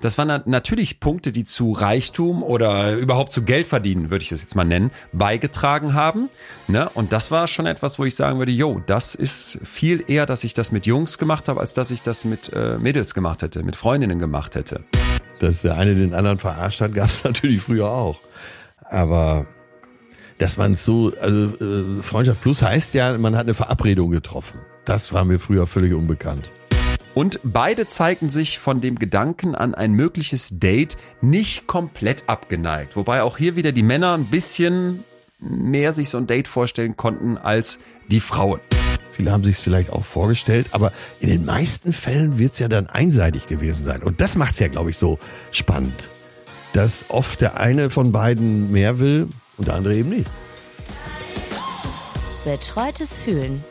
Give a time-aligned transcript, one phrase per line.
[0.00, 4.30] Das waren na- natürlich Punkte, die zu Reichtum oder überhaupt zu Geld verdienen, würde ich
[4.30, 6.30] das jetzt mal nennen, beigetragen haben.
[6.68, 6.88] Ne?
[6.94, 10.42] Und das war schon etwas, wo ich sagen würde, yo, das ist viel eher, dass
[10.42, 13.62] ich das mit Jungs gemacht habe, als dass ich das mit äh, Mädels gemacht hätte,
[13.62, 14.84] mit Freundinnen gemacht hätte.
[15.38, 18.18] Dass der eine den anderen verarscht hat, gab es natürlich früher auch.
[18.82, 19.46] Aber
[20.38, 24.60] dass man so, also äh, Freundschaft Plus heißt ja, man hat eine Verabredung getroffen.
[24.86, 26.50] Das war mir früher völlig unbekannt.
[27.14, 32.96] Und beide zeigten sich von dem Gedanken an ein mögliches Date nicht komplett abgeneigt.
[32.96, 35.04] Wobei auch hier wieder die Männer ein bisschen
[35.40, 38.60] mehr sich so ein Date vorstellen konnten als die Frauen.
[39.12, 42.68] Viele haben sich es vielleicht auch vorgestellt, aber in den meisten Fällen wird es ja
[42.68, 44.02] dann einseitig gewesen sein.
[44.02, 45.18] Und das macht es ja, glaube ich, so
[45.50, 46.10] spannend.
[46.72, 50.30] Dass oft der eine von beiden mehr will und der andere eben nicht.
[52.44, 53.62] Betreutes Fühlen.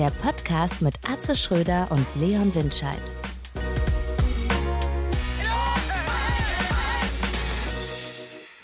[0.00, 3.12] Der Podcast mit Atze Schröder und Leon Windscheid.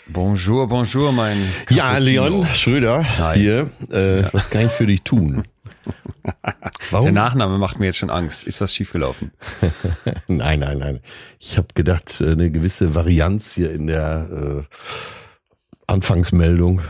[0.07, 1.37] Bonjour, bonjour, mein
[1.69, 2.27] Ja, Cappuccino.
[2.27, 3.37] Leon Schröder Hi.
[3.37, 3.69] hier.
[3.91, 5.43] Äh, Was kann ich für dich tun?
[6.25, 6.53] Der
[6.89, 7.13] Warum?
[7.13, 8.43] Nachname macht mir jetzt schon Angst.
[8.45, 9.31] Ist was schiefgelaufen?
[10.27, 10.99] Nein, nein, nein.
[11.39, 14.75] Ich habe gedacht, äh, eine gewisse Varianz hier in der äh,
[15.85, 16.81] Anfangsmeldung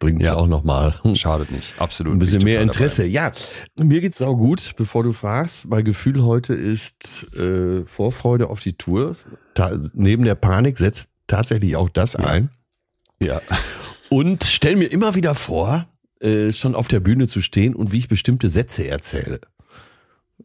[0.00, 0.34] bringt Ja.
[0.34, 1.74] auch nochmal Schadet nicht.
[1.80, 2.14] Absolut.
[2.14, 3.06] ein bisschen mehr Interesse.
[3.06, 3.30] Ja,
[3.78, 5.68] mir geht's auch gut, bevor du fragst.
[5.68, 9.14] Mein Gefühl heute ist äh, Vorfreude auf die Tour.
[9.54, 12.50] Ta neben der Panik setzt tatsächlich auch das ein.
[13.20, 13.34] Dabei.
[13.34, 13.42] Ja.
[14.08, 15.86] Und stell mir immer wieder vor,
[16.20, 19.40] äh, schon auf der Bühne zu stehen und wie ich bestimmte Sätze erzähle.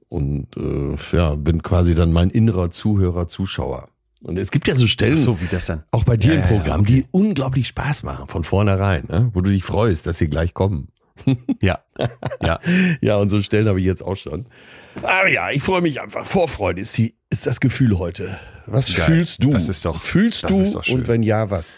[0.10, 3.90] Und äh, ja, bin quasi dann mein innerer Zuhörer, Zuschauer.
[4.26, 5.84] Und es gibt ja so Stellen, So wie das dann.
[5.92, 6.92] auch bei dir Ja, im ja, ja, Programm, okay.
[6.94, 9.30] die unglaublich Spaß machen, von vornherein, ne?
[9.34, 10.88] wo du dich freust, dass sie gleich kommen.
[11.62, 11.80] Ja.
[12.42, 12.60] Ja.
[13.02, 14.48] Ja, und so Stellen habe ich jetzt auch schon.
[15.04, 16.26] Aber ja, ich freue mich einfach.
[16.26, 18.38] Vorfreude ist, die, ist das Gefühl heute.
[18.66, 19.06] Was Geil.
[19.06, 19.52] fühlst du?
[19.52, 20.60] Das ist doch- Fühlst du?
[20.60, 20.96] ist doch schön.
[21.02, 21.78] und wenn ja, was?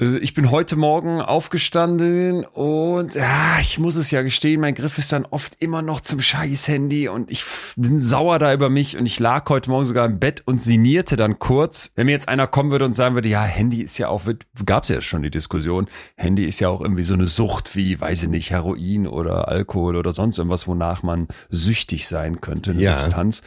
[0.00, 4.98] Äh, Ich bin heute Morgen aufgestanden und ja, ich muss es ja gestehen, mein Griff
[4.98, 7.44] ist dann oft immer noch zum scheiß Handy und ich
[7.76, 11.16] bin sauer da über mich und ich lag heute Morgen sogar im Bett und sinnierte
[11.16, 14.08] dann kurz, wenn mir jetzt einer kommen würde und sagen würde, ja, Handy ist ja
[14.08, 14.22] auch,
[14.64, 18.24] gab's ja schon die Diskussion, Handy ist ja auch irgendwie so eine Sucht wie, weiß
[18.24, 22.98] ich nicht, Heroin oder Alkohol oder sonst irgendwas, wonach man süchtig sein könnte, eine Ja.
[22.98, 23.42] Substanz.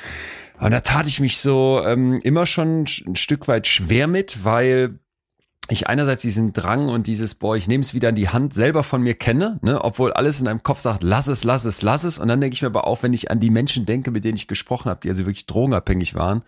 [0.60, 5.00] Und da tat ich mich so ähm, immer schon ein Stück weit schwer mit, weil
[5.72, 8.84] ich einerseits diesen Drang und dieses, boah, ich nehme es wieder in die Hand, selber
[8.84, 12.04] von mir kenne, ne, obwohl alles in deinem Kopf sagt, lass es, lass es, lass
[12.04, 12.20] es.
[12.20, 14.36] Und dann denke ich mir aber auch, wenn ich an die Menschen denke, mit denen
[14.38, 16.44] ich gesprochen habe, die also wirklich drogenabhängig waren,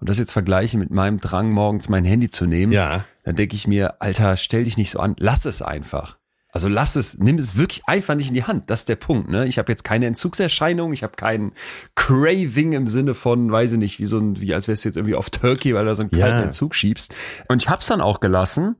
[0.00, 3.04] und das jetzt vergleiche mit meinem Drang, morgens mein Handy zu nehmen, Ja.
[3.22, 6.18] dann denke ich mir, Alter, stell dich nicht so an, lass es einfach.
[6.54, 8.70] Also lass es, nimm es wirklich einfach nicht in die Hand.
[8.70, 9.28] Das ist der Punkt.
[9.28, 9.46] Ne?
[9.48, 11.50] Ich habe jetzt keine Entzugserscheinung, ich habe keinen
[11.96, 14.96] Craving im Sinne von, weiß ich nicht, wie so ein, wie als wärst du jetzt
[14.96, 16.26] irgendwie auf Turkey, weil du so einen Ja.
[16.28, 17.12] kalten Entzug schiebst.
[17.48, 18.76] Und ich hab's dann auch gelassen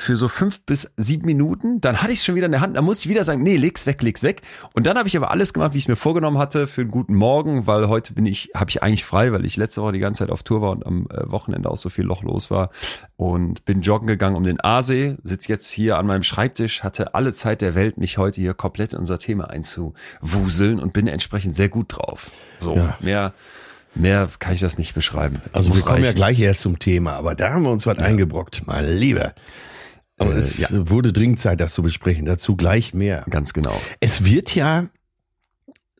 [0.00, 1.80] für so fünf bis sieben Minuten.
[1.80, 2.76] Dann hatte ich es schon wieder in der Hand.
[2.76, 4.42] Dann musste ich wieder sagen, nee, leg's weg, leg's weg.
[4.74, 6.90] Und dann habe ich aber alles gemacht, wie ich es mir vorgenommen hatte, für einen
[6.92, 9.98] guten Morgen, weil heute bin ich, habe ich eigentlich frei, weil ich letzte Woche die
[9.98, 12.70] ganze Zeit auf Tour war und am äh, Wochenende auch so viel Loch los war.
[13.16, 17.34] Und bin joggen gegangen um den Aasee, sitz jetzt hier an meinem Schreibtisch, hatte alle
[17.34, 21.68] Zeit der Welt, mich heute hier komplett in unser Thema einzuwuseln und bin entsprechend sehr
[21.68, 22.30] gut drauf.
[22.58, 22.96] So, Ja.
[23.00, 23.32] mehr,
[23.96, 25.40] mehr kann ich das nicht beschreiben.
[25.52, 26.16] Also Muss wir kommen ja reichen.
[26.16, 29.32] gleich erst zum Thema, aber da haben wir uns was eingebrockt, mein Lieber.
[30.18, 30.68] Aber Äh, es ja.
[30.70, 32.26] wurde dringend Zeit, das zu besprechen.
[32.26, 33.24] Dazu gleich mehr.
[33.30, 33.80] Ganz genau.
[34.00, 34.88] Es wird ja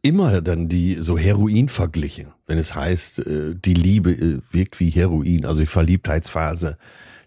[0.03, 4.91] immer dann die so Heroin verglichen, wenn es heißt, äh, die Liebe äh, wirkt wie
[4.91, 6.79] Heroin, also die Verliebtheitsphase,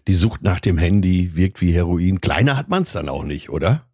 [0.08, 2.20] die Sucht nach dem Handy wirkt wie Heroin.
[2.20, 3.86] Kleiner hat man es dann auch nicht, oder?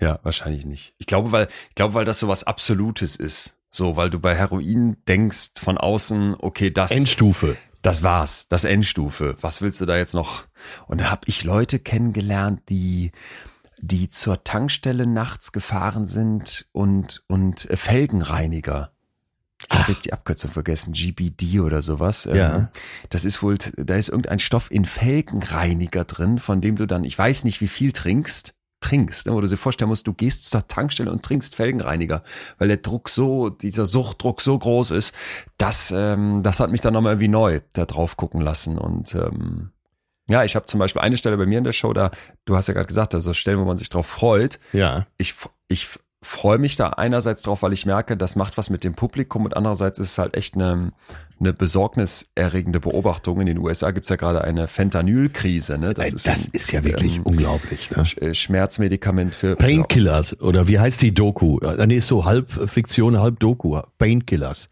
[0.00, 0.94] Ja, wahrscheinlich nicht.
[0.98, 3.56] Ich glaube, weil, ich glaube, weil das so was Absolutes ist.
[3.70, 7.56] So, weil du bei Heroin denkst von außen, okay, das, Endstufe.
[7.84, 9.36] Das war's, das Endstufe.
[9.42, 10.44] Was willst du da jetzt noch?
[10.86, 13.12] Und da habe ich Leute kennengelernt, die,
[13.78, 18.90] die zur Tankstelle nachts gefahren sind und, und äh, Felgenreiniger.
[19.70, 22.24] Ich habe jetzt die Abkürzung vergessen, GBD oder sowas.
[22.24, 22.70] Ähm, Ja.
[23.10, 27.18] Das ist wohl, da ist irgendein Stoff in Felgenreiniger drin, von dem du dann, ich
[27.18, 28.54] weiß nicht, wie viel trinkst,
[28.84, 32.22] trinkst, ne, wo du dir vorstellen musst, du gehst zur Tankstelle und trinkst Felgenreiniger,
[32.58, 35.14] weil der Druck so, dieser Suchtdruck so groß ist,
[35.58, 39.70] das, ähm, das hat mich dann nochmal irgendwie neu da drauf gucken lassen und ähm,
[40.28, 42.10] ja, ich habe zum Beispiel eine Stelle bei mir in der Show, da,
[42.46, 45.06] du hast ja gerade gesagt, also Stellen, wo man sich drauf freut, Ja.
[45.18, 45.34] ich,
[45.68, 45.88] ich
[46.22, 49.54] freue mich da einerseits drauf, weil ich merke, das macht was mit dem Publikum und
[49.56, 50.92] andererseits ist es halt echt eine,
[51.40, 53.40] eine besorgniserregende Beobachtung.
[53.40, 55.78] In den USA gibt's ja gerade eine Fentanyl-Krise.
[55.78, 55.94] Ne?
[55.94, 57.90] Das, ist, das ein, ist ja wirklich ähm, unglaublich.
[57.90, 58.04] Ne?
[58.20, 61.58] Äh, Schmerzmedikament für Painkillers oder wie heißt die Doku?
[61.60, 63.80] Äh, Nee, ist so halb Fiktion, halb Doku.
[63.98, 64.68] Painkillers.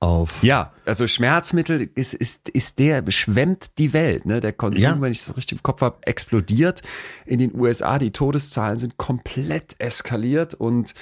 [0.00, 0.42] auf.
[0.42, 4.26] Ja, also Schmerzmittel ist, ist, ist der, beschwemmt die Welt.
[4.26, 4.40] Ne?
[4.40, 5.00] Der Konsum, Ja.
[5.00, 6.82] wenn ich das richtig im Kopf habe, explodiert.
[7.24, 10.92] In den USA, die Todeszahlen sind komplett eskaliert und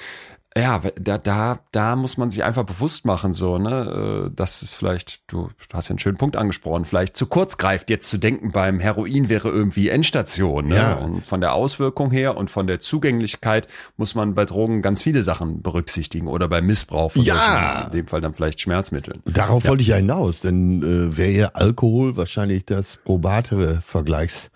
[0.57, 4.75] ja, da, da, da muss man sich einfach bewusst machen, so, ne, äh, das ist
[4.75, 8.53] vielleicht, du, hast ja einen schönen Punkt angesprochen, vielleicht zu kurz greift, jetzt zu denken,
[8.53, 10.75] beim Heroin wäre irgendwie Endstation, ne?
[10.75, 10.93] Ja.
[10.95, 13.67] Und von der Auswirkung her und von der Zugänglichkeit
[13.97, 17.35] muss man bei Drogen ganz viele Sachen berücksichtigen oder bei Missbrauch von Ja.
[17.35, 19.21] solchen, in dem Fall dann vielleicht Schmerzmitteln.
[19.25, 24.51] Darauf wollte ich ja hinaus, denn äh, wäre ja Alkohol wahrscheinlich das probatere Vergleichs,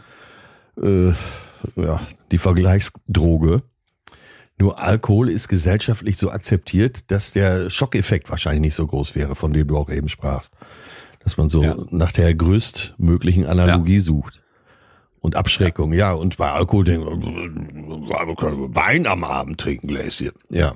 [0.82, 1.10] äh,
[1.76, 2.00] ja,
[2.32, 3.64] die Vergleichsdroge.
[4.60, 9.54] Nur Alkohol ist gesellschaftlich so akzeptiert, dass der Schockeffekt wahrscheinlich nicht so groß wäre, von
[9.54, 10.54] dem du auch eben sprachst.
[11.24, 11.76] Dass man so Ja.
[11.92, 14.42] nach der größtmöglichen Analogie sucht.
[15.22, 16.14] Und Abschreckung, ja.
[16.14, 20.32] Und bei Alkohol wir können Wein am Abend trinken, Gläschen.
[20.50, 20.76] Ja.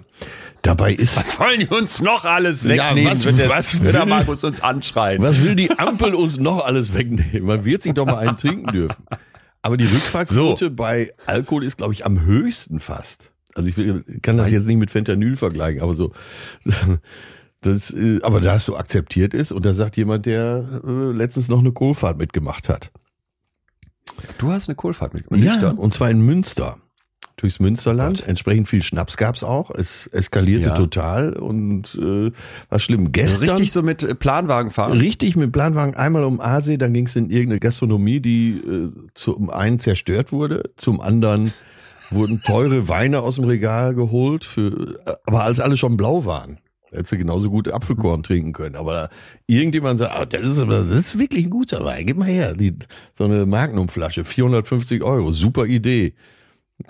[0.62, 3.12] Dabei ist Was wollen die uns noch alles Ja, wegnehmen?
[3.12, 5.22] was- wird der, was wird der will- Markus uns anschreien?
[5.22, 7.44] Was will die Ampel uns noch alles wegnehmen?
[7.44, 9.04] Man wird sich doch mal einen trinken dürfen.
[9.62, 13.32] Aber die Rückfahrtsquote bei Alkohol ist, glaube ich, am höchsten fast.
[13.56, 16.12] Also ich will, kann das jetzt nicht mit Fentanyl vergleichen, aber so.
[17.62, 21.48] Das, äh, aber da es so akzeptiert ist und da sagt jemand, der äh, letztens
[21.48, 22.92] noch eine Kohlfahrt mitgemacht hat.
[24.38, 25.78] Du hast eine Kohlfahrt mit nüchtern.
[25.78, 26.78] und zwar in Münster.
[27.38, 28.28] Durchs Münsterland.
[28.28, 29.72] Entsprechend viel Schnaps gab's auch.
[29.72, 30.76] Es eskalierte Ja.
[30.76, 32.32] total und äh,
[32.70, 33.02] war schlimm.
[33.02, 34.98] Also Gestern richtig so mit äh, Planwagen fahren.
[35.00, 39.50] Richtig mit Planwagen einmal um Aasee, dann ging es in irgendeine Gastronomie, die äh, zum
[39.50, 41.54] einen zerstört wurde, zum anderen
[42.14, 46.60] wurden teure Weine aus dem Regal geholt, für, aber als alle schon blau waren.
[46.92, 48.76] Hättest du genauso gut Apfelkorn trinken können.
[48.76, 49.10] Aber da,
[49.48, 52.54] irgendjemand sagt, ah, das, ist, das ist wirklich ein guter Wein, gib mal her.
[52.54, 52.78] Die,
[53.14, 56.14] so eine Magnumflasche, 450 Euro, super Idee.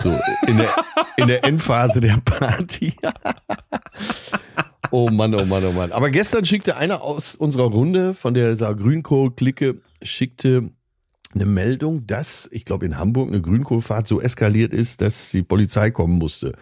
[0.01, 0.09] So,
[0.47, 0.69] in der,
[1.17, 2.93] in der Endphase der Party.
[4.95, 5.91] Oh Mann, oh Mann, oh Mann.
[5.91, 9.81] Aber gestern schickte einer aus unserer Runde von der Saar Grünkohl-Clique,
[11.33, 15.43] schickte eine Meldung, dass, ich glaube, in Hamburg eine Grünkohlfahrt so eskaliert ist, dass die
[15.43, 16.53] Polizei kommen musste.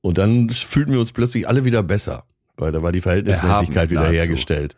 [0.00, 2.24] Und dann fühlten wir uns plötzlich alle wieder besser,
[2.56, 4.76] weil da war die Verhältnismäßigkeit wieder hergestellt.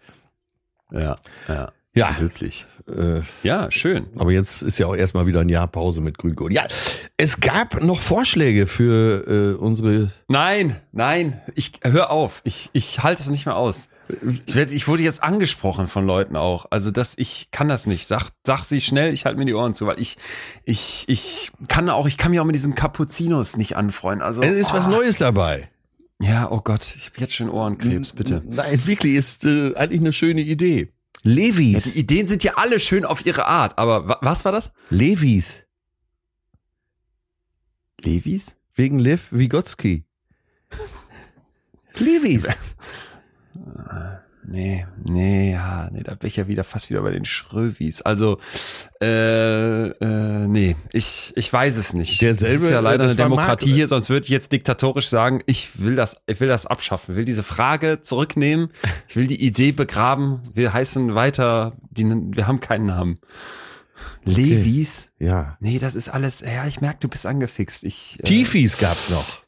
[0.93, 1.17] Ja,
[1.49, 1.73] ja.
[1.95, 2.67] Ja, Wirklich.
[2.95, 4.07] äh, Ja, schön.
[4.19, 6.53] aber jetzt ist ja auch erstmal wieder ein Jahr Pause mit Grünkohl.
[6.53, 6.67] Ja,
[7.17, 12.43] es gab noch Vorschläge für äh, unsere Nein, nein, ich hör auf.
[12.45, 13.89] Ich, ich halte es nicht mehr aus.
[14.47, 16.67] Ich, werd, ich wurde jetzt angesprochen von Leuten auch.
[16.71, 18.07] Also das, ich kann das nicht.
[18.07, 20.17] Sag, sag sie schnell, ich halte mir die Ohren zu, weil ich,
[20.65, 24.25] ich, ich kann auch, ich kann mich auch mit diesem Cappuccinos nicht anfreunden.
[24.25, 25.69] Also Es ist was oh, Neues dabei.
[26.21, 28.43] Ja, oh Gott, ich habe jetzt schon Ohrenkrebs, bitte.
[28.47, 30.93] Nein, wirklich ist äh, eigentlich eine schöne Idee.
[31.23, 31.85] Ja, Levis.
[31.85, 34.73] die Ideen sind ja alle schön auf ihre Art, aber wa was war das?
[34.91, 35.65] Levis.
[38.01, 38.55] Levis?
[38.75, 40.05] Wegen Lev Vygotsky.
[41.99, 42.47] Levis.
[44.49, 48.01] Nee, nee, ja, nee, da bin ich ja wieder fast wieder bei den Schröwis.
[48.03, 48.39] Also,
[49.03, 52.23] äh, äh, nee, ich, ich weiß es nicht.
[52.23, 55.43] Derselbe, das ist ja leider eine Demokratie Mark- hier, sonst würde ich jetzt diktatorisch sagen,
[55.47, 58.71] ich will das, ich will das abschaffen, will diese Frage zurücknehmen,
[59.09, 63.19] ich will die Idee begraben, wir heißen weiter, die, wir haben keinen Namen.
[64.25, 65.09] Levis?
[65.19, 65.57] Ja.
[65.61, 67.83] Nee, das ist alles, ja, ich merke, du bist angefixt.
[67.85, 69.43] Ich, äh, Tifis gab's noch.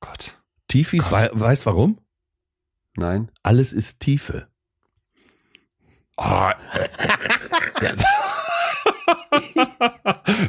[0.00, 0.38] Gott,
[0.68, 1.12] Tifis, Gott.
[1.12, 1.98] wei weißt warum?
[2.96, 3.30] Nein.
[3.42, 4.48] Alles ist Tiefe.
[6.16, 6.50] Oh.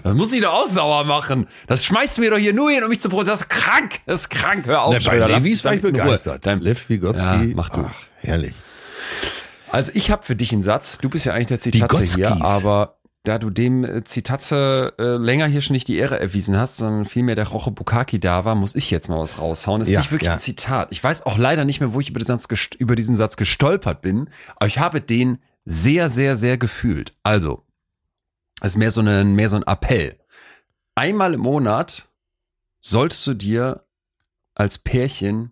[0.03, 1.47] das muss ich doch auch sauer machen.
[1.67, 3.33] Das schmeißt du mir doch hier nur hin, um mich zu provozieren.
[3.33, 3.99] Das ist krank.
[4.05, 4.65] Das ist krank.
[4.65, 4.95] Hör auf.
[5.03, 6.45] Na, bei Levis war ich begeistert.
[6.45, 7.25] Dein- Lev Vygotsky.
[7.25, 7.85] Ja, mach du.
[7.89, 8.53] Ach, herrlich.
[9.71, 10.99] Also ich habe für dich einen Satz.
[10.99, 12.15] Du bist ja eigentlich der Gotskis.
[12.15, 16.57] hier, aber da du dem äh, Zitatze äh, länger hier schon nicht die Ehre erwiesen
[16.57, 19.81] hast, sondern vielmehr der Roche Bukaki da war, muss ich jetzt mal was raushauen.
[19.81, 20.33] Ist Ja, nicht wirklich ja.
[20.33, 20.89] ein Zitat.
[20.91, 24.01] Ich weiß auch leider nicht mehr, wo ich über diesen, Satz über diesen Satz gestolpert
[24.01, 27.13] bin, aber ich habe den sehr, sehr, sehr gefühlt.
[27.23, 27.63] Also,
[28.61, 30.17] es ist mehr so, eine, mehr so ein Appell.
[30.95, 32.07] Einmal im Monat
[32.79, 33.85] solltest du dir
[34.53, 35.51] als Pärchen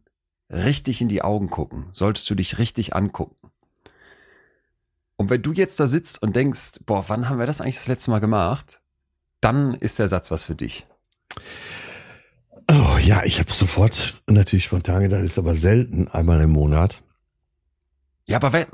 [0.49, 3.35] richtig in die Augen gucken, solltest du dich richtig angucken.
[5.15, 7.87] Und wenn du jetzt da sitzt und denkst, boah, wann haben wir das eigentlich das
[7.87, 8.81] letzte Mal gemacht?
[9.41, 10.87] Dann ist der Satz was für dich.
[12.71, 17.03] Oh ja, ich habe sofort natürlich spontan gedacht, ist aber selten, einmal im Monat.
[18.25, 18.67] Ja, aber wer,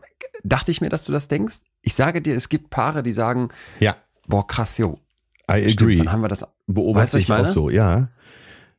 [0.43, 1.57] dachte ich mir, dass du das denkst?
[1.81, 3.95] Ich sage dir, es gibt Paare, die sagen, Ja,
[4.27, 4.99] boah, krass, jo.
[5.51, 5.99] I Stimmt, agree.
[5.99, 6.43] wann haben wir das?
[6.43, 7.47] Weißt du, Beobachte was ich ich auch meine?
[7.47, 8.09] so, ja.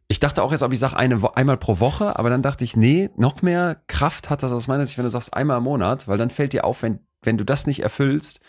[0.06, 2.76] Ich dachte auch jetzt, ob ich sage eine, einmal pro Woche, aber dann dachte ich,
[2.76, 6.06] nee, noch mehr Kraft hat das aus meiner Sicht, wenn du sagst einmal im Monat,
[6.08, 8.40] weil dann fällt dir auf, wenn, wenn du das nicht erfüllst.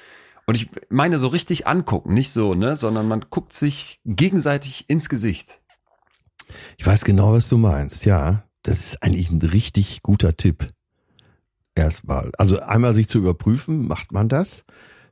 [0.46, 5.08] Und ich meine so richtig angucken, nicht so, ne, sondern man guckt sich gegenseitig ins
[5.08, 5.60] Gesicht.
[6.78, 8.44] Ich weiß genau, was du meinst, ja.
[8.64, 10.68] Das ist eigentlich ein richtig guter Tipp.
[11.74, 12.32] Erstmal.
[12.38, 14.66] Also einmal sich zu überprüfen, macht man das?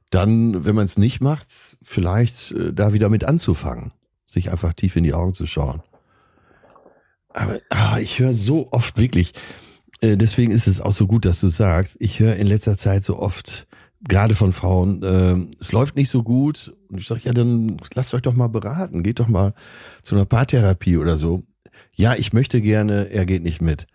[0.10, 3.94] Dann, wenn man es nicht macht, vielleicht äh, da wieder mit anzufangen.
[4.28, 5.82] Sich einfach tief in die Augen zu schauen.
[7.30, 9.34] Aber ah, ich höre so oft wirklich,
[10.01, 13.20] deswegen ist es auch so gut, dass du sagst, ich höre in letzter Zeit so
[13.20, 13.68] oft,
[14.08, 16.72] gerade von Frauen, äh, es läuft nicht so gut.
[16.89, 19.53] Und ich sage, ja, dann lasst euch doch mal beraten, geht doch mal
[20.03, 21.44] zu einer Paartherapie oder so.
[21.96, 23.88] Ja, ich möchte gerne, er geht nicht mit.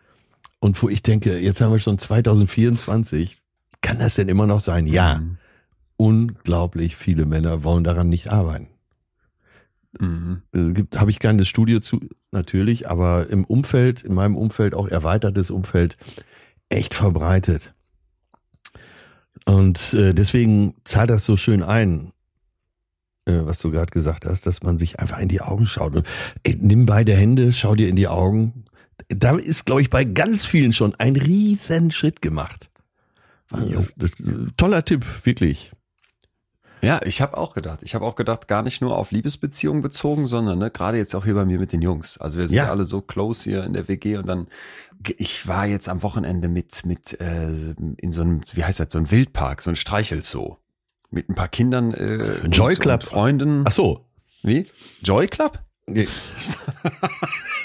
[0.60, 3.38] Und wo ich denke, jetzt haben wir schon 2024,
[3.80, 4.86] kann das denn immer noch sein?
[4.86, 5.18] Ja.
[5.18, 5.38] Mhm.
[5.96, 8.68] Unglaublich viele Männer wollen daran nicht arbeiten.
[10.00, 10.42] Mhm.
[10.54, 12.00] Äh, habe ich keine Studie zu,
[12.34, 15.96] natürlich, aber im Umfeld, in meinem Umfeld, auch erweitertes Umfeld,
[16.68, 17.74] echt verbreitet.
[19.46, 22.12] Und äh, deswegen zahlt das so schön ein,
[23.26, 25.94] äh, was du gerade gesagt hast, dass man sich einfach in die Augen schaut.
[25.94, 26.06] Und,
[26.42, 28.64] ey, nimm beide Hände, schau dir in die Augen.
[29.08, 32.70] Da ist, glaube ich, bei ganz vielen schon ein riesen Schritt gemacht.
[33.50, 34.12] Das, das,
[34.56, 35.72] toller Tipp, wirklich.
[36.84, 37.80] Ja, ich habe auch gedacht.
[37.82, 41.24] Ich habe auch gedacht, gar nicht nur auf Liebesbeziehungen bezogen, sondern ne, gerade jetzt auch
[41.24, 42.18] hier bei mir mit den Jungs.
[42.18, 42.70] Also wir sind Ja.
[42.70, 44.46] alle so close hier in der WG und dann
[45.18, 47.48] ich war jetzt am Wochenende mit mit äh,
[47.98, 50.56] in so einem wie heißt das so ein Wildpark, so ein Streichelzoo
[51.10, 53.02] mit ein paar Kindern äh, Joy Club.
[53.04, 53.64] Freunden.
[53.66, 54.06] Ach so.
[54.42, 54.66] Wie?
[55.02, 55.58] Joy Club?
[55.86, 56.08] Nee.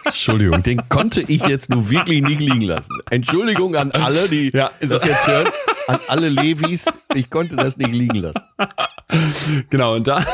[0.05, 2.97] Entschuldigung, den konnte ich jetzt nur wirklich nicht liegen lassen.
[3.09, 5.47] Entschuldigung an alle, die Ja, das- jetzt hören,
[5.87, 8.41] an alle Levis, ich konnte das nicht liegen lassen.
[9.69, 10.25] Genau, und da,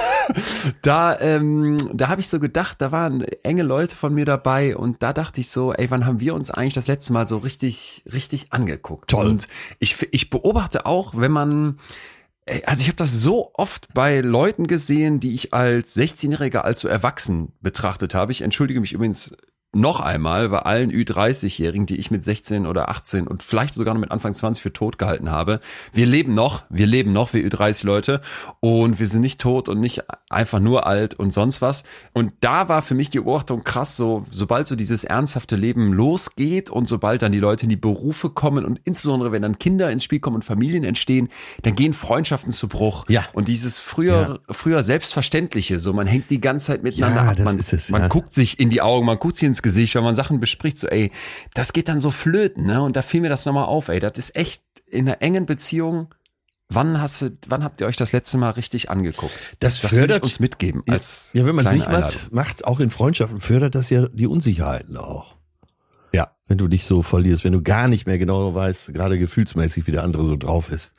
[0.81, 5.01] da, ähm, da habe ich so gedacht, da waren enge Leute von mir dabei und
[5.01, 8.03] da dachte ich so, ey, wann haben wir uns eigentlich das letzte Mal so richtig,
[8.11, 9.09] richtig angeguckt?
[9.09, 9.27] Toll.
[9.27, 9.47] Und
[9.79, 11.79] ich, ich beobachte auch, wenn man,
[12.65, 16.87] also ich habe das so oft bei Leuten gesehen, die ich als 16-Jähriger als so
[16.87, 18.31] erwachsen betrachtet habe.
[18.31, 19.31] Ich entschuldige mich übrigens
[19.75, 24.01] noch einmal bei allen Ü30-Jährigen, die ich mit 16 oder 18 und vielleicht sogar noch
[24.01, 25.59] mit Anfang 20 für tot gehalten habe.
[25.93, 28.21] Wir leben noch, wir leben noch, wir Ü30-Leute
[28.61, 31.83] und wir sind nicht tot und nicht einfach nur alt und sonst was.
[32.13, 36.69] Und da war für mich die Beobachtung krass, so sobald so dieses ernsthafte Leben losgeht
[36.69, 40.03] und sobald dann die Leute in die Berufe kommen und insbesondere wenn dann Kinder ins
[40.03, 41.29] Spiel kommen und Familien entstehen,
[41.63, 43.05] dann gehen Freundschaften zu Bruch.
[43.09, 43.25] Ja.
[43.33, 47.59] Und dieses früher, früher Selbstverständliche, so man hängt die ganze Zeit miteinander Ja, ab, man,
[47.89, 48.07] man ja.
[48.07, 50.87] guckt sich in die Augen, man guckt sich ins Gesicht, wenn man Sachen bespricht, so
[50.87, 51.11] ey,
[51.53, 52.81] das geht dann so flöten, ne?
[52.83, 56.13] Und da fiel mir das nochmal auf, ey, das ist echt in einer engen Beziehung.
[56.69, 59.55] Wann hast du, wann habt ihr euch das letzte Mal richtig angeguckt?
[59.59, 62.65] Das das würde ich fördert- uns mitgeben als Ja, wenn man es nicht macht, macht,
[62.65, 65.35] auch in Freundschaften, fördert das ja die Unsicherheiten auch.
[66.13, 66.31] Ja.
[66.47, 69.91] Wenn du dich so verlierst, wenn du gar nicht mehr genau weißt, gerade gefühlsmäßig, wie
[69.91, 70.93] der andere so drauf ist.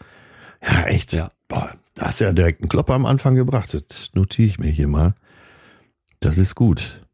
[0.63, 1.13] Ja, echt.
[1.13, 1.31] Ja.
[1.49, 3.73] Boah, da hast du ja direkt einen Klopper am Anfang gebracht.
[3.75, 5.15] Das notiere ich mir hier mal.
[6.21, 7.06] Das ist gut.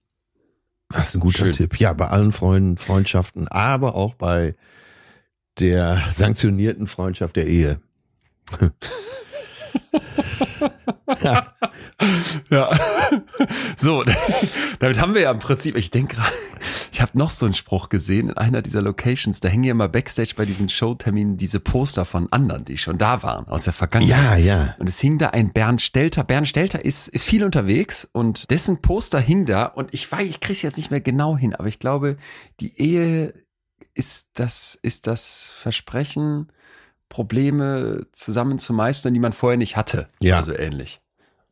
[0.94, 1.52] Was ein guter Schön.
[1.52, 1.78] Tipp.
[1.78, 4.54] Ja, bei allen Freunden, Freundschaften, aber auch bei
[5.58, 7.80] der sanktionierten Freundschaft der Ehe.
[11.22, 11.52] ja.
[12.50, 12.70] Ja.
[13.76, 14.02] So,
[14.80, 16.32] damit haben wir ja im Prinzip, ich denke gerade,
[16.90, 19.88] ich habe noch so einen Spruch gesehen in einer dieser Locations, da hängen ja immer
[19.88, 24.10] Backstage bei diesen Showterminen diese Poster von anderen, die schon da waren, aus der Vergangenheit.
[24.10, 24.74] Ja, ja.
[24.78, 26.24] Und es hing da ein Bernd Stelter.
[26.24, 30.62] Bernd Stelter ist, viel unterwegs und dessen Poster hing da und ich weiß, ich krieg's
[30.62, 32.16] jetzt nicht mehr genau hin, aber ich glaube,
[32.60, 33.32] die Ehe
[33.94, 36.50] ist das, ist das Versprechen,
[37.12, 40.08] Probleme zusammen zu meistern, die man vorher nicht hatte.
[40.20, 40.38] Ja.
[40.38, 41.00] Also ähnlich.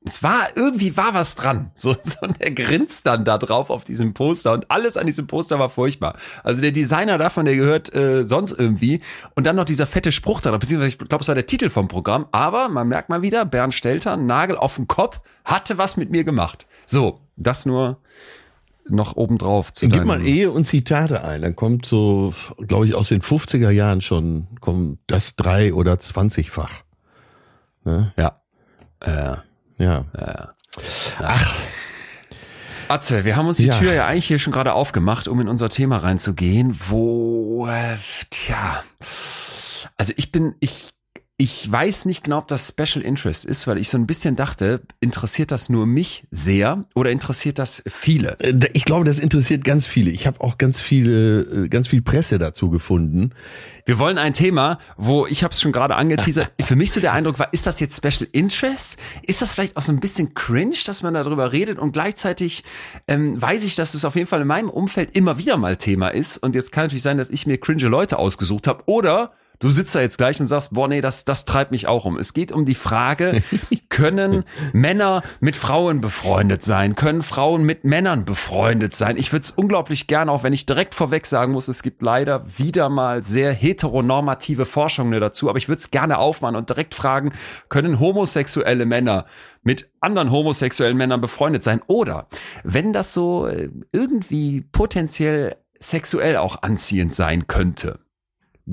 [0.02, 1.70] Es war, irgendwie war was dran.
[1.74, 5.26] So, so und er grinst dann da drauf auf diesem Poster und alles an diesem
[5.26, 6.16] Poster war furchtbar.
[6.42, 9.02] Also der Designer davon, der gehört äh, sonst irgendwie.
[9.34, 11.88] Und dann noch dieser fette Spruch da, beziehungsweise ich glaube, es war der Titel vom
[11.88, 12.26] Programm.
[12.32, 16.24] Aber man merkt mal wieder, Bernd Stelter, Nagel auf den Kopf, hatte was mit mir
[16.24, 16.66] gemacht.
[16.86, 17.98] So, das nur
[18.90, 21.42] noch obendrauf zu Gib mal Ehe und Zitate ein.
[21.42, 22.34] Dann kommt so,
[22.66, 26.70] glaube ich, aus den 50er Jahren schon, kommt das drei- oder zwanzigfach.
[27.84, 28.12] Ne?
[28.16, 28.34] Ja.
[29.00, 29.36] Äh,
[29.78, 30.04] Ja.
[31.22, 31.56] Ach.
[32.88, 33.78] Atze, wir haben uns die Ja.
[33.78, 37.96] Tür ja eigentlich hier schon gerade aufgemacht, um in unser Thema reinzugehen, wo, äh,
[38.30, 38.82] tja,
[39.96, 40.90] also ich bin, ich,
[41.40, 44.82] ich weiß nicht genau, ob das Special Interest ist, weil ich so ein bisschen dachte,
[45.00, 48.38] interessiert das nur mich sehr oder interessiert das viele?
[48.40, 50.10] Äh, Ich glaube, das interessiert ganz viele.
[50.10, 53.30] Ich habe auch ganz viele, äh, ganz viel Presse dazu gefunden.
[53.86, 56.52] Wir wollen ein Thema, wo ich habe es schon gerade angeteasert.
[56.62, 58.98] Für mich so der Eindruck war, ist das jetzt Special Interest?
[59.22, 61.78] Ist das vielleicht auch so ein bisschen cringe, dass man darüber redet?
[61.78, 62.64] Und gleichzeitig
[63.08, 66.08] ähm, weiß ich, dass es auf jeden Fall in meinem Umfeld immer wieder mal Thema
[66.08, 66.36] ist.
[66.36, 69.94] Und jetzt kann natürlich sein, dass ich mir cringe Leute ausgesucht habe oder Du sitzt
[69.94, 72.16] da jetzt gleich und sagst, boah, nee, das, das treibt mich auch um.
[72.16, 73.42] Es geht um die Frage,
[73.90, 76.94] können Männer mit Frauen befreundet sein?
[76.94, 79.18] Können Frauen mit Männern befreundet sein?
[79.18, 82.46] Ich würde es unglaublich gerne, auch wenn ich direkt vorweg sagen muss, es gibt leider
[82.56, 87.34] wieder mal sehr heteronormative Forschungen dazu, aber ich würde es gerne aufmachen und direkt fragen,
[87.68, 89.26] können homosexuelle Männer
[89.62, 91.82] mit anderen homosexuellen Männern befreundet sein?
[91.86, 92.28] Oder
[92.64, 97.98] wenn das so äh, irgendwie potenziell sexuell auch anziehend sein könnte,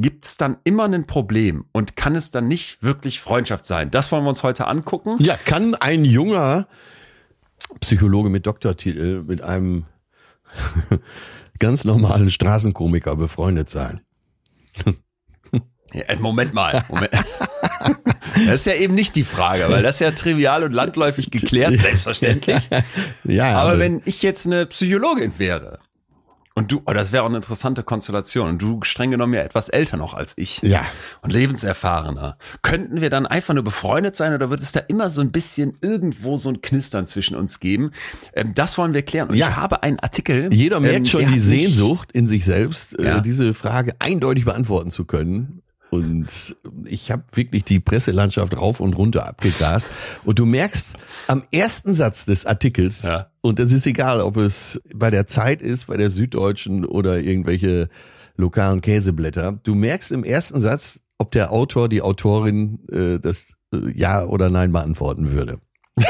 [0.02, 3.92] gibt's dann immer ein Problem und kann es dann nicht wirklich Freundschaft sein?
[3.92, 5.16] Das wollen wir uns heute angucken.
[5.20, 6.68] Ja, kann ein junger
[7.82, 9.86] Psychologe mit Doktortitel mit einem
[11.60, 14.02] ganz normalen Straßenkomiker befreundet sein?
[15.92, 16.84] Äh, Moment mal.
[16.90, 17.12] Moment.
[18.46, 21.80] Das ist ja eben nicht die Frage, weil das ist ja trivial und landläufig geklärt,
[21.80, 22.70] selbstverständlich.
[23.24, 25.80] Ja, Aber also- wenn ich jetzt eine Psychologin wäre
[26.58, 29.70] und du, oh, das wäre auch eine interessante Konstellation und du streng genommen ja etwas
[29.70, 30.84] älter noch als ich ja,
[31.22, 35.22] und lebenserfahrener, könnten wir dann einfach nur befreundet sein oder wird es da immer so
[35.22, 37.92] ein bisschen irgendwo so ein Knistern zwischen uns geben?
[38.34, 39.30] Ähm, das wollen wir klären.
[39.30, 39.50] Und Ja.
[39.50, 40.52] ich habe einen Artikel.
[40.52, 43.18] jeder ähm, merkt schon der die Sehnsucht in sich selbst, Ja.
[43.20, 45.62] äh, diese Frage eindeutig beantworten zu können.
[45.90, 49.90] Und ich habe wirklich die Presselandschaft rauf und runter abgegrast.
[50.26, 53.32] Und du merkst am ersten Satz des Artikels, Ja.
[53.42, 57.88] und es ist egal, ob es bei der Zeit ist, bei der Süddeutschen oder irgendwelche
[58.36, 63.90] lokalen Käseblätter, du merkst im ersten Satz, ob der Autor, die Autorin äh, das äh,
[63.96, 65.60] Ja oder Nein beantworten würde.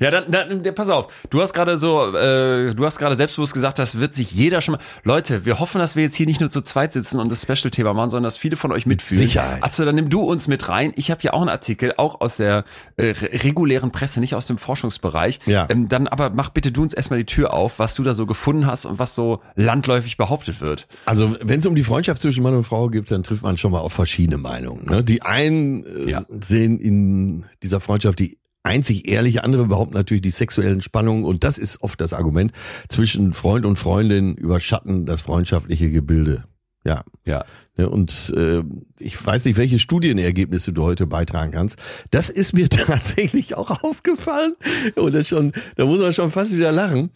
[0.00, 0.30] Ja, dann,
[0.62, 1.08] dann pass auf.
[1.30, 4.72] Du hast gerade so, äh, du hast gerade selbstbewusst gesagt, das wird sich jeder schon
[4.72, 4.80] mal.
[5.02, 7.94] Leute, wir hoffen, dass wir jetzt hier nicht nur zu zweit sitzen und das Special-Thema
[7.94, 9.18] machen, sondern dass viele von euch mitfühlen.
[9.18, 9.62] Sicherheit.
[9.62, 10.92] Also dann nimm du uns mit rein.
[10.96, 12.64] Ich habe ja auch einen Artikel, auch aus der
[12.96, 15.40] äh, re- regulären Presse, nicht aus dem Forschungsbereich.
[15.46, 15.66] Ja.
[15.70, 18.26] Ähm, dann aber mach bitte du uns erstmal die Tür auf, was du da so
[18.26, 20.86] gefunden hast und was so landläufig behauptet wird.
[21.06, 23.72] Also wenn es um die Freundschaft zwischen Mann und Frau geht, dann trifft man schon
[23.72, 24.86] mal auf verschiedene Meinungen.
[24.86, 25.04] Ne?
[25.04, 26.24] Die einen äh, Ja.
[26.40, 31.58] sehen in dieser Freundschaft die einzig ehrliche, andere behaupten natürlich die sexuellen Spannungen und das
[31.58, 32.52] ist oft das Argument
[32.88, 36.44] zwischen Freund und Freundin überschatten das freundschaftliche Gebilde.
[36.84, 37.02] Ja.
[37.24, 37.44] Ja.
[37.76, 38.62] Ne, Und äh,
[38.98, 41.78] ich weiß nicht, welche Studienergebnisse du heute beitragen kannst.
[42.10, 44.54] Das ist mir tatsächlich auch aufgefallen.
[44.96, 47.10] Und das schon, da muss man schon fast wieder lachen,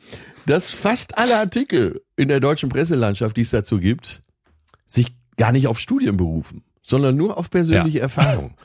[0.46, 4.22] dass fast alle Artikel in der deutschen Presselandschaft, die es dazu gibt,
[4.86, 8.54] sich gar nicht auf Studien berufen, sondern nur auf persönliche Erfahrung.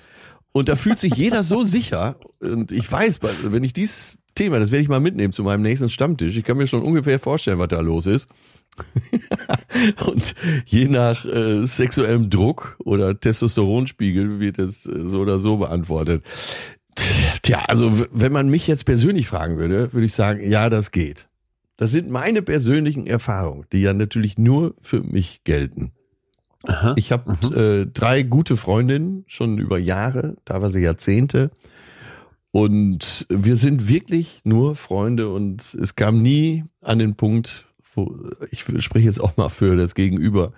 [0.53, 2.15] Und da fühlt sich jeder so sicher.
[2.39, 5.89] Und ich weiß, wenn ich dieses Thema, das werde ich mal mitnehmen zu meinem nächsten
[5.89, 6.37] Stammtisch.
[6.37, 8.29] Ich kann mir schon ungefähr vorstellen, was da los ist.
[10.05, 10.35] Und
[10.65, 16.23] je nach äh, sexuellem Druck oder Testosteronspiegel wird es äh, so oder so beantwortet.
[17.41, 21.27] Tja, also wenn man mich jetzt persönlich fragen würde, würde ich sagen, ja, das geht.
[21.77, 25.91] Das sind meine persönlichen Erfahrungen, die ja natürlich nur für mich gelten.
[26.63, 26.93] Aha.
[26.97, 31.51] Ich habe äh, drei gute Freundinnen schon über Jahre, teilweise Jahrzehnte.
[32.51, 38.15] Und wir sind wirklich nur Freunde und es kam nie an den Punkt, wo
[38.51, 40.53] ich spreche jetzt auch mal für das Gegenüber,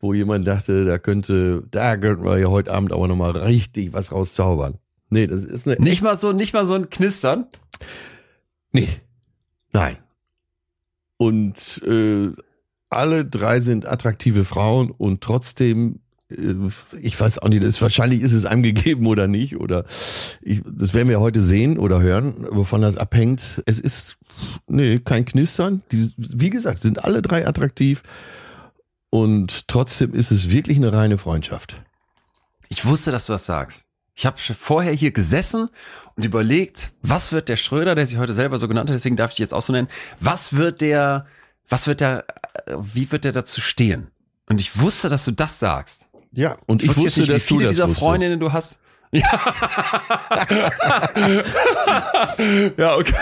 [0.00, 4.10] wo jemand dachte, da könnte, da könnten wir ja heute Abend aber nochmal richtig was
[4.10, 4.78] rauszaubern.
[5.10, 7.46] Nee, das ist eine Nicht mal so, nicht mal so ein Knistern.
[8.72, 8.88] Nee.
[9.72, 9.98] Nein.
[11.16, 12.32] Und äh,
[12.90, 16.54] alle drei sind attraktive Frauen und trotzdem, äh,
[17.00, 19.56] ich weiß auch nicht, das ist, wahrscheinlich ist es einem gegeben oder nicht.
[19.56, 19.84] Oder
[20.42, 23.62] ich, das werden wir heute sehen oder hören, wovon das abhängt.
[23.66, 24.16] Es ist
[24.66, 25.82] nee, kein Knistern.
[25.92, 28.02] Die, wie gesagt, sind alle drei attraktiv.
[29.10, 31.82] Und trotzdem ist es wirklich eine reine Freundschaft.
[32.68, 33.86] Ich wusste, dass du das sagst.
[34.14, 35.68] Ich habe vorher hier gesessen
[36.16, 39.30] und überlegt, was wird der Schröder, der sich heute selber so genannt hat, deswegen darf
[39.32, 39.86] ich jetzt auch so nennen,
[40.18, 41.26] was wird der,
[41.68, 42.00] was wird
[42.66, 44.08] äh, wie wird der dazu stehen?
[44.46, 46.08] Und ich wusste, dass du das sagst.
[46.32, 48.00] Ja, und ich, wusste, wusste, nicht, dass wie viele du das dieser wusstest.
[48.00, 48.78] Freundinnen du hast.
[49.10, 49.22] Ja.
[52.76, 53.14] ja, okay.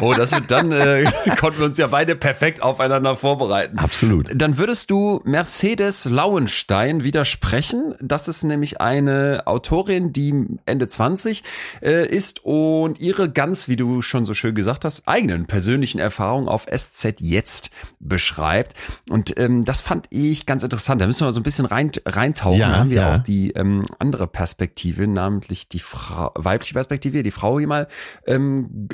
[0.00, 1.04] Oh, das wird dann äh,
[1.38, 3.78] konnten wir uns ja beide perfekt aufeinander vorbereiten.
[3.78, 4.30] Absolut.
[4.34, 7.94] Dann würdest du Mercedes Lauenstein widersprechen.
[8.00, 10.34] Das ist nämlich eine Autorin, die
[10.66, 11.42] Ende 20
[11.82, 16.48] äh, ist und ihre ganz, wie du schon so schön gesagt hast, eigenen persönlichen Erfahrungen
[16.48, 18.74] auf SZ jetzt beschreibt.
[19.08, 21.00] Und ähm, das fand ich ganz interessant.
[21.00, 22.58] Da müssen wir mal so ein bisschen rein, reintauchen.
[22.58, 23.14] Ja, da haben wir ja.
[23.14, 27.86] auch die ähm, andere Perspektive, namentlich die Frau, weibliche Perspektive, die Frau hier mal.
[28.26, 28.88] Ähm,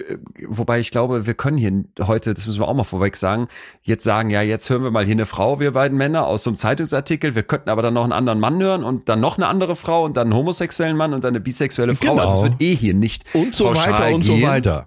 [0.47, 1.73] wobei ich glaube, wir können hier
[2.07, 3.49] heute, das müssen wir auch mal vorweg sagen,
[3.81, 6.51] jetzt sagen, ja, jetzt hören wir mal hier eine Frau, wir beiden Männer, aus so
[6.51, 7.35] einem Zeitungsartikel.
[7.35, 10.05] Wir könnten aber dann noch einen anderen Mann hören und dann noch eine andere Frau
[10.05, 12.11] und dann einen homosexuellen Mann und dann eine bisexuelle Frau.
[12.11, 12.23] Genau.
[12.23, 14.43] Also es wird eh hier nicht Und so weiter und gehen.
[14.43, 14.87] so weiter.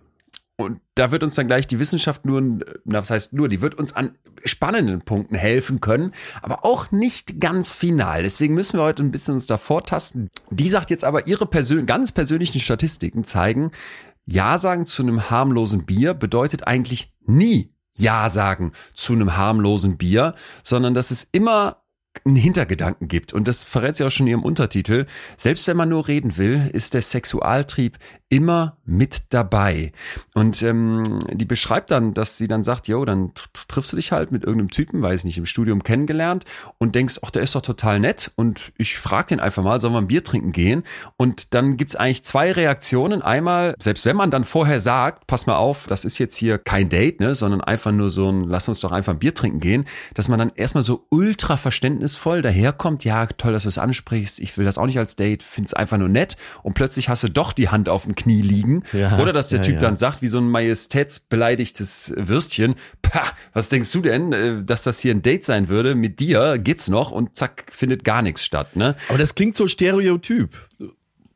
[0.64, 3.76] Und da wird uns dann gleich die Wissenschaft nur, na, was heißt nur, die wird
[3.76, 8.24] uns an spannenden Punkten helfen können, aber auch nicht ganz final.
[8.24, 10.30] Deswegen müssen wir heute ein bisschen uns davor tasten.
[10.50, 13.72] Die sagt jetzt aber, ihre persön ganz persönlichen Statistiken zeigen,
[14.26, 20.36] Ja sagen zu einem harmlosen Bier bedeutet eigentlich nie Ja sagen zu einem harmlosen Bier,
[20.64, 21.81] sondern dass es immer
[22.26, 23.34] einen Hintergedanken gibt.
[23.34, 25.06] Und das verrät sie auch schon in ihrem Untertitel.
[25.38, 27.98] Selbst wenn man nur reden will, ist der Sexualtrieb
[28.32, 29.92] immer mit dabei.
[30.34, 33.34] Und ähm, die beschreibt dann, dass sie dann sagt, jo, dann
[33.68, 36.46] triffst du dich halt mit irgendeinem Typen, weiß nicht, im Studium kennengelernt
[36.78, 39.94] und denkst, ach, der ist doch total nett und ich frage den einfach mal, sollen
[39.94, 40.84] wir ein Bier trinken gehen?
[41.18, 43.22] Und dann gibt's eigentlich zwei Reaktionen.
[43.22, 46.88] Einmal, selbst wenn man dann vorher sagt, pass mal auf, das ist jetzt hier kein
[46.88, 49.86] Date, ne, sondern einfach nur so ein, lass uns doch einfach ein Bier trinken gehen,
[50.14, 51.58] dass man dann erstmal so ultra
[52.02, 55.44] verständnisvoll daherkommt, ja, toll, dass du es ansprichst, ich will das auch nicht als Date,
[55.44, 58.84] find's einfach nur nett und plötzlich hast du doch die Hand auf dem Knie liegen.
[58.94, 59.82] Ja, Oder dass der ja, Typ ja.
[59.82, 65.00] dann sagt, wie so ein majestätsbeleidigtes Würstchen, pah, was denkst du denn, äh, dass das
[65.00, 65.96] hier ein Date sein würde?
[65.96, 68.96] Mit dir geht's noch und zack, findet gar nichts statt, ne?
[69.10, 70.58] Aber das klingt so stereotyp.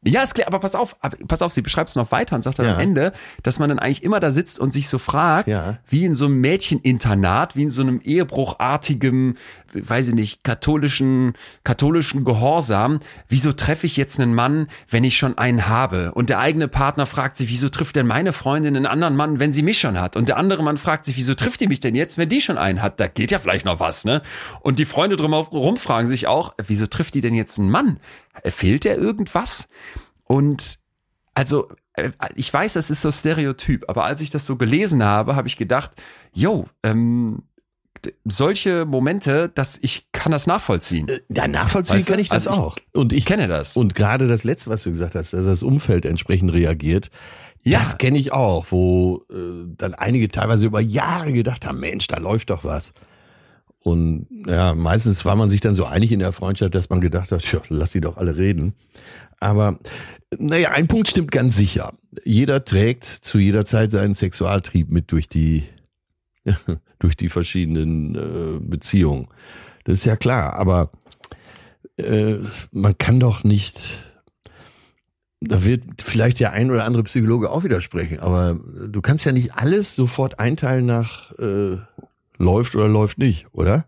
[0.07, 0.95] Ja, ist klar, aber pass auf,
[1.27, 2.73] pass auf, sie beschreibt es noch weiter und sagt dann Ja.
[2.75, 3.11] am Ende,
[3.43, 5.79] dass man dann eigentlich immer da sitzt und sich so fragt, Ja.
[5.87, 9.37] wie in so einem Mädcheninternat, wie in so einem ehebruchartigen,
[9.73, 15.37] weiß ich nicht, katholischen, katholischen Gehorsam, wieso treffe ich jetzt einen Mann, wenn ich schon
[15.37, 16.11] einen habe?
[16.13, 19.51] Und der eigene Partner fragt sich, wieso trifft denn meine Freundin einen anderen Mann, wenn
[19.53, 20.15] sie mich schon hat?
[20.15, 22.57] Und der andere Mann fragt sich, wieso trifft die mich denn jetzt, wenn die schon
[22.57, 22.99] einen hat?
[22.99, 24.21] Da geht ja vielleicht noch was, ne?
[24.61, 27.97] Und die Freunde drumherum fragen sich auch, wieso trifft die denn jetzt einen Mann?
[28.45, 29.67] Fehlt der irgendwas?
[30.23, 30.79] Und
[31.33, 35.35] also, äh, ich weiß, das ist so Stereotyp, aber als ich das so gelesen habe,
[35.35, 35.91] habe ich gedacht,
[36.33, 37.43] yo, ähm,
[38.23, 41.07] solche Momente, dass ich kann das nachvollziehen.
[41.29, 42.11] Ja, nachvollziehen Weißt du?
[42.13, 42.75] kann ich das Also ich- auch.
[42.93, 43.75] Und ich Ich kenne das.
[43.77, 47.09] Und gerade das letzte, was du gesagt hast, dass das Umfeld entsprechend reagiert,
[47.63, 47.79] Ja.
[47.79, 52.17] das kenne ich auch, wo äh, dann einige teilweise über Jahre gedacht haben, Mensch, da
[52.17, 52.93] läuft doch was.
[53.85, 57.31] Und ja, meistens war man sich dann so einig in der Freundschaft, dass man gedacht
[57.31, 58.73] hat, ja, lass sie doch alle reden.
[59.39, 59.77] Aber
[60.39, 61.93] naja, ein Punkt stimmt ganz sicher.
[62.23, 65.65] Jeder trägt zu jeder Zeit seinen Sexualtrieb mit durch die,
[66.99, 69.27] durch die verschiedenen äh, Beziehungen.
[69.83, 70.89] Das ist ja klar, aber
[71.97, 72.37] äh,
[72.71, 73.99] man kann doch nicht,
[75.41, 79.53] da wird vielleicht der ein oder andere Psychologe auch widersprechen, aber du kannst ja nicht
[79.53, 81.77] alles sofort einteilen nach äh,
[82.37, 83.85] läuft oder läuft nicht, oder?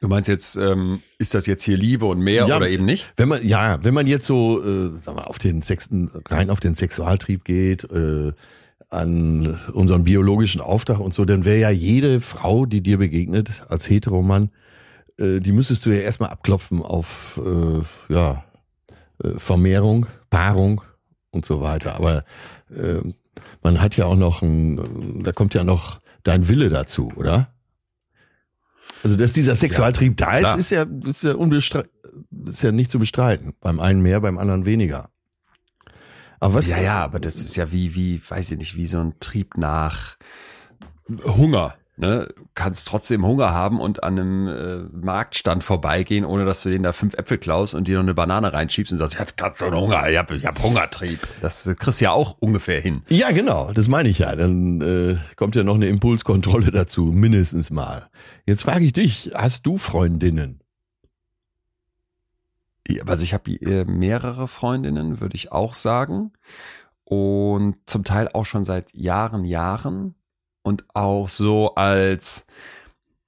[0.00, 2.56] Du meinst jetzt, ähm, ist das jetzt hier Liebe und mehr Ja.
[2.58, 3.12] oder eben nicht?
[3.16, 6.60] Wenn man, ja, wenn man jetzt so, äh, sag mal, auf den Sexten, rein auf
[6.60, 8.32] den Sexualtrieb geht, äh,
[8.90, 13.88] an unseren biologischen Auftrag und so, dann wäre ja jede Frau, die dir begegnet, als
[13.88, 14.50] Heteromann,
[15.18, 18.44] äh, die müsstest du ja erstmal abklopfen auf, äh, ja,
[19.24, 20.82] äh, Vermehrung, Paarung
[21.30, 21.94] und so weiter.
[21.96, 22.24] Aber
[22.70, 23.00] äh,
[23.62, 27.52] man hat ja auch noch ein, da kommt ja noch dein Wille dazu, oder?
[29.02, 30.58] Also, dass dieser Sexualtrieb da ist, klar.
[30.58, 31.88] ist ja, ist ja unbestre
[32.48, 33.54] ist ja nicht zu bestreiten.
[33.60, 35.10] Beim einen mehr, beim anderen weniger.
[36.40, 36.70] Aber was?
[36.70, 39.56] Ja, ja, aber das ist ja wie, wie, weiß ich nicht, wie so ein Trieb
[39.56, 40.16] nach
[41.24, 41.76] Hunger.
[41.98, 42.28] Ne?
[42.54, 46.92] Kannst trotzdem Hunger haben und an einem äh, Marktstand vorbeigehen, ohne dass du den da
[46.92, 49.64] fünf Äpfel klaust und dir noch eine Banane reinschiebst und sagst, ich hab grad so
[49.64, 51.20] einen Hunger, ich hab, ich hab Hungertrieb.
[51.40, 52.98] Das äh, kriegst du ja auch ungefähr hin.
[53.08, 54.36] Ja, genau, das meine ich ja.
[54.36, 58.08] Dann äh, kommt ja noch eine Impulskontrolle dazu, mindestens mal.
[58.44, 60.60] Jetzt frage ich dich, hast du Freundinnen?
[62.86, 66.32] Ja, Also ich habe äh, mehrere Freundinnen, würde ich auch sagen.
[67.04, 70.15] Und zum Teil auch schon seit Jahren, Jahren.
[70.66, 72.44] Und auch so als,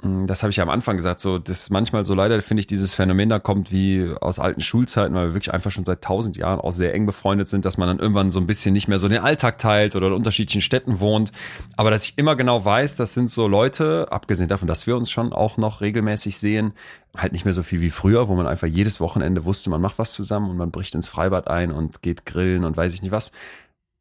[0.03, 2.67] mh, das habe ich ja am Anfang gesagt, so das manchmal so leider finde ich
[2.67, 6.37] dieses Phänomen da kommt wie aus alten Schulzeiten, weil wir wirklich einfach schon seit tausend
[6.37, 8.99] Jahren auch sehr eng befreundet sind, dass man dann irgendwann so ein bisschen nicht mehr
[8.99, 11.31] so den Alltag teilt oder in unterschiedlichen Städten wohnt.
[11.77, 15.09] Aber dass ich immer genau weiß, das sind so Leute, abgesehen davon, dass wir uns
[15.09, 16.73] schon auch noch regelmäßig sehen,
[17.17, 20.01] halt nicht mehr so viel wie früher, wo man einfach jedes Wochenende wusste, man macht
[20.01, 23.13] was zusammen und man bricht ins Freibad ein und geht grillen und weiß ich nicht
[23.13, 23.31] was.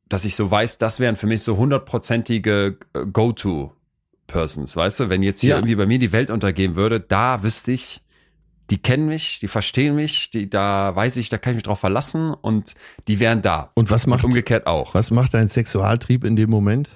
[0.10, 5.10] Dass ich so weiß, das wären für mich so hundertprozentige äh, Go-To-Persons, weißt du?
[5.10, 5.56] Wenn jetzt hier Ja.
[5.58, 8.02] irgendwie bei mir die Welt untergehen würde, da wüsste ich,
[8.70, 11.80] die kennen mich, die verstehen mich, die, da weiß ich, da kann ich mich drauf
[11.80, 12.74] verlassen und
[13.08, 13.72] die wären da.
[13.76, 14.94] Und was macht, Und umgekehrt auch.
[14.94, 16.90] was macht dein Sexualtrieb in dem Moment?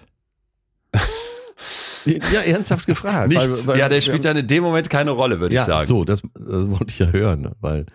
[2.06, 3.30] ja, ernsthaft gefragt.
[3.30, 3.50] Nichts.
[3.68, 5.86] Weil- weil- ja, der spielt ja in dem Moment keine Rolle, würde ja, ich sagen.
[5.88, 7.86] so, das, das wollte ich ja hören, weil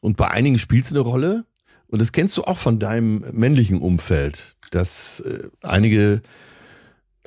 [0.00, 1.44] und bei einigen spielt es eine Rolle
[1.90, 6.22] und das kennst du auch von deinem männlichen Umfeld, dass äh, einige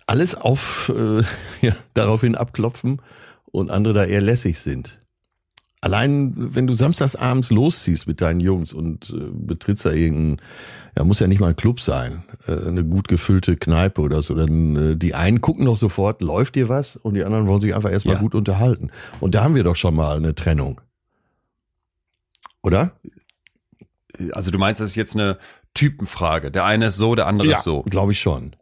[0.08, 1.23] alles auf äh,
[1.65, 3.02] ja, daraufhin abklopfen
[3.52, 4.99] und andere da eher lässig sind.
[5.82, 10.41] Allein, wenn du samstags abends losziehst mit deinen Jungs und äh, betrittst da irgendeinen,
[10.97, 14.34] ja, muss ja nicht mal ein Club sein, äh, eine gut gefüllte Kneipe oder so,
[14.34, 16.95] dann äh, die einen gucken doch sofort, läuft dir was?
[16.95, 18.21] Und die anderen wollen sich einfach erstmal Ja.
[18.21, 18.91] gut unterhalten.
[19.19, 20.80] Und da haben wir doch schon mal eine Trennung.
[22.62, 22.93] Oder?
[24.34, 25.38] Also du meinst, das ist jetzt eine
[25.73, 26.52] Typenfrage.
[26.52, 27.82] Der eine ist so, der andere ist so.
[27.84, 28.56] glaube ich schon.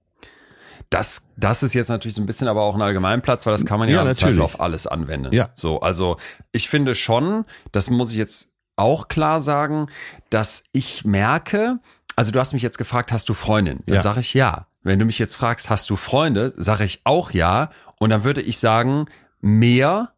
[0.90, 3.80] Das, das ist jetzt natürlich so ein bisschen aber auch ein Allgemeinplatz, weil das kann
[3.80, 5.34] man ja, Ja, im auf alles anwenden.
[5.34, 5.50] Ja.
[5.54, 6.18] So, also
[6.52, 9.88] ich finde schon, das muss ich jetzt auch klar sagen,
[10.30, 11.80] dass ich merke,
[12.18, 13.80] also du hast mich jetzt gefragt, hast du Freundin?
[13.86, 14.02] Dann Ja.
[14.02, 14.68] sage ich ja.
[14.84, 17.70] Wenn du mich jetzt fragst, hast du Freunde, sage ich auch ja.
[18.00, 19.06] Und dann würde ich sagen,
[19.40, 20.14] mehr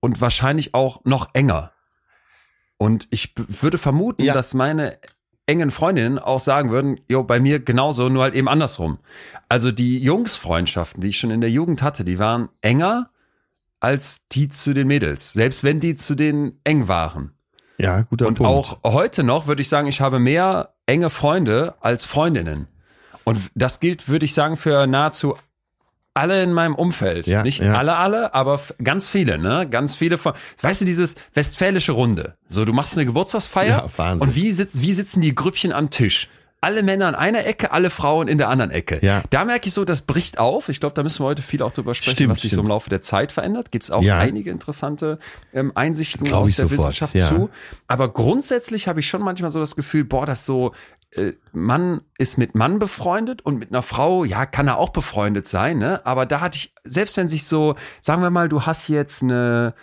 [0.00, 1.72] und wahrscheinlich auch noch enger.
[2.78, 4.34] Und ich würde vermuten, Ja.
[4.34, 4.98] dass meine
[5.46, 8.98] engen Freundinnen auch sagen würden, jo, bei mir genauso, nur halt eben andersrum.
[9.48, 13.10] Also die Jungsfreundschaften, die ich schon in der Jugend hatte, die waren enger
[13.78, 17.32] als die zu den Mädels, selbst wenn die zu den eng waren.
[17.78, 18.50] Ja, guter Und Punkt.
[18.50, 22.68] auch heute noch würde ich sagen, ich habe mehr enge Freunde als Freundinnen.
[23.24, 25.36] Und das gilt, würde ich sagen, für nahezu
[26.16, 27.26] alle in meinem Umfeld.
[27.26, 27.74] Ja, Nicht ja.
[27.74, 29.66] alle, alle, aber ganz viele, ne?
[29.70, 30.32] Ganz viele von.
[30.62, 32.34] Weißt du, dieses westfälische Runde.
[32.46, 36.28] So, du machst eine Geburtstagsfeier Ja, und wie, sitz, wie sitzen die Grüppchen am Tisch?
[36.62, 38.98] Alle Männer an einer Ecke, alle Frauen in der anderen Ecke.
[39.02, 39.22] Ja.
[39.28, 40.70] Da merke ich so, das bricht auf.
[40.70, 42.60] Ich glaube, da müssen wir heute viel auch drüber sprechen, Stimmt, was sich so im
[42.62, 42.68] stimmt.
[42.70, 43.70] Laufe der Zeit verändert.
[43.70, 44.18] Gibt es auch Ja.
[44.18, 45.18] einige interessante
[45.52, 47.26] ähm, Einsichten aus der sofort, Wissenschaft ja.
[47.26, 47.50] zu.
[47.86, 50.72] Aber grundsätzlich habe ich schon manchmal so das Gefühl, boah, das so,
[51.52, 55.78] Mann ist mit Mann befreundet und mit einer Frau, ja, kann er auch befreundet sein,
[55.78, 56.04] ne?
[56.04, 59.74] Aber da hatte ich, selbst wenn sich so, sagen wir mal, du hast jetzt eine,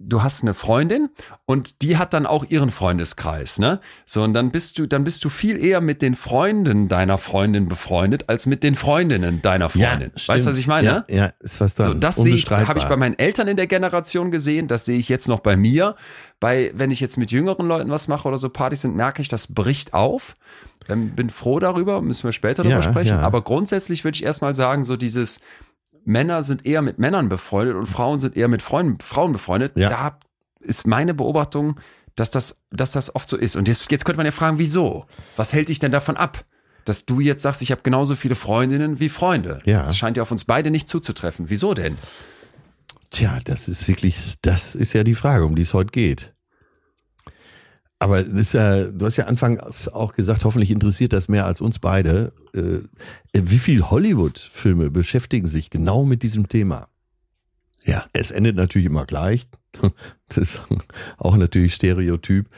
[0.00, 1.10] du hast eine Freundin
[1.44, 3.80] und die hat dann auch ihren Freundeskreis, ne?
[4.06, 7.68] So, und dann bist du, dann bist du viel eher mit den Freunden deiner Freundin
[7.68, 10.10] befreundet, als mit den Freundinnen deiner Freundin.
[10.14, 10.86] weißt du, was ich meine?
[10.86, 11.88] Ja, ja ist was dran.
[11.88, 12.68] So, das sehe ich, Unbestreitbar.
[12.68, 15.56] habe ich bei meinen Eltern in der Generation gesehen, das sehe ich jetzt noch bei
[15.56, 15.94] mir.
[16.40, 19.28] Bei, wenn ich jetzt mit jüngeren Leuten was mache oder so Partys sind, merke ich,
[19.28, 20.34] das bricht auf.
[20.90, 23.16] Dann bin froh darüber, müssen wir später Ja, darüber sprechen.
[23.18, 23.20] ja.
[23.20, 25.40] Aber grundsätzlich würde ich erstmal sagen, so dieses
[26.04, 29.72] Männer sind eher mit Männern befreundet und Frauen sind eher mit Freunden, Frauen befreundet.
[29.76, 29.88] Ja.
[29.88, 30.18] Da
[30.60, 31.78] ist meine Beobachtung,
[32.16, 33.56] dass das, dass das oft so ist.
[33.56, 35.06] Und jetzt, jetzt könnte man ja fragen, wieso?
[35.36, 36.44] Was hält dich denn davon ab?
[36.84, 39.60] Dass du jetzt sagst, ich habe genauso viele Freundinnen wie Freunde.
[39.64, 39.84] Ja.
[39.84, 41.48] Das scheint ja auf uns beide nicht zuzutreffen.
[41.50, 41.96] Wieso denn?
[43.10, 46.32] Tja, das ist wirklich, das ist ja die Frage, um die es heute geht.
[48.02, 51.60] Aber das ist ja, du hast ja anfangs auch gesagt, hoffentlich interessiert das mehr als
[51.60, 52.32] uns beide.
[52.54, 52.80] Äh,
[53.34, 56.88] wie viel Hollywood-Filme beschäftigen sich genau mit diesem Thema?
[57.84, 58.04] Ja.
[58.14, 59.46] Es endet natürlich immer gleich.
[60.32, 60.62] Das ist
[61.18, 62.48] auch natürlich Stereotyp.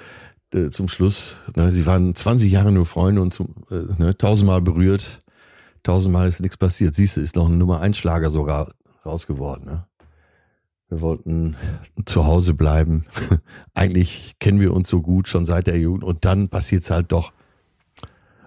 [0.52, 4.61] Äh, Zum Schluss, ne, sie waren 20 Jahre nur Freunde und zum, äh, ne, tausendmal
[4.61, 5.22] berührt.
[5.83, 6.94] Tausendmal ist nichts passiert.
[6.94, 8.74] Siehst du, ist noch ein Nummer ein Schlager sogar
[9.07, 9.64] raus geworden.
[9.64, 9.87] Ne?
[10.92, 11.57] Wir wollten
[12.05, 13.07] zu Hause bleiben.
[13.74, 17.33] Eigentlich kennen wir uns so gut schon seit der Jugend und dann passiert's halt doch.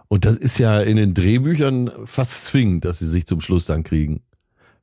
[0.09, 3.83] Und das ist ja in den Drehbüchern fast zwingend, dass sie sich zum Schluss dann
[3.83, 4.21] kriegen.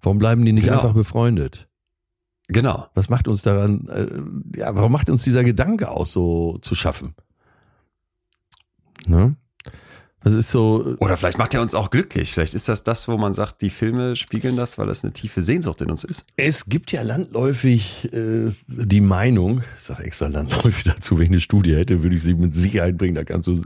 [0.00, 0.78] Warum bleiben die nicht Genau.
[0.78, 1.68] einfach befreundet?
[2.48, 2.88] Genau.
[2.94, 7.14] Was macht uns daran, äh, ja, warum macht uns dieser Gedanke aus, so zu schaffen?
[9.06, 9.36] Ne?
[10.24, 12.32] Das ist so, Oder vielleicht macht er uns auch glücklich.
[12.32, 15.42] Vielleicht ist das das, wo man sagt, die Filme spiegeln das, weil das eine tiefe
[15.42, 16.24] Sehnsucht in uns ist.
[16.36, 21.40] es gibt ja landläufig äh, die Meinung, ich sage extra landläufig dazu, wenn ich eine
[21.40, 23.62] Studie hätte, würde ich sie mit Sicherheit bringen, da kannst du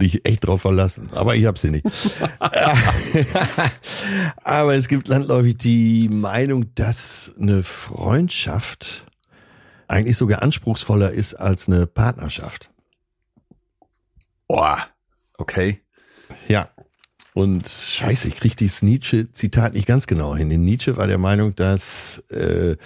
[0.00, 1.08] dich echt drauf verlassen.
[1.12, 1.84] Aber ich habe sie nicht.
[4.44, 9.06] Aber es gibt landläufig die Meinung, dass eine Freundschaft
[9.88, 12.70] eigentlich sogar anspruchsvoller ist als eine Partnerschaft.
[14.46, 14.76] Oh,
[15.36, 15.82] okay.
[16.48, 16.68] Ja.
[17.34, 20.50] Und scheiße, ich kriege dieses Nietzsche-Zitat nicht ganz genau hin.
[20.50, 22.76] Denn Nietzsche war der Meinung, dass äh,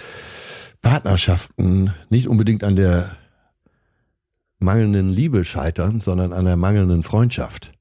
[0.83, 3.16] Partnerschaften nicht unbedingt an der
[4.59, 7.72] mangelnden Liebe scheitern, sondern an der mangelnden Freundschaft.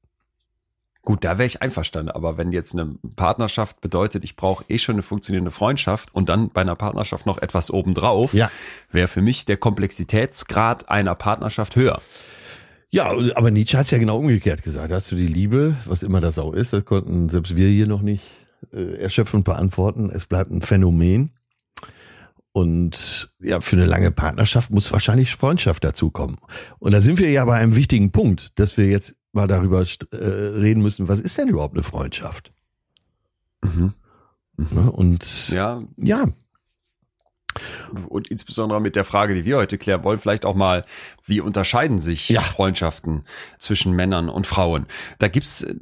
[1.03, 2.11] Gut, da wäre ich einverstanden.
[2.11, 6.49] Aber wenn jetzt eine Partnerschaft bedeutet, ich brauche eh schon eine funktionierende Freundschaft und dann
[6.51, 8.51] bei einer Partnerschaft noch etwas obendrauf, Ja.
[8.91, 12.01] wäre für mich der Komplexitätsgrad einer Partnerschaft höher.
[12.93, 14.91] Ja, aber Nietzsche hat es ja genau umgekehrt gesagt.
[14.91, 18.01] Hast du die Liebe, was immer das auch ist, das konnten selbst wir hier noch
[18.01, 18.23] nicht
[18.73, 20.09] äh, erschöpfend beantworten.
[20.13, 21.31] Es bleibt ein Phänomen.
[22.53, 26.37] Und ja, für eine lange Partnerschaft muss wahrscheinlich Freundschaft dazukommen.
[26.79, 30.15] Und da sind wir ja bei einem wichtigen Punkt, dass wir jetzt mal darüber äh,
[30.17, 32.51] reden müssen, was ist denn überhaupt eine Freundschaft?
[33.63, 33.93] Mhm.
[34.57, 34.91] Ne?
[34.91, 36.25] Und Ja, ja,
[38.09, 40.85] Und insbesondere mit der Frage, die wir heute klären wollen, vielleicht auch mal,
[41.25, 42.41] wie unterscheiden sich Ja.
[42.41, 43.23] Freundschaften
[43.59, 44.85] zwischen Männern und Frauen?
[45.19, 45.73] Da gibt's äh,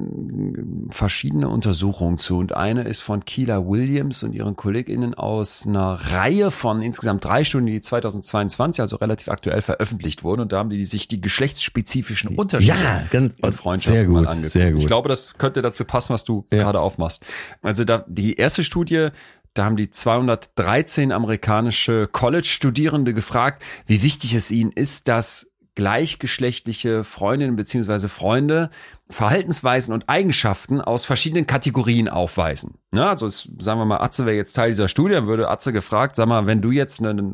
[0.89, 2.37] verschiedene Untersuchungen zu.
[2.37, 7.43] Und eine ist von Keela Williams und ihren KollegInnen aus einer Reihe von insgesamt drei
[7.43, 10.41] Studien, die 2022, also relativ aktuell veröffentlicht wurden.
[10.41, 14.77] Und da haben die sich die geschlechtsspezifischen Unterschiede Ja, ganz- von Freundschaften gut, mal angeguckt.
[14.77, 16.59] Ich glaube, das könnte dazu passen, was du Ja.
[16.63, 17.23] gerade aufmachst.
[17.61, 19.09] Also da, die erste Studie,
[19.53, 27.55] da haben die 213 amerikanische College-Studierende gefragt, wie wichtig es ihnen ist, dass gleichgeschlechtliche Freundinnen
[27.55, 28.69] beziehungsweise Freunde
[29.11, 32.75] Verhaltensweisen und Eigenschaften aus verschiedenen Kategorien aufweisen.
[32.93, 35.73] Ja, also es, sagen wir mal, Atze wäre jetzt Teil dieser Studie, dann würde Atze
[35.73, 37.33] gefragt, sag mal, wenn du jetzt eine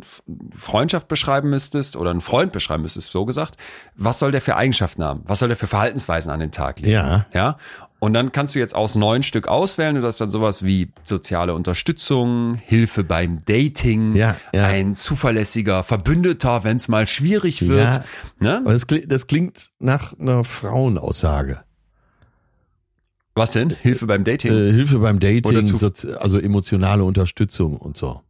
[0.55, 3.57] Freundschaft beschreiben müsstest oder einen Freund beschreiben müsstest, so gesagt,
[3.95, 5.23] was soll der für Eigenschaften haben?
[5.25, 6.91] Was soll der für Verhaltensweisen an den Tag legen?
[6.91, 7.25] Ja.
[7.33, 7.57] Ja.
[7.99, 9.95] Und dann kannst du jetzt aus neun Stück auswählen.
[9.95, 14.65] Du hast dann sowas wie soziale Unterstützung, Hilfe beim Dating, Ja, ja.
[14.67, 17.95] ein zuverlässiger Verbündeter, wenn es mal schwierig wird.
[17.95, 18.03] Ja.
[18.39, 18.57] Ne?
[18.57, 21.61] Aber das, kli- das klingt nach einer Frauenaussage.
[23.33, 23.69] Was denn?
[23.69, 24.51] Hilfe beim Dating?
[24.51, 25.57] Äh, Hilfe beim Dating,
[26.19, 28.21] also emotionale Unterstützung und so.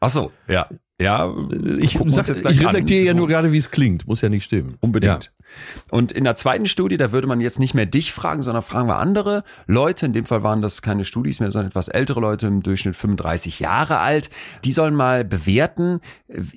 [0.00, 0.68] Ach so, ja.
[1.00, 1.32] Ja,
[1.78, 2.66] Ich, sag, ich an.
[2.66, 3.16] reflektiere ja So.
[3.18, 4.06] nur gerade, wie es klingt.
[4.06, 4.76] Muss ja nicht stimmen.
[4.80, 5.32] Unbedingt.
[5.90, 8.88] Und in der zweiten Studie, da würde man jetzt nicht mehr dich fragen, sondern fragen
[8.88, 10.06] wir andere Leute.
[10.06, 13.60] In dem Fall waren das keine Studis mehr, sondern etwas ältere Leute, im Durchschnitt 35
[13.60, 14.30] Jahre alt.
[14.64, 16.00] Die sollen mal bewerten,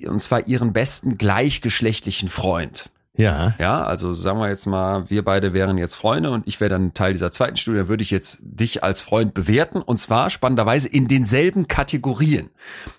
[0.06, 2.90] und zwar ihren besten gleichgeschlechtlichen Freund.
[3.16, 3.54] Ja.
[3.60, 6.94] Ja, also sagen wir jetzt mal, wir beide wären jetzt Freunde und ich wäre dann
[6.94, 10.88] Teil dieser zweiten Studie, da würde ich jetzt dich als Freund bewerten und zwar spannenderweise
[10.88, 12.50] in denselben Kategorien.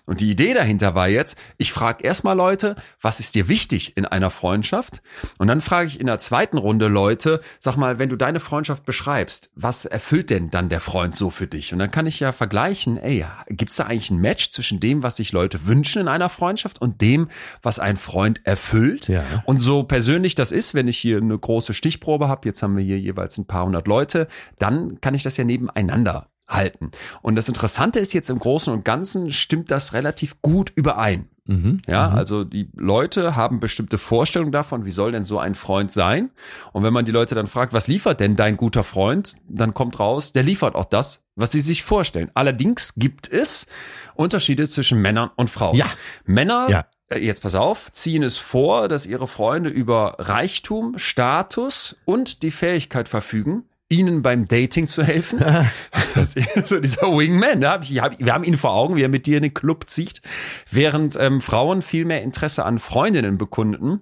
[0.06, 4.06] Und die Idee dahinter war jetzt, ich frage erstmal Leute, was ist dir wichtig in
[4.06, 5.02] einer Freundschaft?
[5.36, 8.86] Und dann frage ich in der zweiten Runde Leute, sag mal, wenn du deine Freundschaft
[8.86, 11.74] beschreibst, was erfüllt denn dann der Freund so für dich?
[11.74, 15.16] Und dann kann ich ja vergleichen, ey, gibt's da eigentlich ein Match zwischen dem, was
[15.16, 17.28] sich Leute wünschen in einer Freundschaft und dem,
[17.60, 19.08] was ein Freund erfüllt?
[19.08, 19.22] Ja.
[19.44, 22.84] Und so persönlich das ist, wenn ich hier eine große Stichprobe habe, jetzt haben wir
[22.84, 26.90] hier jeweils ein paar hundert Leute, dann kann ich das ja nebeneinander halten.
[27.22, 31.28] Und das Interessante ist jetzt im Großen und Ganzen stimmt das relativ gut überein.
[31.46, 31.78] Mhm.
[31.86, 36.30] Ja, also die Leute haben bestimmte Vorstellungen davon, wie soll denn so ein Freund sein?
[36.72, 39.36] Und wenn man die Leute dann fragt, was liefert denn dein guter Freund?
[39.48, 42.30] Dann kommt raus, der liefert auch das, was sie sich vorstellen.
[42.34, 43.68] Allerdings gibt es
[44.14, 45.76] Unterschiede zwischen Männern und Frauen.
[45.76, 45.86] Ja.
[46.24, 46.86] Männer Ja.
[47.10, 52.50] Äh, Jetzt pass auf, ziehen es vor, dass ihre Freunde über Reichtum, Status und die
[52.50, 55.40] Fähigkeit verfügen, ihnen beim Dating zu helfen.
[56.64, 59.52] So dieser Wingman, hab, wir haben ihn vor Augen, wie er mit dir in den
[59.52, 60.22] Club zieht,
[60.70, 64.00] während ähm, Frauen viel mehr Interesse an Freundinnen bekunden,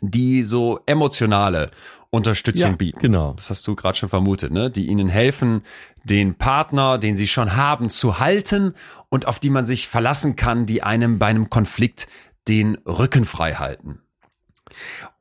[0.00, 1.70] die so emotionale
[2.10, 2.98] Unterstützung Ja, bieten.
[3.00, 3.34] genau.
[3.34, 4.70] Das hast du gerade schon vermutet, ne?
[4.70, 5.62] Die ihnen helfen,
[6.04, 8.74] den Partner, den sie schon haben, zu halten
[9.10, 12.08] und auf die man sich verlassen kann, die einem bei einem Konflikt
[12.48, 14.00] den Rücken frei halten.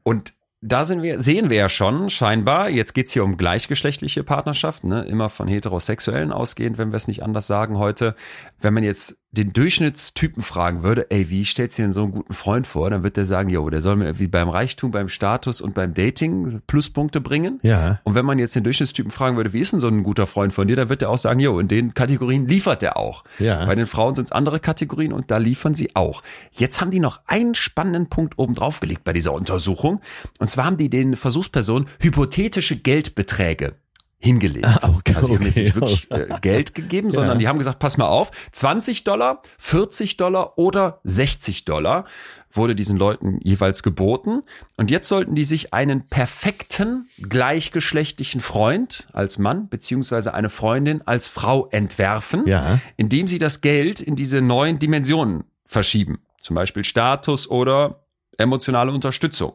[0.03, 4.87] Und da sind wir, sehen wir ja schon scheinbar, jetzt geht's hier um gleichgeschlechtliche Partnerschaften,
[4.89, 5.03] ne?
[5.03, 8.15] immer von heterosexuellen ausgehend, wenn wir es nicht anders sagen heute.
[8.59, 12.11] Wenn man jetzt den Durchschnittstypen fragen würde, ey, wie stellst du dir denn so einen
[12.11, 12.89] guten Freund vor?
[12.89, 15.93] Dann wird der sagen, jo, der soll mir wie beim Reichtum, beim Status und beim
[15.93, 17.59] Dating Pluspunkte bringen.
[17.61, 17.99] Ja.
[18.03, 20.53] Und wenn man jetzt den Durchschnittstypen fragen würde, wie ist denn so ein guter Freund
[20.53, 23.23] von dir, dann wird er auch sagen, jo, in den Kategorien liefert er auch.
[23.39, 23.65] Ja.
[23.65, 26.23] Bei den Frauen sind es andere Kategorien und da liefern sie auch.
[26.51, 30.01] Jetzt haben die noch einen spannenden Punkt oben drauf gelegt bei dieser Untersuchung.
[30.39, 33.75] Und zwar haben die den Versuchspersonen hypothetische Geldbeträge
[34.19, 34.65] hingelegt.
[34.65, 37.57] Ah, okay, also sie haben jetzt okay, nicht wirklich äh, Geld gegeben, sondern die haben
[37.57, 42.05] gesagt, pass mal auf, 20 Dollar, 40 Dollar oder 60 Dollar
[42.51, 44.41] wurde diesen Leuten jeweils geboten.
[44.77, 51.27] Und jetzt sollten die sich einen perfekten, gleichgeschlechtlichen Freund als Mann beziehungsweise eine Freundin als
[51.27, 52.79] Frau entwerfen, Ja.
[52.95, 56.19] indem sie das Geld in diese neuen Dimensionen verschieben.
[56.39, 58.05] Zum Beispiel Status oder
[58.37, 59.53] emotionale Unterstützung.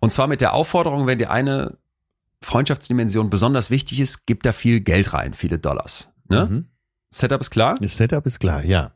[0.00, 1.76] Und zwar mit der Aufforderung, wenn dir eine
[2.42, 6.10] Freundschaftsdimension besonders wichtig ist, gib da viel Geld rein, viele Dollars.
[6.28, 6.46] Ne?
[6.46, 6.68] Mhm.
[7.08, 7.76] Setup ist klar?
[7.80, 8.94] Das Setup ist klar, ja.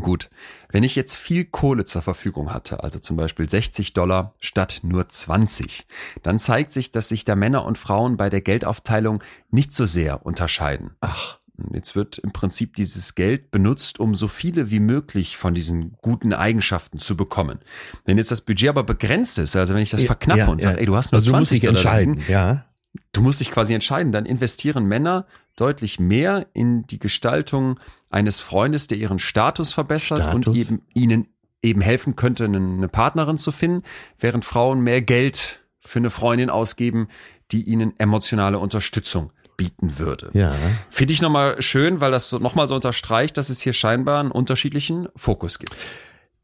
[0.00, 0.30] Gut.
[0.70, 5.08] Wenn ich jetzt viel Kohle zur Verfügung hatte, also zum Beispiel 60 Dollar statt nur
[5.08, 5.86] 20,
[6.22, 10.26] dann zeigt sich, dass sich da Männer und Frauen bei der Geldaufteilung nicht so sehr
[10.26, 10.96] unterscheiden.
[11.00, 11.38] Ach.
[11.72, 16.32] Jetzt wird im Prinzip dieses Geld benutzt, um so viele wie möglich von diesen guten
[16.32, 17.60] Eigenschaften zu bekommen.
[18.04, 20.60] Wenn jetzt das Budget aber begrenzt ist, also wenn ich das Ja, verknappe ja, und
[20.60, 20.80] sage, ja.
[20.80, 22.64] ey, du hast nur Also du musst 20 dich entscheiden, liegen, ja.
[23.12, 27.78] du musst dich quasi entscheiden, dann investieren Männer deutlich mehr in die Gestaltung
[28.10, 30.58] eines Freundes, der ihren Status verbessert und Status.
[30.58, 31.28] eben ihnen
[31.62, 33.84] eben helfen könnte, eine Partnerin zu finden,
[34.18, 37.08] während Frauen mehr Geld für eine Freundin ausgeben,
[37.52, 40.30] die ihnen emotionale Unterstützung bieten würde.
[40.32, 40.52] Ja.
[40.90, 44.30] Finde ich nochmal schön, weil das so, nochmal so unterstreicht, dass es hier scheinbar einen
[44.30, 45.86] unterschiedlichen Fokus gibt.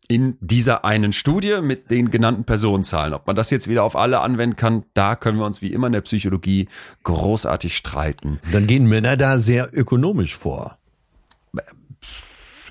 [0.09, 3.15] In dieser einen Studie mit den genannten Personenzahlen.
[3.15, 5.87] Ob man das jetzt wieder auf alle anwenden kann, da können wir uns wie immer
[5.87, 6.69] in der Psychologie
[7.05, 8.41] großartig streiten.
[8.51, 10.79] Dann gehen Männer da sehr ökonomisch vor.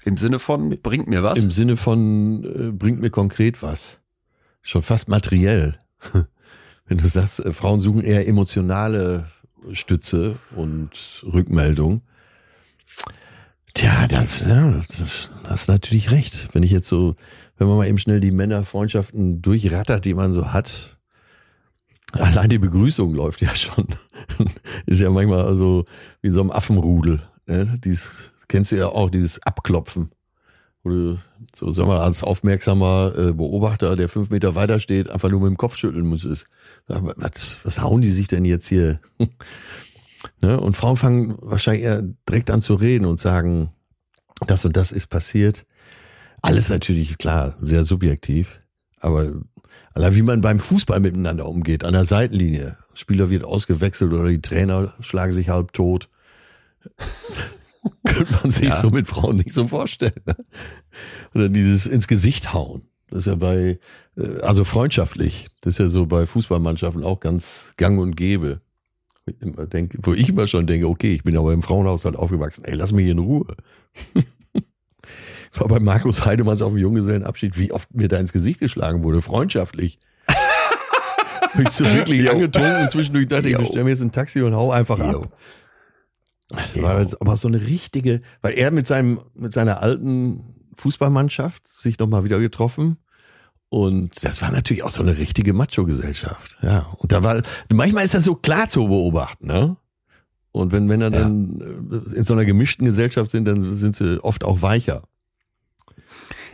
[0.06, 1.44] Im Sinne von, bringt mir was?
[1.44, 4.00] Im Sinne von, äh, bringt mir konkret was.
[4.62, 5.78] Schon fast materiell.
[6.88, 9.28] Wenn du sagst, äh, Frauen suchen eher emotionale
[9.74, 12.02] Stütze und Rückmeldung.
[13.74, 16.50] Tja, das, ja, das hast natürlich recht.
[16.54, 17.16] Wenn ich jetzt so,
[17.58, 20.98] wenn man mal eben schnell die Männerfreundschaften durchrattert, die man so hat,
[22.14, 23.88] allein die Begrüßung läuft ja schon.
[24.86, 25.86] Ist ja manchmal also
[26.22, 27.22] wie in so einem Affenrudel.
[27.48, 27.80] Ne?
[27.84, 30.12] Dies kennst du ja auch, dieses Abklopfen.
[30.84, 31.18] Du,
[31.54, 35.50] so sag mal, als aufmerksamer äh, Beobachter, der fünf Meter weiter steht, einfach nur mit
[35.50, 36.48] dem Kopf schütteln musstest.
[36.90, 39.00] Was, was hauen die sich denn jetzt hier?
[40.42, 40.60] ne?
[40.60, 43.72] Und Frauen fangen wahrscheinlich eher direkt an zu reden und sagen,
[44.48, 45.66] das und das ist passiert.
[46.42, 48.60] Alles natürlich klar, sehr subjektiv.
[49.00, 49.34] Aber
[49.94, 52.78] allein wie man beim Fußball miteinander umgeht, an der Seitenlinie.
[52.94, 56.10] Spieler wird ausgewechselt oder die Trainer schlagen sich halb tot.
[58.06, 58.76] Könnte man sich Ja.
[58.82, 60.22] so mit Frauen nicht so vorstellen.
[60.26, 60.36] Ne?
[61.34, 62.89] Oder dieses ins Gesicht hauen.
[63.10, 63.80] Das ist ja bei,
[64.18, 65.48] äh, also freundschaftlich.
[65.62, 68.62] Das ist ja so bei Fußballmannschaften auch ganz gang und gäbe.
[69.26, 72.16] Wo ich immer denke- Wo ich immer schon denke, okay, ich bin aber im Frauenhaushalt
[72.16, 72.64] aufgewachsen.
[72.66, 73.46] Ey, lass mich in Ruhe.
[74.14, 74.24] Ich
[75.60, 79.22] war bei Markus Heidemanns auf dem Junggesellenabschied, wie oft mir da ins Gesicht geschlagen wurde,
[79.22, 80.00] freundschaftlich.
[81.56, 83.60] Bin ich so wirklich angetrunken und zwischendurch dachte ich, Jo.
[83.62, 85.24] ich bestell mir jetzt ein Taxi und hau einfach Jo.
[85.24, 85.34] ab.
[86.76, 92.00] War jetzt aber so eine richtige, weil er mit seinem, mit seiner alten Fußballmannschaft sich
[92.00, 92.98] nochmal wieder getroffen.
[93.70, 96.58] Und das war natürlich auch so eine richtige Macho-Gesellschaft.
[96.62, 96.88] Ja.
[96.98, 99.78] Und da war, manchmal ist das so klar zu beobachten, ne?
[100.52, 101.20] Und wenn Männer Ja.
[101.20, 105.04] dann äh, in so einer gemischten Gesellschaft sind, dann sind sie oft auch weicher.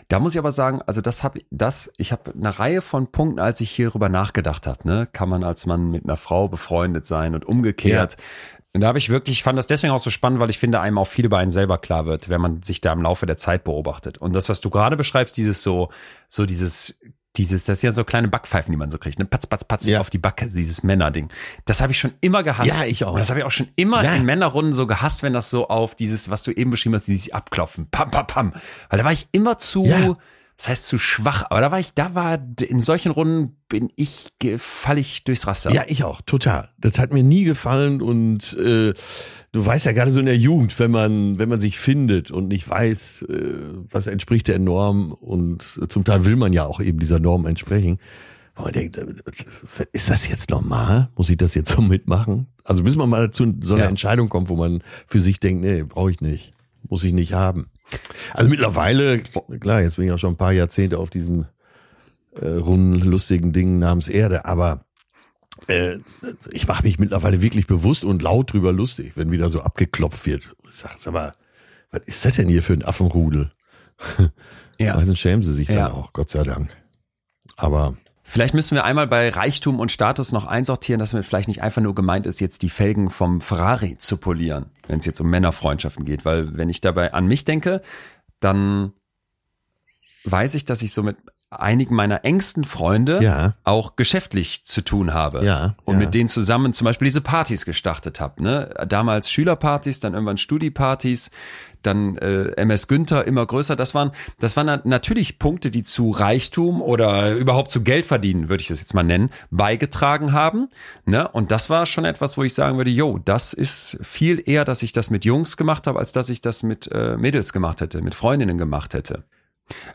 [0.10, 3.40] Da muss ich aber sagen, also das habe das, ich habe eine Reihe von Punkten,
[3.40, 7.34] als ich hierüber nachgedacht habe, ne, kann man als Mann mit einer Frau befreundet sein
[7.34, 8.16] und umgekehrt.
[8.76, 10.82] Und da habe ich wirklich, ich fand das deswegen auch so spannend, weil ich finde,
[10.82, 13.38] einem auch viel über einen selber klar wird, wenn man sich da im Laufe der
[13.38, 14.18] Zeit beobachtet.
[14.18, 15.90] Und das, was du gerade beschreibst, dieses so,
[16.28, 16.94] so dieses,
[17.38, 19.86] dieses, das sind ja so kleine Backpfeifen, die man so kriegt, ne, patz, patz, patz
[19.88, 20.02] Ja.
[20.02, 21.30] auf die Backe, dieses Männerding.
[21.64, 22.68] Das habe ich schon immer gehasst.
[22.68, 23.14] Ja, ich auch.
[23.14, 24.14] Und das habe ich auch schon immer Ja.
[24.14, 27.32] in Männerrunden so gehasst, wenn das so auf dieses, was du eben beschrieben hast, dieses
[27.32, 28.54] Abklopfen, pam, pam, pam.
[28.90, 30.18] Weil da war ich immer zu, Ja.
[30.58, 34.30] Das heißt zu schwach, aber da war ich, da war, in solchen Runden bin ich,
[34.58, 35.72] falle ich durchs Raster.
[35.72, 36.70] Ja, ich auch, total.
[36.78, 38.94] Das hat mir nie gefallen und äh,
[39.52, 42.48] du weißt ja gerade so in der Jugend, wenn man, wenn man sich findet und
[42.48, 43.54] nicht weiß, äh,
[43.92, 48.00] was entspricht der Norm und zum Teil will man ja auch eben dieser Norm entsprechen.
[48.56, 49.06] wo Man denkt, äh,
[49.92, 51.10] ist das jetzt normal?
[51.18, 52.48] Muss ich das jetzt so mitmachen?
[52.64, 53.90] Also bis man mal zu so einer Ja.
[53.90, 56.54] Entscheidung kommt, wo man für sich denkt, nee, brauche ich nicht,
[56.88, 57.68] muss ich nicht haben.
[58.34, 61.46] Also mittlerweile, klar, jetzt bin ich auch schon ein paar Jahrzehnte auf diesem
[62.34, 64.86] äh, runden, lustigen Ding namens Erde, aber
[65.68, 65.98] äh,
[66.52, 70.54] ich mache mich mittlerweile wirklich bewusst und laut drüber lustig, wenn wieder so abgeklopft wird.
[70.70, 71.34] Ich sag, sag mal,
[71.92, 73.52] was ist das denn hier für ein Affenrudel?
[74.78, 74.96] Ja.
[74.96, 75.88] Meistens schämen sie sich Ja.
[75.88, 76.70] dann auch, Gott sei Dank.
[77.56, 77.96] Aber
[78.28, 81.84] Vielleicht müssen wir einmal bei Reichtum und Status noch einsortieren, dass mit vielleicht nicht einfach
[81.84, 86.06] nur gemeint ist, jetzt die Felgen vom Ferrari zu polieren, wenn es jetzt um Männerfreundschaften
[86.06, 86.26] geht.
[86.26, 87.84] Weil wenn ich dabei an mich denke,
[88.40, 88.94] dann
[90.24, 91.18] weiß ich, dass ich so mit
[91.52, 93.54] einigen meiner engsten Freunde Ja.
[93.64, 95.46] auch geschäftlich zu tun habe.
[95.46, 96.00] Ja, Und ja.
[96.06, 98.42] mit denen zusammen zum Beispiel diese Partys gestartet habe.
[98.44, 98.74] Ne?
[98.88, 101.32] Damals Schülerpartys, dann irgendwann Studiepartys,
[101.84, 103.76] dann äh, MS Günther immer größer.
[103.76, 108.50] Das waren, das waren na- natürlich Punkte, die zu Reichtum oder überhaupt zu Geld verdienen,
[108.50, 110.68] würde ich das jetzt mal nennen, beigetragen haben.
[111.06, 111.28] Ne?
[111.28, 114.82] Und das war schon etwas, wo ich sagen würde, yo, das ist viel eher, dass
[114.82, 118.02] ich das mit Jungs gemacht habe, als dass ich das mit äh, Mädels gemacht hätte,
[118.02, 119.24] mit Freundinnen gemacht hätte.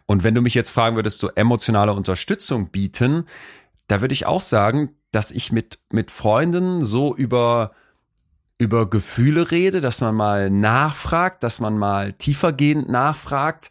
[0.07, 3.27] Und wenn du mich jetzt fragen würdest, so emotionale Unterstützung bieten,
[3.87, 7.73] da würde ich auch sagen, dass ich mit, mit Freunden so über,
[8.59, 13.71] über Gefühle rede, dass man mal nachfragt, dass man mal tiefergehend nachfragt.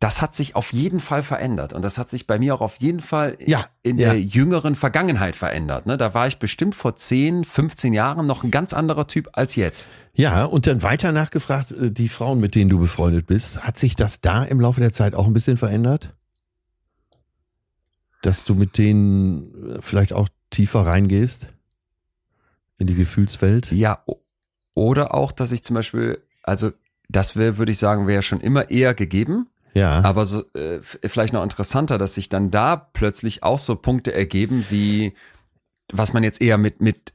[0.00, 1.72] Das hat sich auf jeden Fall verändert.
[1.72, 4.10] Und das hat sich bei mir auch auf jeden Fall Ja, in ja.
[4.12, 5.86] der jüngeren Vergangenheit verändert.
[5.86, 5.96] Ne?
[5.98, 9.90] Da war ich bestimmt vor 10, 15 Jahren noch ein ganz anderer Typ als jetzt.
[10.14, 13.96] ja, und dann weiter nachgefragt, äh, die Frauen, mit denen du befreundet bist, hat sich
[13.96, 16.14] das da im Laufe der Zeit auch ein bisschen verändert?
[18.22, 21.46] Dass du mit denen äh, vielleicht auch tiefer reingehst
[22.78, 23.72] in die Gefühlswelt?
[23.72, 24.04] Ja,
[24.74, 26.70] oder auch, dass ich zum Beispiel, also
[27.08, 29.48] das wäre, würde ich sagen, wäre schon immer eher gegeben.
[29.78, 30.02] Ja.
[30.04, 34.66] Aber so, äh, vielleicht noch interessanter, dass sich dann da plötzlich auch so Punkte ergeben,
[34.70, 35.14] wie
[35.92, 37.14] was man jetzt eher mit, mit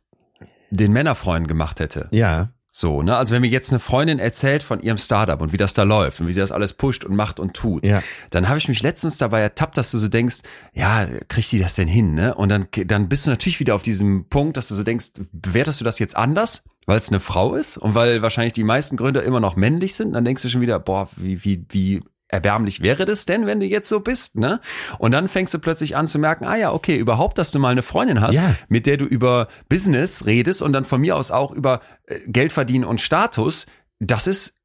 [0.72, 2.08] den Männerfreunden gemacht hätte.
[2.12, 2.50] Ja.
[2.76, 3.16] So, ne?
[3.16, 6.20] Also wenn mir jetzt eine Freundin erzählt von ihrem Startup und wie das da läuft
[6.20, 8.02] und wie sie das alles pusht und macht und tut, Ja.
[8.32, 10.38] dann habe ich mich letztens dabei ertappt, dass du so denkst,
[10.74, 12.34] ja, kriegt die das denn hin, ne?
[12.34, 15.82] Und dann, dann bist du natürlich wieder auf diesem Punkt, dass du so denkst, bewertest
[15.82, 19.22] du das jetzt anders, weil es eine Frau ist und weil wahrscheinlich die meisten Gründer
[19.22, 22.02] immer noch männlich sind, dann denkst du schon wieder, boah, wie, wie, wie
[22.34, 24.60] erbärmlich wäre das denn, wenn du jetzt so bist, ne?
[24.98, 27.70] Und dann fängst du plötzlich an zu merken, ah ja, okay, überhaupt, dass du mal
[27.70, 28.56] eine Freundin hast, Ja.
[28.70, 32.52] mit der du über Business redest und dann von mir aus auch über äh, Geld
[32.52, 33.68] verdienen und Status,
[34.00, 34.56] das ist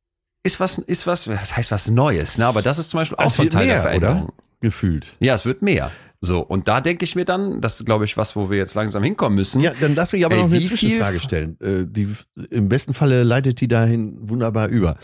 [0.44, 2.46] ist was ist was das heißt was Neues, ne?
[2.46, 4.22] Aber das ist zum Beispiel auch Es so ein Teil der mehr, Veränderung.
[4.24, 4.32] oder?
[4.60, 5.06] Gefühlt.
[5.20, 5.90] Ja, es wird mehr.
[6.20, 8.74] So und da denke ich mir dann, das ist glaube ich was, wo wir jetzt
[8.74, 9.60] langsam hinkommen müssen.
[9.62, 11.58] Ja, dann lass mich aber Ey, noch eine Zwischenfrage stellen.
[11.60, 12.08] Äh, die,
[12.50, 14.96] Im besten Falle leitet die dahin wunderbar über.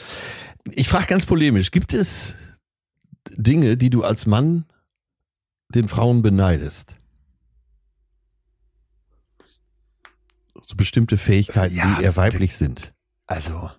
[0.73, 2.35] Ich frage ganz polemisch, gibt es
[3.31, 4.65] Dinge, die du als Mann
[5.69, 6.95] den Frauen beneidest?
[10.67, 12.95] So bestimmte Fähigkeiten, Ja, die eher weiblich sind.
[13.27, 13.71] Also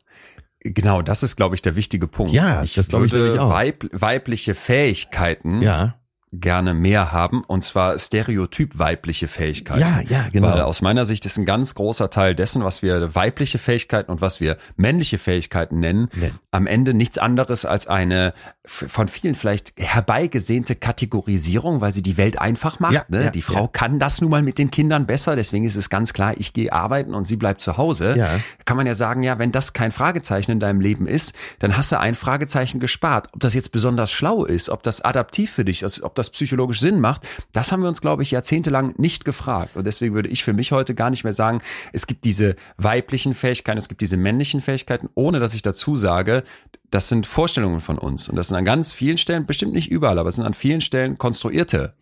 [0.59, 2.33] genau, das ist glaube ich der wichtige Punkt.
[2.33, 3.49] Ja, das glaube ich auch.
[3.49, 5.99] Weib, weibliche Fähigkeiten Ja,
[6.31, 9.79] gerne mehr haben und zwar stereotyp weibliche Fähigkeiten.
[9.79, 10.49] ja, ja, genau.
[10.49, 14.21] Weil aus meiner Sicht ist ein ganz großer Teil dessen, was wir weibliche Fähigkeiten und
[14.21, 16.39] was wir männliche Fähigkeiten nennen, Nennen.
[16.51, 18.33] am Ende nichts anderes als eine
[18.65, 22.93] von vielen vielleicht herbeigesehnte Kategorisierung, weil sie die Welt einfach macht.
[22.93, 23.25] Ja, ne?
[23.25, 23.67] ja, die Frau ja.
[23.67, 26.73] kann das nun mal mit den Kindern besser, deswegen ist es ganz klar, ich gehe
[26.73, 28.15] arbeiten und sie bleibt zu Hause.
[28.17, 28.39] Ja.
[28.65, 31.91] Kann man ja sagen, ja, wenn das kein Fragezeichen in deinem Leben ist, dann hast
[31.91, 33.27] du ein Fragezeichen gespart.
[33.33, 36.79] Ob das jetzt besonders schlau ist, ob das adaptiv für dich ist, ob das psychologisch
[36.79, 39.75] Sinn macht, das haben wir uns, glaube ich, jahrzehntelang nicht gefragt.
[39.77, 41.61] Und deswegen würde ich für mich heute gar nicht mehr sagen,
[41.93, 46.43] es gibt diese weiblichen Fähigkeiten, es gibt diese männlichen Fähigkeiten, ohne dass ich dazu sage,
[46.91, 48.29] das sind Vorstellungen von uns.
[48.29, 50.81] Und das sind an ganz vielen Stellen, bestimmt nicht überall, aber es sind an vielen
[50.81, 51.93] Stellen konstruierte.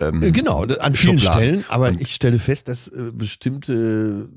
[0.00, 1.42] Ähm, Äh, Genau, an vielen Schubladen.
[1.42, 4.28] Stellen, aber ich stelle fest, dass äh, bestimmte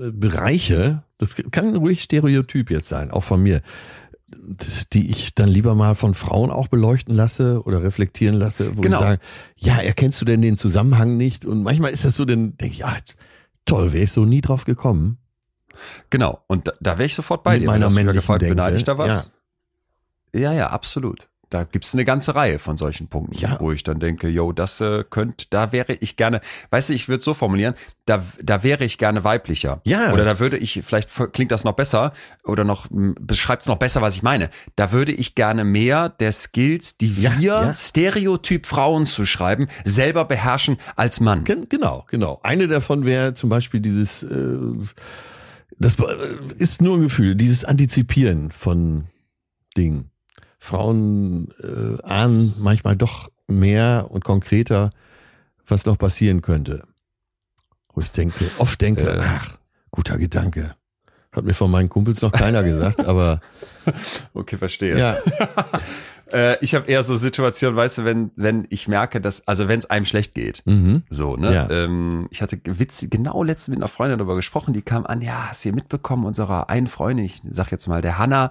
[0.00, 3.62] äh, Bereiche, das kann ruhig Stereotyp jetzt sein, auch von mir,
[4.92, 8.98] die ich dann lieber mal von Frauen auch beleuchten lasse oder reflektieren lasse, wo Genau.
[8.98, 9.20] ich sage,
[9.56, 11.44] ja, erkennst du denn den Zusammenhang nicht?
[11.44, 12.96] Und manchmal ist das so, dann denke ich, ja,
[13.66, 15.18] toll, wäre ich so nie drauf gekommen.
[16.10, 17.66] Genau, und da, da wäre ich sofort bei Mit dir.
[17.66, 19.30] meiner wieder männlichen gefragt, Denke, beneide ich da was?
[20.34, 21.28] Ja, ja, absolut.
[21.48, 23.58] Da gibt's eine ganze Reihe von solchen Punkten, Ja.
[23.60, 26.40] wo ich dann denke, yo, das äh, könnte, da wäre ich gerne,
[26.70, 27.74] weißt du, ich würde so formulieren,
[28.04, 29.80] da, da wäre ich gerne weiblicher.
[29.84, 30.12] Ja.
[30.12, 34.02] Oder da würde ich, vielleicht klingt das noch besser oder noch beschreibt es noch besser,
[34.02, 34.50] was ich meine.
[34.74, 37.74] Da würde ich gerne mehr der Skills, die Ja, wir ja.
[37.74, 41.44] Stereotyp Frauen zu schreiben, selber beherrschen als Mann.
[41.44, 42.40] Gen genau, genau.
[42.42, 44.58] Eine davon wäre zum Beispiel dieses, äh,
[45.78, 46.04] das äh,
[46.58, 49.06] ist nur ein Gefühl, dieses Antizipieren von
[49.76, 50.10] Dingen.
[50.66, 54.90] Frauen äh, ahnen manchmal doch mehr und konkreter,
[55.66, 56.82] was noch passieren könnte.
[57.94, 59.20] Wo ich denke, oft denke, Äh.
[59.20, 59.58] ach,
[59.92, 60.74] guter Gedanke.
[61.32, 63.40] Hat mir von meinen Kumpels noch keiner gesagt, aber
[64.34, 64.98] Okay, verstehe.
[64.98, 65.16] ja,
[66.32, 69.78] Äh, ich habe eher so Situationen, weißt du, wenn, wenn ich merke, dass, also wenn
[69.78, 71.04] es einem schlecht geht, mhm.
[71.08, 71.54] so, ne?
[71.54, 71.70] Ja.
[71.70, 75.50] Ähm, ich hatte Witz, genau letztens mit einer Freundin darüber gesprochen, die kam an, ja,
[75.50, 78.50] hast du hier mitbekommen, unserer einen Freundin, ich sag jetzt mal, der Hanna,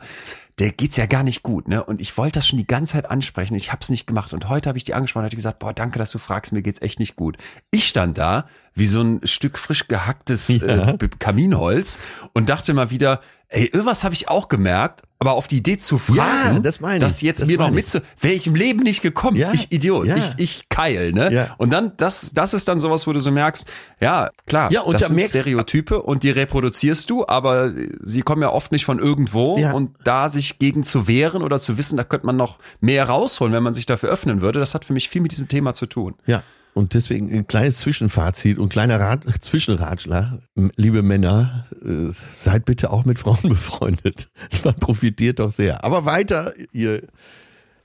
[0.57, 1.83] der geht's ja gar nicht gut, ne?
[1.83, 4.33] Und ich wollte das schon die ganze Zeit ansprechen, ich hab's nicht gemacht.
[4.33, 6.61] Und heute habe ich die angesprochen und hatte gesagt, boah, danke, dass du fragst, mir
[6.61, 7.37] geht's echt nicht gut.
[7.71, 10.91] Ich stand da wie so ein Stück frisch gehacktes Ja.
[10.91, 11.99] äh, Kaminholz
[12.33, 13.19] und dachte mal wieder,
[13.49, 16.95] ey, irgendwas habe ich auch gemerkt, aber auf die Idee zu fragen, Ja, das meine
[16.97, 17.89] ich, dass jetzt das mir noch mit
[18.19, 19.37] wäre ich im Leben nicht gekommen.
[19.37, 20.17] Ja, Ich Idiot, ja.
[20.17, 21.31] ich, ich Keil, ne?
[21.33, 21.55] Ja.
[21.57, 23.65] Und dann, das, das ist dann sowas, wo du so merkst,
[24.01, 27.71] ja, klar, Ja, und das da sind merkst- Stereotype und die reproduzierst du, aber
[28.01, 29.71] sie kommen ja oft nicht von irgendwo Ja.
[29.71, 33.53] und da sich gegen zu wehren oder zu wissen, da könnte man noch mehr rausholen,
[33.53, 35.85] wenn man sich dafür öffnen würde, das hat für mich viel mit diesem Thema zu
[35.85, 36.15] tun.
[36.25, 36.43] Ja,
[36.75, 40.39] und deswegen ein kleines Zwischenfazit und kleiner Rat, Zwischenratschlag.
[40.75, 44.29] Liebe Männer, äh, seid bitte auch mit Frauen befreundet.
[44.63, 45.85] Man profitiert doch sehr.
[45.85, 47.03] Aber weiter hier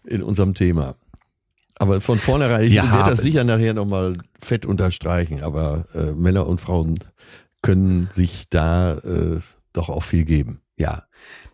[0.05, 0.97] in unserem Thema.
[1.77, 6.47] Aber von vornherein, ich Wir werde das sicher nachher nochmal fett unterstreichen, aber äh, Männer
[6.47, 6.99] und Frauen
[7.63, 9.39] können sich da äh,
[9.73, 10.61] doch auch viel geben.
[10.81, 11.03] Ja.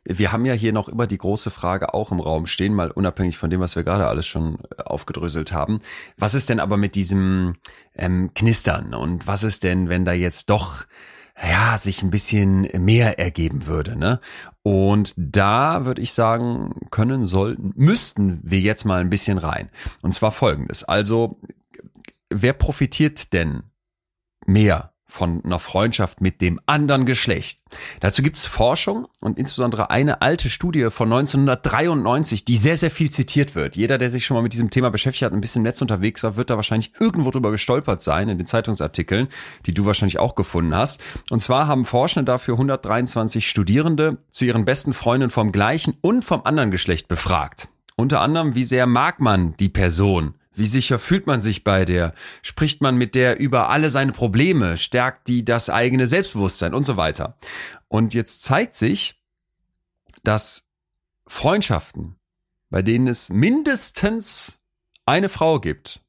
[0.05, 3.39] Wir haben ja hier noch immer die große Frage auch im Raum stehen, mal unabhängig
[3.39, 5.81] von dem, was wir gerade alles schon äh, aufgedröselt haben.
[6.17, 7.57] Was ist denn aber mit diesem
[7.97, 10.85] ähm, Knistern und was ist denn, wenn da jetzt doch
[11.43, 14.21] ja, sich ein bisschen mehr ergeben würde, ne?
[14.63, 19.71] Und da würde ich sagen, können, sollten, müssten wir jetzt mal ein bisschen rein.
[20.03, 20.85] Und zwar folgendes.
[20.85, 21.39] Also,
[22.31, 23.65] wer profitiert denn
[24.47, 27.59] mehr von einer Freundschaft mit dem anderen Geschlecht.
[28.01, 33.11] Dazu gibt es Forschung und insbesondere eine alte Studie von 1993, die sehr, sehr viel
[33.11, 33.77] zitiert wird.
[33.77, 36.23] Jeder, der sich schon mal mit diesem Thema beschäftigt hat, ein bisschen im Netz unterwegs
[36.23, 39.29] war, wird da wahrscheinlich irgendwo drüber gestolpert sein in den Zeitungsartikeln,
[39.65, 41.01] die du wahrscheinlich auch gefunden hast.
[41.31, 46.43] Und zwar haben Forschende dafür 123 Studierende zu ihren besten Freunden vom gleichen und vom
[46.45, 47.69] anderen Geschlecht befragt.
[47.97, 50.35] Unter anderem, wie sehr mag man die Person?
[50.57, 52.15] Wie sicher fühlt man sich bei der?
[52.41, 54.79] Spricht man mit der über alle seine Probleme?
[54.79, 57.37] Stärkt die das eigene Selbstbewusstsein und so weiter?
[57.89, 59.21] Und jetzt zeigt sich,
[60.25, 60.67] dass
[61.27, 62.17] Freundschaften,
[62.71, 64.59] bei denen es mindestens
[65.05, 66.01] eine Frau gibt,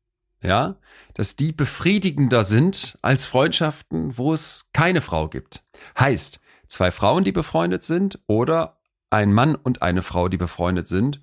[0.42, 0.78] ja,
[1.14, 5.66] dass die befriedigender sind als Freundschaften, wo es keine Frau gibt.
[6.00, 8.80] Heißt, zwei Frauen, die befreundet sind oder
[9.10, 11.20] ein Mann und eine Frau, die befreundet sind,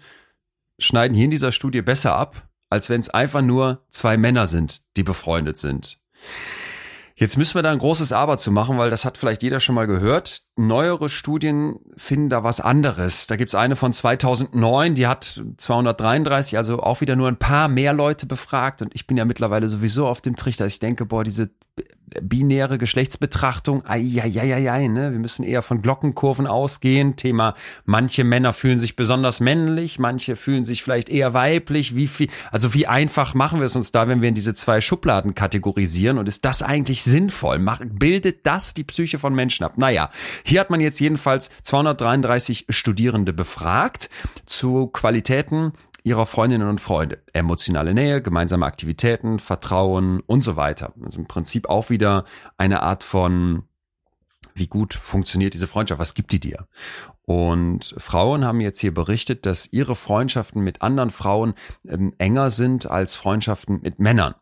[0.79, 4.83] schneiden hier in dieser Studie besser ab als wenn es einfach nur zwei Männer sind,
[4.97, 5.99] die befreundet sind.
[7.16, 9.77] Jetzt müssen wir da ein großes Aber zu machen, weil das hat vielleicht jeder schon
[9.77, 10.43] mal gehört.
[10.57, 13.29] Neuere Studien finden da was anderes.
[13.29, 17.93] Da gibt's eine von 2009, die hat 233, also auch wieder nur ein paar mehr
[17.93, 18.83] Leute befragt.
[18.83, 21.51] Und ich bin ja mittlerweile sowieso auf dem Trichter, dass ich denke, boah, diese
[22.22, 25.12] binäre Geschlechtsbetrachtung, ai, ne?
[25.12, 27.16] wir müssen eher von Glockenkurven ausgehen.
[27.16, 27.54] Thema,
[27.84, 31.94] manche Männer fühlen sich besonders männlich, manche fühlen sich vielleicht eher weiblich.
[31.96, 34.80] Wie viel, also wie einfach machen wir es uns da, wenn wir in diese zwei
[34.80, 36.18] Schubladen kategorisieren?
[36.18, 37.58] Und ist das eigentlich sinnvoll?
[37.84, 39.78] Bildet das die Psyche von Menschen ab?
[39.78, 40.10] Naja,
[40.44, 44.10] hier hat man jetzt jedenfalls 233 Studierende befragt
[44.46, 45.72] zu Qualitäten
[46.05, 47.22] ihrer Freundinnen und Freunde.
[47.32, 50.92] Emotionale Nähe, gemeinsame Aktivitäten, Vertrauen und so weiter.
[51.02, 52.24] Also im Prinzip auch wieder
[52.57, 53.64] eine Art von
[54.55, 56.68] wie gut funktioniert diese Freundschaft, was gibt die dir?
[57.24, 61.55] Und Frauen haben jetzt hier berichtet, dass ihre Freundschaften mit anderen Frauen
[61.88, 64.34] ähm, enger sind als Freundschaften mit Männern.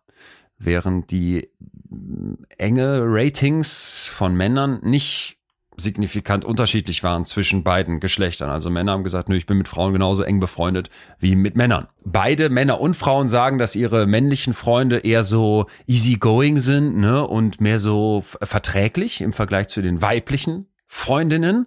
[0.59, 1.49] Während die
[1.91, 5.39] ähm, enge Ratings von Männern nicht
[5.83, 8.51] signifikant unterschiedlich waren zwischen beiden Geschlechtern.
[8.51, 11.89] Also Männer haben gesagt, nö, ich bin mit Frauen genauso eng befreundet wie mit Männern.
[12.05, 17.61] Beide Männer und Frauen sagen, dass ihre männlichen Freunde eher so easygoing sind, ne, und
[17.61, 21.67] mehr so verträglich im Vergleich zu den weiblichen Freundinnen.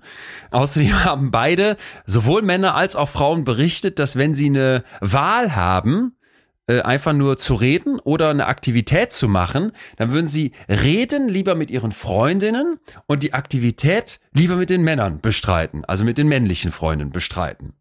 [0.51, 6.15] Außerdem haben beide, sowohl Männer als auch Frauen berichtet, dass wenn sie eine Wahl haben,
[6.67, 11.53] äh, einfach nur zu reden oder eine Aktivität zu machen, dann würden sie reden lieber
[11.55, 16.71] mit ihren Freundinnen und die Aktivität lieber mit den Männern bestreiten, also mit den männlichen
[16.71, 17.73] Freunden bestreiten.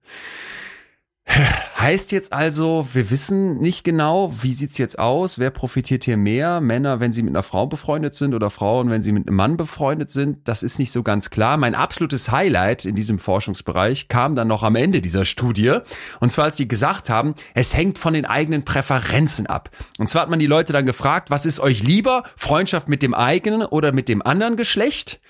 [1.27, 6.61] Heißt jetzt also, wir wissen nicht genau, wie sieht's jetzt aus, wer profitiert hier mehr,
[6.61, 9.57] Männer, wenn sie mit einer Frau befreundet sind oder Frauen, wenn sie mit einem Mann
[9.57, 11.57] befreundet sind, das ist nicht so ganz klar.
[11.57, 15.79] Mein absolutes Highlight in diesem Forschungsbereich kam dann noch am Ende dieser Studie,
[16.21, 19.71] und zwar als die gesagt haben, es hängt von den eigenen Präferenzen ab.
[19.99, 23.15] Und zwar hat man die Leute dann gefragt, was ist euch lieber, Freundschaft mit dem
[23.15, 25.21] eigenen oder mit dem anderen Geschlecht?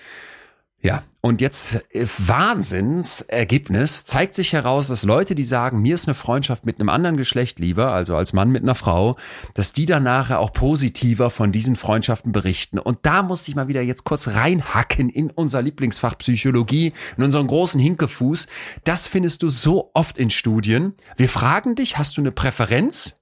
[0.81, 6.13] Ja, und jetzt äh, Wahnsinnsergebnis zeigt sich heraus, dass Leute, die sagen, mir ist eine
[6.13, 9.15] Freundschaft mit einem anderen Geschlecht lieber, also als Mann mit einer Frau,
[9.55, 12.77] dass die dann nachher auch positiver von diesen Freundschaften berichten.
[12.77, 17.47] Und da musste ich mal wieder jetzt kurz reinhacken in unser Lieblingsfach Psychologie, in unseren
[17.47, 18.45] großen Hinkefuß.
[18.83, 20.93] Das findest du so oft in Studien.
[21.17, 23.19] Wir fragen dich, hast du eine Präferenz?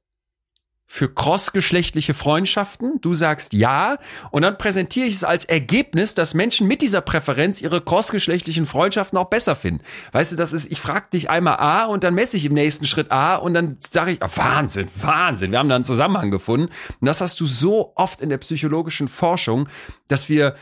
[0.93, 3.01] Für crossgeschlechtliche Freundschaften.
[3.01, 3.97] Du sagst ja
[4.29, 9.17] und dann präsentiere ich es als Ergebnis, dass Menschen mit dieser Präferenz ihre crossgeschlechtlichen Freundschaften
[9.17, 9.83] auch besser finden.
[10.11, 12.85] Weißt du, das ist, ich frage dich einmal A und dann messe ich im nächsten
[12.85, 16.69] Schritt A und dann sage ich, oh, Wahnsinn, Wahnsinn, wir haben da einen Zusammenhang gefunden.
[16.99, 19.67] Und das hast du so oft in der psychologischen Forschung,
[20.09, 20.53] dass wir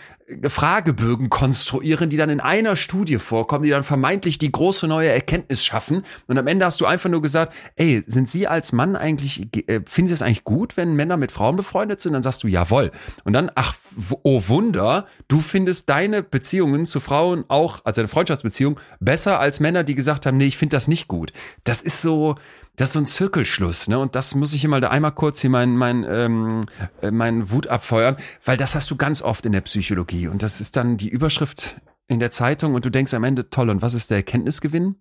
[0.48, 5.64] Fragebögen konstruieren, die dann in einer Studie vorkommen, die dann vermeintlich die große neue Erkenntnis
[5.64, 6.04] schaffen.
[6.28, 9.82] Und am Ende hast du einfach nur gesagt, ey, sind Sie als Mann eigentlich, äh,
[9.86, 12.14] finden Sie es eigentlich gut, wenn Männer mit Frauen befreundet sind?
[12.14, 12.92] Dann sagst du, jawohl.
[13.24, 13.76] Und dann, ach,
[14.24, 19.84] oh Wunder, du findest deine Beziehungen zu Frauen auch, also eine Freundschaftsbeziehung, besser als Männer,
[19.84, 21.34] die gesagt haben, nee, ich finde das nicht gut.
[21.64, 22.36] Das ist so,
[22.82, 24.00] das ist so ein Zirkelschluss, ne?
[24.00, 26.66] Und das muss ich hier mal da einmal kurz hier mein, mein, ähm,
[27.04, 30.28] äh, mein Wut abfeuern, weil das hast du ganz oft in der Psychologie.
[30.28, 33.70] Und das ist dann die Überschrift in der Zeitung und du denkst am Ende, toll,
[33.70, 34.96] und was ist der Erkenntnisgewinn?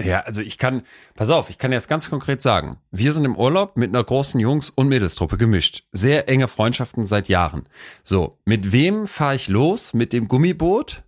[0.00, 0.82] Ja, also ich kann,
[1.16, 4.40] pass auf, ich kann jetzt ganz konkret sagen, wir sind im Urlaub mit einer großen
[4.40, 5.88] Jungs- und Mädelstruppe gemischt.
[5.90, 7.66] Sehr enge Freundschaften seit Jahren.
[8.04, 9.92] So, mit wem fahre ich los?
[9.92, 11.02] Mit dem Gummiboot?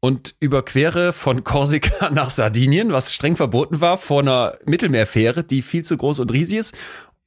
[0.00, 5.84] Und überquere von Korsika nach Sardinien, was streng verboten war, vor einer Mittelmeerfähre, die viel
[5.84, 6.76] zu groß und riesig ist.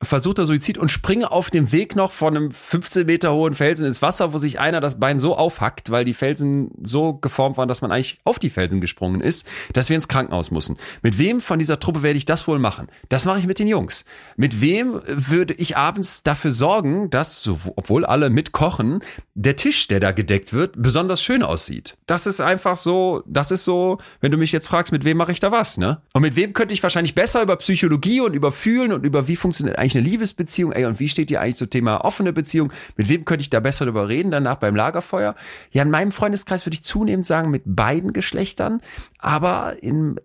[0.02, 4.02] Versuchter Suizid und springe auf dem Weg noch von einem 15 Meter hohen Felsen ins
[4.02, 7.82] Wasser, wo sich einer das Bein so aufhackt, weil die Felsen so geformt waren, dass
[7.82, 10.78] man eigentlich auf die Felsen gesprungen ist, dass wir ins Krankenhaus mussten.
[11.02, 12.88] Mit wem von dieser Truppe werde ich das wohl machen?
[13.10, 14.06] Das mache ich mit den Jungs.
[14.36, 19.02] Mit wem würde ich abends dafür sorgen, dass, obwohl alle mitkochen,
[19.36, 21.98] der Tisch, der da gedeckt wird, besonders schön aussieht?
[22.08, 25.32] Das ist einfach so, das ist so, wenn du mich jetzt fragst, mit wem mache
[25.32, 26.02] ich da was, ne?
[26.14, 29.36] Und mit wem könnte ich wahrscheinlich besser über Psychologie und über Fühlen und über wie
[29.36, 32.72] funktioniert eigentlich eine Liebesbeziehung, ey, und wie steht ihr eigentlich zum Thema offene Beziehung?
[32.98, 35.36] Mit wem könnte ich da besser darüber reden, danach beim Lagerfeuer?
[35.72, 38.82] Ja, in meinem Freundeskreis würde ich zunehmend sagen, mit beiden Geschlechtern,
[39.20, 40.20] aber in,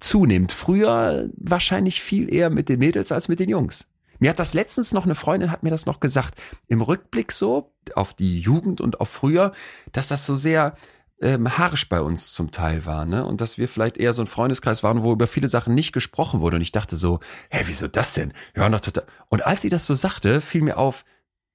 [0.00, 0.52] zunehmend.
[0.52, 3.88] Früher wahrscheinlich viel eher mit den Mädels als mit den Jungs.
[4.18, 7.72] Mir hat das letztens noch eine Freundin hat mir das noch gesagt, im Rückblick so,
[7.94, 9.52] auf die Jugend und auf früher,
[9.92, 10.74] dass das so sehr,
[11.20, 13.24] ähm, harsch bei uns zum Teil war, ne?
[13.24, 16.40] Und dass wir vielleicht eher so ein Freundeskreis waren, wo über viele Sachen nicht gesprochen
[16.40, 16.56] wurde.
[16.56, 18.32] Und ich dachte so, hä, wieso das denn?
[18.52, 19.06] Wir waren doch total.
[19.28, 21.04] Und als sie das so sagte, fiel mir auf,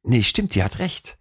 [0.03, 1.17] nee, stimmt, die hat recht.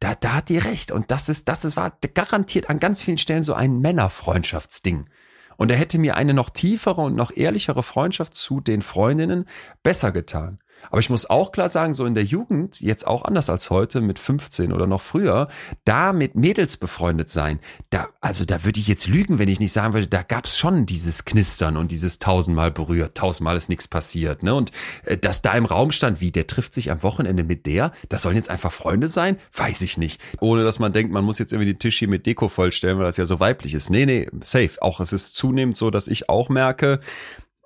[0.00, 0.92] Da, da hat die recht.
[0.92, 5.08] Und das ist, das ist, war garantiert an ganz vielen Stellen so ein Männerfreundschaftsding.
[5.56, 9.46] Und er hätte mir eine noch tiefere und noch ehrlichere Freundschaft zu den Freundinnen
[9.82, 10.58] besser getan.
[10.90, 14.00] Aber ich muss auch klar sagen, so in der Jugend, jetzt auch anders als heute,
[14.00, 15.48] mit 15 oder noch früher,
[15.84, 17.60] da mit Mädels befreundet sein,
[17.90, 20.86] da, also da würde ich jetzt lügen, wenn ich nicht sagen würde, da gab's schon
[20.86, 24.54] dieses Knistern und dieses tausendmal berührt, tausendmal ist nichts passiert, ne?
[24.54, 24.72] Und
[25.04, 28.22] äh, dass da im Raum stand, wie, der trifft sich am Wochenende mit der, das
[28.22, 29.36] sollen jetzt einfach Freunde sein?
[29.54, 30.20] Weiß ich nicht.
[30.40, 33.06] Ohne dass man denkt, man muss jetzt irgendwie den Tisch hier mit Deko vollstellen, weil
[33.06, 33.90] das ja so weiblich ist.
[33.90, 34.80] Nee, nee, safe.
[34.80, 37.00] Auch es ist zunehmend so, dass ich auch merke,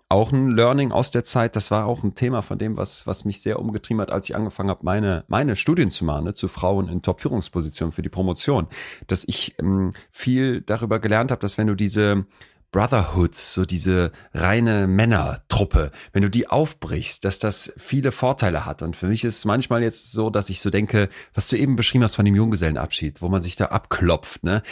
[0.09, 1.57] auch ein Learning aus der Zeit.
[1.57, 4.37] Das war auch ein Thema von dem, was, was mich sehr umgetrieben hat, als ich
[4.37, 8.69] angefangen habe, meine, meine Studien zu machen, ne, zu Frauen in Top-Führungspositionen für die Promotion.
[9.09, 12.27] Dass ich ähm, viel darüber gelernt habe, dass wenn du diese
[12.73, 18.83] Brotherhoods, so diese reine Männertruppe, wenn du die aufbrichst, dass das viele Vorteile hat.
[18.83, 21.77] Und für mich ist es manchmal jetzt so, dass ich so denke, was du eben
[21.77, 24.63] beschrieben hast von dem Junggesellenabschied, wo man sich da abklopft, ne?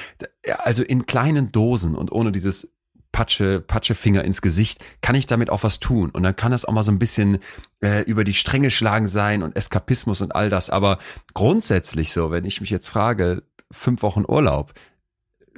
[0.59, 2.74] Also in kleinen Dosen und ohne dieses
[3.14, 6.10] Patsche, Patschefinger ins Gesicht, kann ich damit auch was tun.
[6.10, 7.38] Und dann kann das auch mal so ein bisschen
[7.80, 10.68] äh, über die Stränge schlagen sein und Eskapismus und all das.
[10.68, 10.98] Aber
[11.32, 14.74] grundsätzlich so, wenn ich mich jetzt frage, fünf Wochen Urlaub,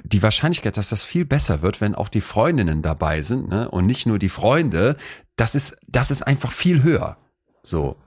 [0.03, 3.67] die Wahrscheinlichkeit, dass das viel besser wird, wenn auch die Freundinnen dabei sind ne?
[3.71, 4.95] und nicht nur die Freunde,
[5.35, 7.17] das ist, das ist einfach viel höher.
[7.63, 7.97] So.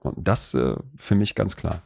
[0.00, 1.82] Und das äh, für mich ganz klar.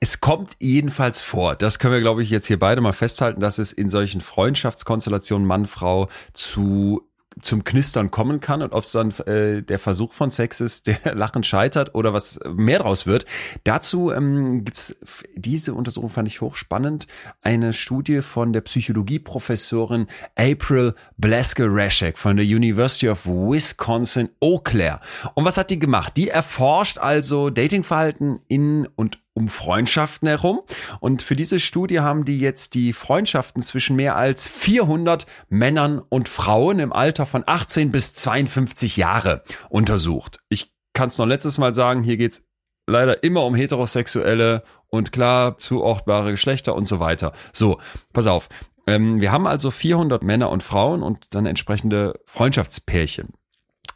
[0.00, 3.58] Es kommt jedenfalls vor, das können wir, glaube ich, jetzt hier beide mal festhalten, dass
[3.58, 7.08] es in solchen Freundschaftskonstellationen Mann-Frau zu
[7.42, 11.14] zum Knistern kommen kann und ob es dann äh, der Versuch von Sex ist, der
[11.14, 13.26] Lachen scheitert oder was mehr draus wird.
[13.64, 14.96] Dazu ähm, gibt
[15.34, 17.06] diese Untersuchung fand ich hochspannend,
[17.42, 25.00] eine Studie von der Psychologieprofessorin April Blasker-Rashek von der University of Wisconsin Eau Claire.
[25.34, 26.16] Und was hat die gemacht?
[26.16, 30.60] Die erforscht also Datingverhalten in und um Freundschaften herum.
[30.98, 36.28] Und für diese Studie haben die jetzt die Freundschaften zwischen mehr als 400 Männern und
[36.28, 40.40] Frauen im Alter von 18 bis 52 Jahre untersucht.
[40.48, 42.42] Ich kann es noch letztes Mal sagen, hier geht's
[42.88, 47.32] leider immer um heterosexuelle und klar zuordbare Geschlechter und so weiter.
[47.52, 47.78] So,
[48.12, 48.48] pass auf.
[48.88, 53.34] Ähm, wir haben also 400 Männer und Frauen und dann entsprechende Freundschaftspärchen.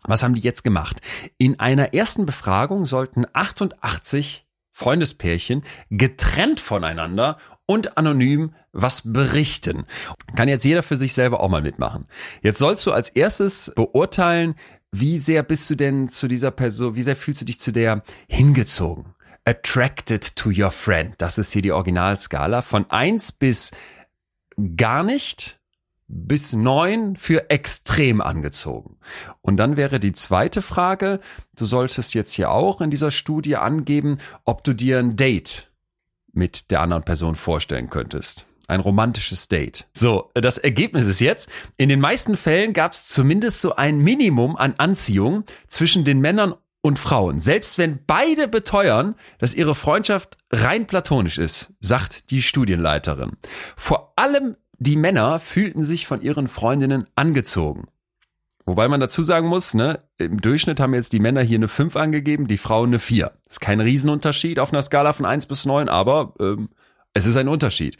[0.04, 1.00] Was haben die jetzt gemacht?
[1.38, 9.84] In einer ersten Befragung sollten 88 Freundespärchen getrennt voneinander und anonym was berichten.
[10.34, 12.06] Kann jetzt jeder für sich selber auch mal mitmachen.
[12.42, 14.54] Jetzt sollst du als erstes beurteilen,
[14.90, 18.02] wie sehr bist du denn zu dieser Person, wie sehr fühlst du dich zu der
[18.28, 19.14] hingezogen?
[19.44, 21.14] Attracted to your friend.
[21.18, 23.72] Das ist hier die Originalskala von eins bis
[24.76, 25.58] gar nicht
[26.08, 28.96] bis neun für extrem angezogen.
[29.40, 31.20] Und dann wäre die zweite Frage,
[31.56, 35.70] du solltest jetzt hier auch in dieser Studie angeben, ob du dir ein Date
[36.32, 38.46] mit der anderen Person vorstellen könntest.
[38.68, 39.86] Ein romantisches Date.
[39.92, 44.56] So, das Ergebnis ist jetzt, in den meisten Fällen gab es zumindest so ein Minimum
[44.56, 47.40] an Anziehung zwischen den Männern und Frauen.
[47.40, 53.32] Selbst wenn beide beteuern, dass ihre Freundschaft rein platonisch ist, sagt die Studienleiterin.
[53.76, 57.88] Vor allem die Männer fühlten sich von ihren Freundinnen angezogen.
[58.64, 61.96] Wobei man dazu sagen muss, ne, im Durchschnitt haben jetzt die Männer hier eine 5
[61.96, 63.32] angegeben, die Frauen eine 4.
[63.44, 66.68] Das ist kein Riesenunterschied auf einer Skala von 1 bis 9, aber ähm,
[67.12, 67.98] es ist ein Unterschied.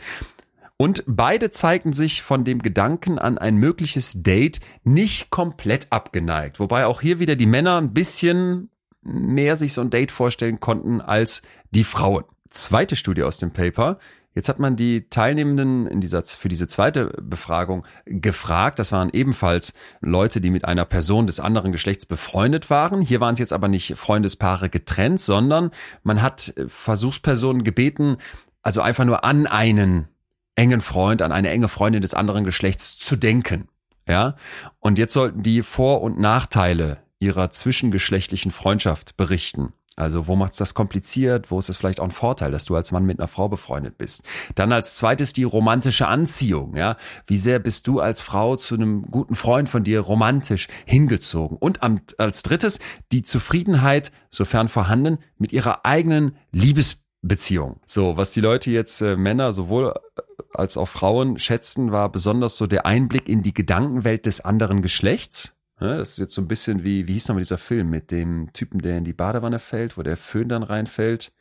[0.76, 6.60] Und beide zeigten sich von dem Gedanken an ein mögliches Date nicht komplett abgeneigt.
[6.60, 8.70] Wobei auch hier wieder die Männer ein bisschen
[9.02, 12.24] mehr sich so ein Date vorstellen konnten als die Frauen.
[12.50, 13.98] Zweite Studie aus dem Paper
[14.34, 18.78] Jetzt hat man die Teilnehmenden in dieser, für diese zweite Befragung gefragt.
[18.78, 23.02] Das waren ebenfalls Leute, die mit einer Person des anderen Geschlechts befreundet waren.
[23.02, 25.70] Hier waren es jetzt aber nicht Freundespaare getrennt, sondern
[26.02, 28.16] man hat Versuchspersonen gebeten,
[28.62, 30.08] also einfach nur an einen
[30.54, 33.68] engen Freund, an eine enge Freundin des anderen Geschlechts zu denken.
[34.08, 34.36] Ja.
[34.80, 39.72] Und jetzt sollten die Vor- und Nachteile ihrer zwischengeschlechtlichen Freundschaft berichten.
[39.96, 41.50] Also wo macht's das kompliziert?
[41.50, 43.98] Wo ist es vielleicht auch ein Vorteil, dass du als Mann mit einer Frau befreundet
[43.98, 44.22] bist?
[44.54, 46.76] Dann als zweites die romantische Anziehung.
[46.76, 51.58] Ja, wie sehr bist du als Frau zu einem guten Freund von dir romantisch hingezogen?
[51.58, 51.80] Und
[52.18, 52.78] als drittes
[53.12, 57.80] die Zufriedenheit, sofern vorhanden, mit ihrer eigenen Liebesbeziehung.
[57.86, 60.22] So, was die Leute jetzt äh, Männer sowohl äh,
[60.54, 65.54] als auch Frauen schätzen, war besonders so der Einblick in die Gedankenwelt des anderen Geschlechts.
[65.82, 68.52] Ne, das ist jetzt so ein bisschen wie, wie hieß nochmal dieser Film mit dem
[68.52, 71.32] Typen, der in die Badewanne fällt, wo der Föhn dann reinfällt.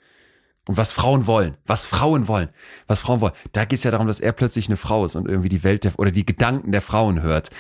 [0.67, 2.49] Und was Frauen wollen, was Frauen wollen,
[2.87, 3.33] was Frauen wollen.
[3.51, 5.83] Da geht es ja darum, dass er plötzlich eine Frau ist und irgendwie die Welt
[5.83, 7.51] der, oder die Gedanken der Frauen hört.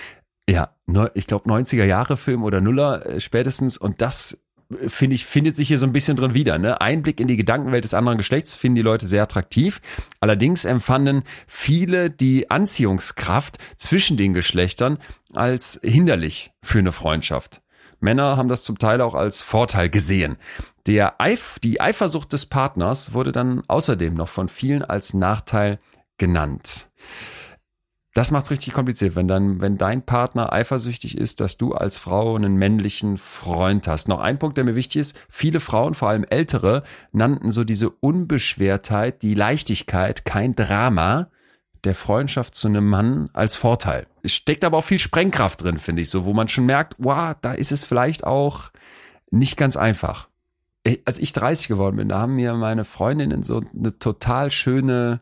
[0.49, 0.75] Ja,
[1.13, 4.41] ich glaube 90er Jahre Film oder Nuller äh, spätestens und das
[4.87, 6.57] finde ich, findet sich hier so ein bisschen drin wieder.
[6.57, 6.79] Ne?
[6.81, 9.81] Einblick in die Gedankenwelt des anderen Geschlechts finden die Leute sehr attraktiv.
[10.19, 14.97] Allerdings empfanden viele die Anziehungskraft zwischen den Geschlechtern
[15.33, 17.61] als hinderlich für eine Freundschaft.
[17.99, 20.37] Männer haben das zum Teil auch als Vorteil gesehen.
[20.87, 25.79] Der Eif, die Eifersucht des Partners wurde dann außerdem noch von vielen als Nachteil
[26.17, 26.89] genannt
[28.13, 32.35] das macht's richtig kompliziert, wenn dann, wenn dein Partner eifersüchtig ist, dass du als Frau
[32.35, 34.09] einen männlichen Freund hast.
[34.09, 35.17] Noch ein Punkt, der mir wichtig ist.
[35.29, 36.83] Viele Frauen, vor allem ältere,
[37.13, 41.29] nannten so diese Unbeschwertheit, die Leichtigkeit, kein Drama
[41.85, 44.07] der Freundschaft zu einem Mann als Vorteil.
[44.23, 47.33] Es steckt aber auch viel Sprengkraft drin, finde ich, so, wo man schon merkt, wow,
[47.41, 48.71] da ist es vielleicht auch
[49.31, 50.27] nicht ganz einfach.
[51.05, 55.21] Als ich 30 geworden bin, da haben mir meine Freundinnen so eine total schöne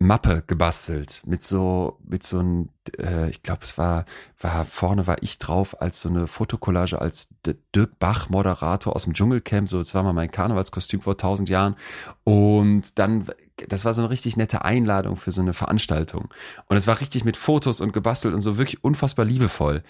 [0.00, 2.68] Mappe gebastelt mit so mit so ein
[2.98, 4.04] äh, ich glaube es war
[4.40, 7.28] war vorne war ich drauf als so eine Fotokollage als
[7.74, 11.74] Dirk Bach Moderator aus dem Dschungelcamp so das war mal mein Karnevalskostüm vor tausend Jahren.
[12.22, 13.26] Und dann
[13.68, 16.28] das war so eine richtig nette Einladung für so eine Veranstaltung.
[16.66, 19.82] Und es war richtig mit Fotos und gebastelt und so wirklich unfassbar liebevoll.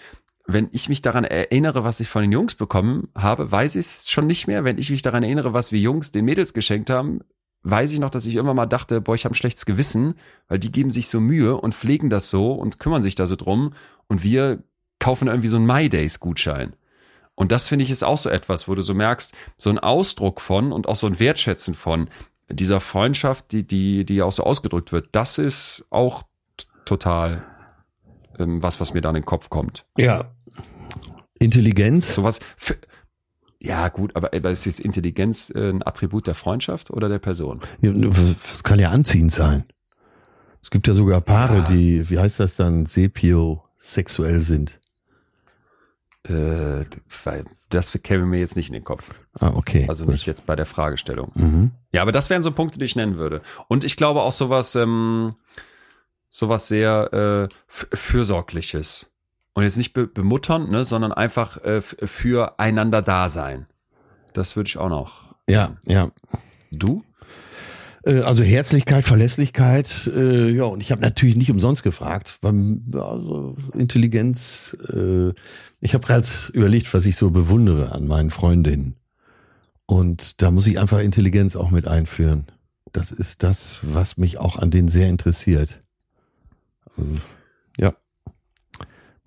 [0.47, 4.09] Wenn ich mich daran erinnere, was ich von den Jungs bekommen habe, weiß ich es
[4.09, 4.63] schon nicht mehr.
[4.63, 7.21] Wenn ich mich daran erinnere, was wir Jungs den Mädels geschenkt haben,
[7.63, 10.15] weiß ich noch, dass ich irgendwann mal dachte, boah, ich habe ein schlechtes Gewissen,
[10.47, 13.35] weil die geben sich so Mühe und pflegen das so und kümmern sich da so
[13.35, 13.73] drum
[14.07, 14.63] und wir
[14.99, 16.73] kaufen irgendwie so einen My Days Gutschein.
[17.35, 20.41] Und das finde ich ist auch so etwas, wo du so merkst, so ein Ausdruck
[20.41, 22.09] von und auch so ein Wertschätzen von
[22.49, 26.23] dieser Freundschaft, die, die, die auch so ausgedrückt wird, das ist auch
[26.85, 27.45] total
[28.37, 29.85] ähm, was, was mir da in den Kopf kommt.
[29.97, 30.31] Ja.
[31.39, 32.15] Intelligenz.
[32.15, 32.39] Sowas,
[33.59, 37.59] ja, gut, aber, aber ist jetzt Intelligenz äh, ein Attribut der Freundschaft oder der Person?
[37.81, 39.65] Das kann ja anziehend sein.
[40.61, 41.67] Es gibt ja sogar Paare, ja.
[41.69, 44.79] die, wie heißt das dann, sepiosexuell sind.
[46.23, 46.85] Äh,
[47.69, 49.09] das käme mir jetzt nicht in den Kopf.
[49.39, 49.85] Ah, okay.
[49.87, 51.31] Also nicht jetzt bei der Fragestellung.
[51.35, 51.71] Mhm.
[51.91, 53.41] Ja, aber das wären so Punkte, die ich nennen würde.
[53.67, 55.35] Und ich glaube auch sowas, ähm,
[56.29, 59.08] sowas sehr äh, fürsorgliches.
[59.59, 63.65] Und jetzt nicht be bemuttern, ne, sondern einfach äh, füreinander da sein.
[64.31, 65.35] Das würde ich auch noch.
[65.49, 66.11] Ja, ja.
[66.71, 67.03] Du?
[68.05, 74.77] Äh, also Herzlichkeit, Verlässlichkeit, äh, ja, und ich habe natürlich nicht umsonst gefragt, also Intelligenz,
[74.93, 75.33] äh,
[75.81, 78.95] ich habe gerade überlegt, was ich so bewundere an meinen Freundinnen.
[79.85, 82.45] Und da muss ich einfach Intelligenz auch mit einführen.
[82.93, 85.83] Das ist das, was mich auch an denen sehr interessiert.
[86.95, 87.17] Also,
[87.77, 87.93] ja.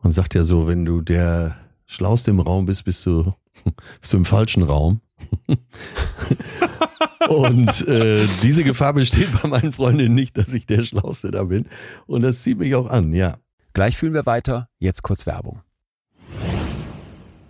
[0.03, 3.33] Man sagt ja so, wenn du der Schlauste im Raum bist, bist du,
[4.01, 5.01] bist du im falschen Raum.
[7.29, 11.67] Und äh, diese Gefahr besteht bei meinen Freundinnen nicht, dass ich der Schlauste da bin.
[12.07, 13.39] Und das zieht mich auch an, ja.
[13.75, 14.69] Gleich fühlen wir weiter.
[14.81, 15.63] Jetzt kurz Werbung.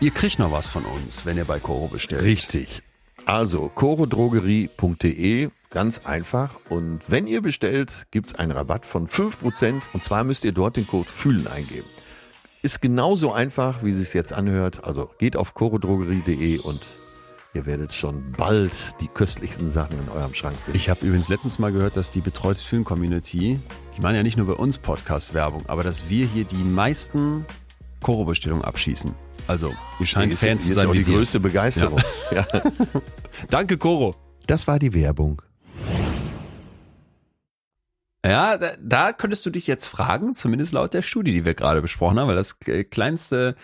[0.00, 2.22] Ihr kriegt noch was von uns, wenn ihr bei Koro bestellt.
[2.22, 2.82] Richtig.
[3.26, 6.56] Also, chorodrogerie.de, ganz einfach.
[6.68, 9.82] Und wenn ihr bestellt, gibt es einen Rabatt von 5%.
[9.92, 11.88] Und zwar müsst ihr dort den Code FÜHLEN eingeben.
[12.62, 14.84] Ist genauso einfach, wie es sich jetzt anhört.
[14.84, 16.86] Also geht auf chorodrogerie.de und
[17.54, 20.76] ihr werdet schon bald die köstlichsten Sachen in eurem Schrank finden.
[20.76, 23.60] Ich habe übrigens letztens mal gehört, dass die Betreutes Fühlen Community,
[23.96, 27.44] die machen ja nicht nur bei uns Podcast-Werbung, aber dass wir hier die meisten
[28.02, 29.14] Koro-Bestellungen abschießen.
[29.48, 32.00] Also, ihr scheint ist- Fans zu sein auch die größte Begeisterung.
[32.30, 32.46] Ja.
[33.50, 34.14] Danke, Koro.
[34.46, 35.42] Das war die Werbung.
[38.24, 41.80] Ja, da, da könntest du dich jetzt fragen, zumindest laut der Studie, die wir gerade
[41.80, 43.54] besprochen haben, weil das äh, kleinste,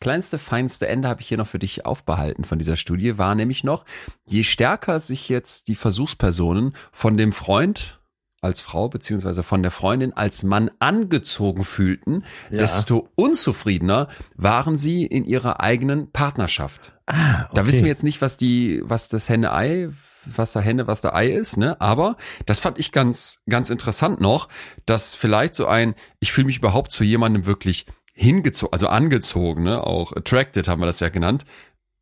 [0.00, 3.64] kleinste, feinste Ende habe ich hier noch für dich aufbehalten von dieser Studie, war nämlich
[3.64, 3.84] noch,
[4.26, 8.00] je stärker sich jetzt die Versuchspersonen von dem Freund
[8.42, 12.58] als Frau beziehungsweise von der Freundin als Mann angezogen fühlten, Ja.
[12.58, 16.92] desto unzufriedener waren sie in ihrer eigenen Partnerschaft.
[17.06, 19.88] Ah, Da wissen wir jetzt nicht, was die, was das Henne-Ei,
[20.26, 21.80] was da Henne, was da Ei ist, ne?
[21.80, 22.16] Aber
[22.46, 24.48] das fand ich ganz, ganz interessant noch,
[24.86, 29.84] dass vielleicht so ein, ich fühle mich überhaupt zu jemandem wirklich hingezogen, also angezogen, ne?
[29.84, 31.44] Auch attracted haben wir das ja genannt.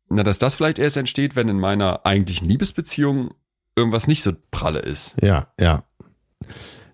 [0.09, 3.31] Na, dass das vielleicht erst entsteht, wenn in meiner eigentlichen Liebesbeziehung
[3.75, 5.15] irgendwas nicht so pralle ist.
[5.21, 5.83] Ja, ja.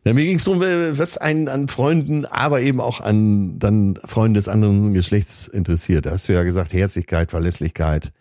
[0.03, 4.35] Ja mir ging es darum, was einen an Freunden, aber eben auch an dann Freunden
[4.35, 6.05] des anderen Geschlechts interessiert.
[6.05, 8.11] Da hast du ja gesagt, Herzlichkeit, Verlässlichkeit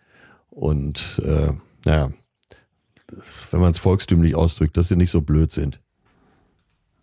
[0.49, 1.51] und äh,
[1.85, 2.11] naja,
[3.51, 5.79] wenn man es volkstümlich ausdrückt, dass sie nicht so blöd sind.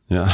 [0.08, 0.30] Ja.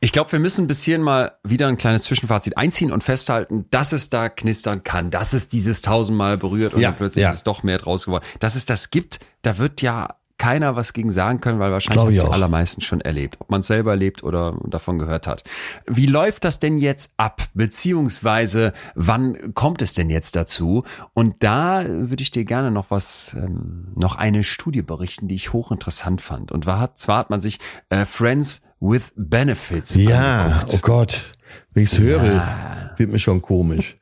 [0.00, 3.92] Ich glaube, wir müssen bis hierhin mal wieder ein kleines Zwischenfazit einziehen und festhalten, dass
[3.92, 7.30] es da knistern kann, dass es dieses tausendmal berührt und Ja, dann plötzlich ja.
[7.30, 8.24] ist es doch mehr draus geworden.
[8.38, 12.12] Dass es das gibt, da wird ja keiner was gegen sagen können, weil wahrscheinlich haben
[12.12, 15.44] es die allermeisten schon erlebt, ob man es selber erlebt oder davon gehört hat.
[15.86, 17.42] Wie läuft das denn jetzt ab?
[17.54, 20.84] Beziehungsweise wann kommt es denn jetzt dazu?
[21.14, 25.52] Und da würde ich dir gerne noch was, ähm, noch eine Studie berichten, die ich
[25.52, 26.52] hochinteressant fand.
[26.52, 27.58] Und war, zwar hat man sich
[27.90, 30.74] äh, Friends with Benefits Ja, angeguckt.
[30.74, 31.32] oh Gott,
[31.74, 33.96] wenn ich es höre, wird mir schon komisch.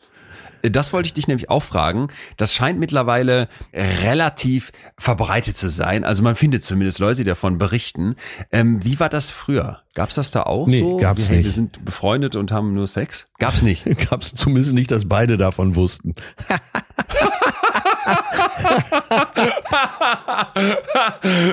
[0.62, 2.09] Das wollte ich dich nämlich auch fragen.
[2.36, 6.04] Das scheint mittlerweile relativ verbreitet zu sein.
[6.04, 8.16] Also man findet zumindest Leute, die davon berichten.
[8.52, 9.82] Ähm, wie war das früher?
[9.94, 10.96] Gab's das da auch Nee, so?
[10.98, 11.54] gab's hey, Wir nicht.
[11.54, 13.28] sind befreundet und haben nur Sex?
[13.38, 13.84] Gab's nicht.
[14.11, 16.14] Gab es zumindest nicht, dass beide davon wussten.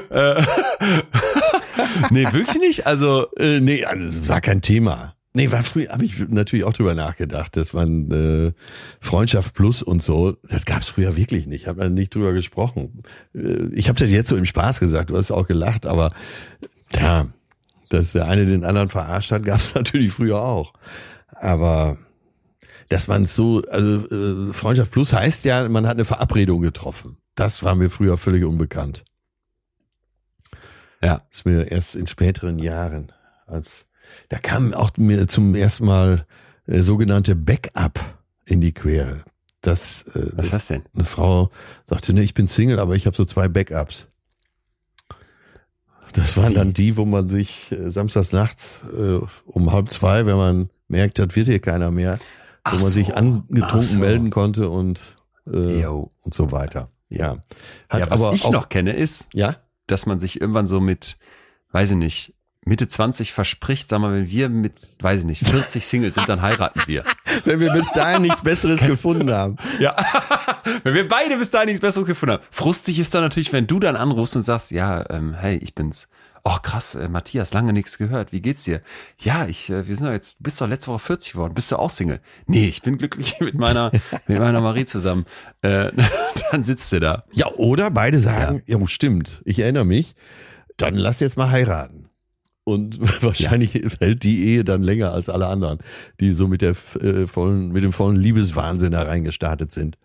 [2.12, 2.86] nee, wirklich nicht?
[2.88, 5.16] Also, Äh, nee, also, war kein Thema.
[5.36, 8.54] Nee, war früher, habe ich natürlich auch drüber nachgedacht, dass man äh,
[9.00, 11.66] Freundschaft plus und so, das gab es früher wirklich nicht.
[11.66, 13.02] Habe man nicht drüber gesprochen.
[13.34, 16.14] Äh, ich habe das jetzt so im Spaß gesagt, du hast auch gelacht, aber
[16.94, 17.30] ja,
[17.90, 20.74] dass der eine den anderen verarscht hat, gab es natürlich früher auch.
[21.32, 21.98] Aber
[22.90, 27.18] dass man so, also äh, Freundschaft plus heißt ja, man hat eine Verabredung getroffen.
[27.34, 29.04] Das war mir früher völlig unbekannt.
[31.02, 31.24] ja.
[31.32, 33.12] ist mir erst in späteren Jahren,
[33.48, 33.88] als
[34.30, 36.26] da kam auch mir zum ersten Mal
[36.68, 38.00] äh, sogenannte Backup
[38.46, 39.24] in die Quere.
[39.62, 40.84] Das äh, Was ist das denn?
[40.94, 41.50] eine Frau
[41.86, 44.08] sagte, nee, ich bin Single, aber ich habe so zwei Backups.
[46.14, 50.38] Das waren dann die, wo man sich äh, samstags nachts äh, um halb zwei, wenn
[50.38, 52.20] man merkt, das wird hier keiner mehr,
[52.64, 52.92] Ach wo man so.
[52.92, 54.00] sich angetrunken so.
[54.00, 55.00] melden konnte und
[55.48, 56.90] äh, und so weiter.
[57.10, 57.38] Ja,
[57.90, 59.56] Hat ja, was ich auch, noch kenne, ist, ja,
[59.88, 61.18] dass man sich irgendwann so mit,
[61.72, 62.34] weiß ich nicht,
[62.66, 66.42] Mitte 20 verspricht, sag mal, wenn wir mit, weiß ich nicht, 40 Singles sind, dann
[66.42, 67.04] heiraten wir.
[67.46, 69.58] wenn wir bis dahin nichts Besseres gefunden haben.
[69.80, 69.96] Ja,
[70.84, 72.44] wenn wir beide bis dahin nichts Besseres gefunden haben.
[72.52, 76.08] Frustig ist dann natürlich, wenn du dann anrufst und sagst, ja, ähm, hey, ich bin's.
[76.46, 78.34] Oh krass, äh, Matthias, lange nichts gehört.
[78.34, 78.82] Wie geht's dir?
[79.18, 81.54] Ja, ich, äh, wir sind doch jetzt, bist doch letzte Woche 40 geworden.
[81.54, 82.20] Bist du auch Single?
[82.48, 83.92] Nee, ich bin glücklich mit meiner,
[84.28, 85.26] mit meiner Marie zusammen.
[85.62, 85.92] Äh,
[86.52, 87.24] dann sitzt du da.
[87.32, 90.16] Ja, oder beide sagen, ja, stimmt, ich erinnere mich,
[90.76, 92.10] dann lass jetzt mal heiraten.
[92.64, 95.80] Und wahrscheinlich hält die Ehe dann länger als alle anderen,
[96.20, 99.98] die so mit der äh, vollen, mit dem vollen Liebeswahnsinn da reingestartet sind.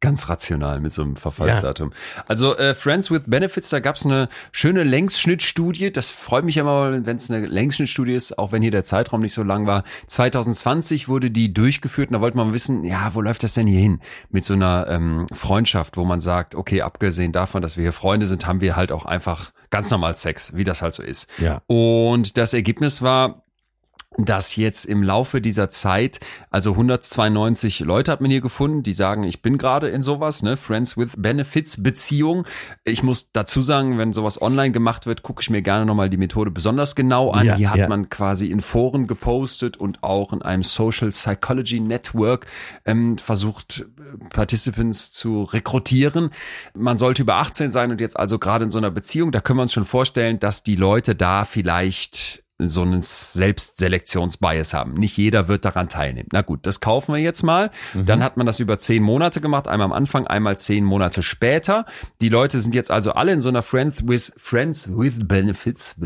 [0.00, 1.92] Ganz rational mit so einem Verfallsdatum.
[2.28, 5.90] Also äh, Friends with Benefits, da gab's eine schöne Längsschnittstudie.
[5.90, 9.32] Das freut mich immer, wenn es eine Längsschnittstudie ist, auch wenn hier der Zeitraum nicht
[9.32, 9.82] so lang war.
[10.06, 13.80] 2020 wurde die durchgeführt und da wollte man wissen, ja, wo läuft das denn hier
[13.80, 13.98] hin?
[14.30, 18.26] Mit so einer ähm, Freundschaft, wo man sagt, okay, abgesehen davon, dass wir hier Freunde
[18.26, 21.28] sind, haben wir halt auch einfach ganz normal Sex, wie das halt so ist.
[21.38, 21.62] Ja.
[21.66, 23.42] Und das Ergebnis war,
[24.18, 26.18] dass jetzt im Laufe dieser Zeit,
[26.50, 30.56] also 192 Leute hat man hier gefunden, die sagen, ich bin gerade in sowas, ne,
[30.56, 32.44] Friends with Benefits Beziehung.
[32.82, 36.16] Ich muss dazu sagen, wenn sowas online gemacht wird, gucke ich mir gerne nochmal die
[36.16, 37.46] Methode besonders genau an.
[37.46, 37.88] Ja, hier hat ja.
[37.88, 42.46] man quasi in Foren gepostet und auch in einem Social Psychology Network
[42.84, 46.30] ähm, versucht, äh, Participants zu rekrutieren.
[46.74, 49.60] Man sollte über 18 sein und jetzt also gerade in so einer Beziehung, da können
[49.60, 54.94] wir uns schon vorstellen, dass die Leute da vielleicht so einen Selbstselektionsbias haben.
[54.94, 56.28] Nicht jeder wird daran teilnehmen.
[56.32, 57.70] Na gut, das kaufen wir jetzt mal.
[57.94, 61.86] Dann hat man das über zehn Monate gemacht, einmal am Anfang, einmal zehn Monate später.
[62.20, 65.96] Die Leute sind jetzt also alle in so einer Friends with Friends with Benefits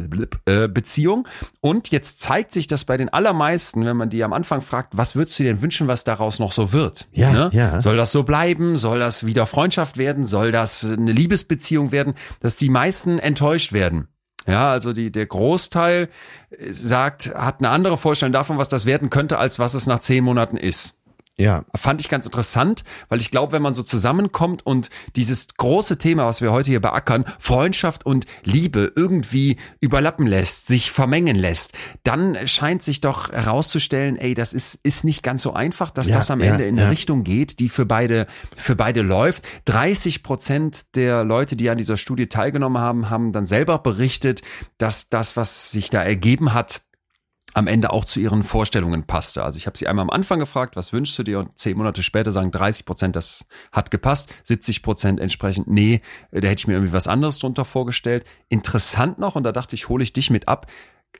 [0.45, 1.27] äh, Beziehung.
[1.61, 5.17] Und jetzt zeigt sich, dass bei den allermeisten, wenn man die am Anfang fragt, was
[5.17, 7.09] würdest du dir denn wünschen, was daraus noch so wird?
[7.13, 7.81] Ja, ja.
[7.81, 8.77] Soll das so bleiben?
[8.77, 10.27] Soll das wieder Freundschaft werden?
[10.27, 12.15] Soll das eine Liebesbeziehung werden?
[12.41, 14.09] Dass die meisten enttäuscht werden.
[14.47, 16.09] Ja, also die, der Großteil
[16.51, 20.01] äh, sagt, hat eine andere Vorstellung davon, was das werden könnte, als was es nach
[20.01, 20.99] zehn Monaten ist.
[21.43, 25.99] Ja, Fand ich ganz interessant, weil ich glaube, wenn man so zusammenkommt und dieses große
[25.99, 31.73] Thema, was wir heute hier beackern, Freundschaft und Liebe irgendwie überlappen lässt, sich vermengen lässt,
[32.05, 36.15] dann scheint sich doch herauszustellen, ey, das ist, ist nicht ganz so einfach, dass Ja,
[36.15, 36.85] das am ja, Ende in ja.
[36.85, 38.27] eine Richtung geht, die für beide,
[38.57, 39.45] für beide läuft.
[39.65, 44.43] 30 Prozent der Leute, die an dieser Studie teilgenommen haben, haben dann selber berichtet,
[44.79, 46.83] dass das, was sich da ergeben hat,
[47.55, 49.45] am Ende auch zu ihren Vorstellungen passte.
[49.45, 51.39] Also ich habe sie einmal am Anfang gefragt, was wünschst du dir?
[51.39, 54.33] Und zehn Monate später sagen 30 Prozent, das hat gepasst.
[54.45, 56.01] 70 Prozent entsprechend, nee,
[56.31, 58.25] da hätte ich mir irgendwie was anderes drunter vorgestellt.
[58.49, 60.67] Interessant noch, und da dachte ich, hole ich dich mit ab,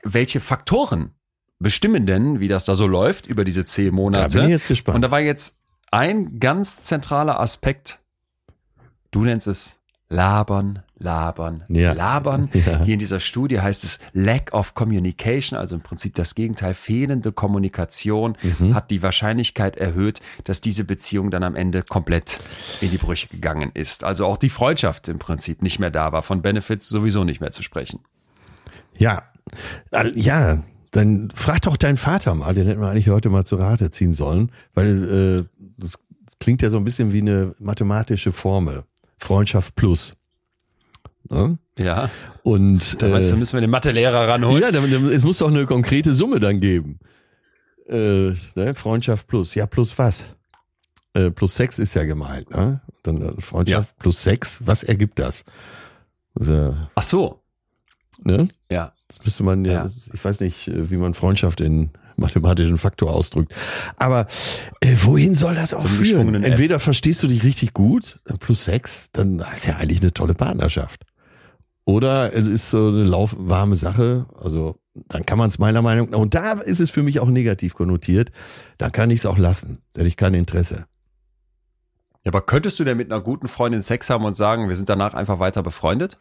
[0.03, 1.11] welche Faktoren
[1.59, 4.27] bestimmen denn, wie das da so läuft über diese zehn Monate?
[4.27, 4.95] da bin ich jetzt gespannt.
[4.95, 5.55] Und da war jetzt
[5.91, 7.99] ein ganz zentraler Aspekt.
[9.11, 11.93] Du nennst es labern, labern, Ja.
[11.93, 12.49] labern.
[12.53, 12.83] Ja.
[12.83, 17.31] Hier in dieser Studie heißt es Lack of Communication, also im Prinzip das Gegenteil, fehlende
[17.31, 18.73] Kommunikation Mhm.
[18.73, 22.39] hat die Wahrscheinlichkeit erhöht, dass diese Beziehung dann am Ende komplett
[22.81, 24.03] in die Brüche gegangen ist.
[24.03, 27.51] Also auch die Freundschaft im Prinzip nicht mehr da war, von Benefits sowieso nicht mehr
[27.51, 27.99] zu sprechen.
[28.97, 29.23] ja,
[30.15, 30.63] ja.
[30.91, 34.13] Dann frag doch deinen Vater mal, den hätten wir eigentlich heute mal zu Rate ziehen
[34.13, 35.93] sollen, weil äh, das
[36.39, 38.83] klingt ja so ein bisschen wie eine mathematische Formel.
[39.17, 40.13] Freundschaft plus.
[41.29, 41.57] Ne?
[41.77, 42.09] Ja,
[42.43, 44.61] Und da meinst äh, müssen wir den Mathelehrer ranholen?
[44.61, 46.99] ja, es muss doch eine konkrete Summe dann geben.
[47.87, 48.73] Äh, ne?
[48.75, 49.55] Freundschaft plus.
[49.55, 50.27] Ja, plus was?
[51.13, 52.49] Äh, plus Sex ist ja gemeint.
[52.51, 52.81] Ne?
[53.03, 54.61] Dann äh, Freundschaft plus Sex.
[54.65, 55.43] Was ergibt das?
[56.39, 57.41] Also, Ach so,
[58.23, 58.49] ne?
[58.69, 58.93] ja.
[59.07, 59.89] Das müsste man ja, Ja.
[60.11, 63.53] ich weiß nicht, äh, wie man Freundschaft in mathematischen Faktor ausdrückt.
[63.97, 64.27] Aber
[64.81, 66.03] äh, wohin soll das auch Zum führen?
[66.03, 66.49] geschwungenen F.
[66.51, 70.33] Entweder verstehst du dich richtig gut, äh, plus Sex, dann ist ja eigentlich eine tolle
[70.33, 71.03] Partnerschaft.
[71.85, 74.79] Oder es ist so eine laufwarme Sache, also
[75.09, 77.73] dann kann man es meiner Meinung nach, und da ist es für mich auch negativ
[77.73, 78.31] konnotiert,
[78.77, 80.85] da kann ich es auch lassen, da hätte ich kein Interesse.
[82.23, 84.87] Ja, aber könntest du denn mit einer guten Freundin Sex haben und sagen, wir sind
[84.87, 86.17] danach einfach weiter befreundet?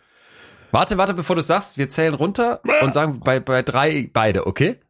[0.73, 4.81] Warte, warte, bevor du sagst, wir zählen runter und sagen bei, bei drei beide, okay?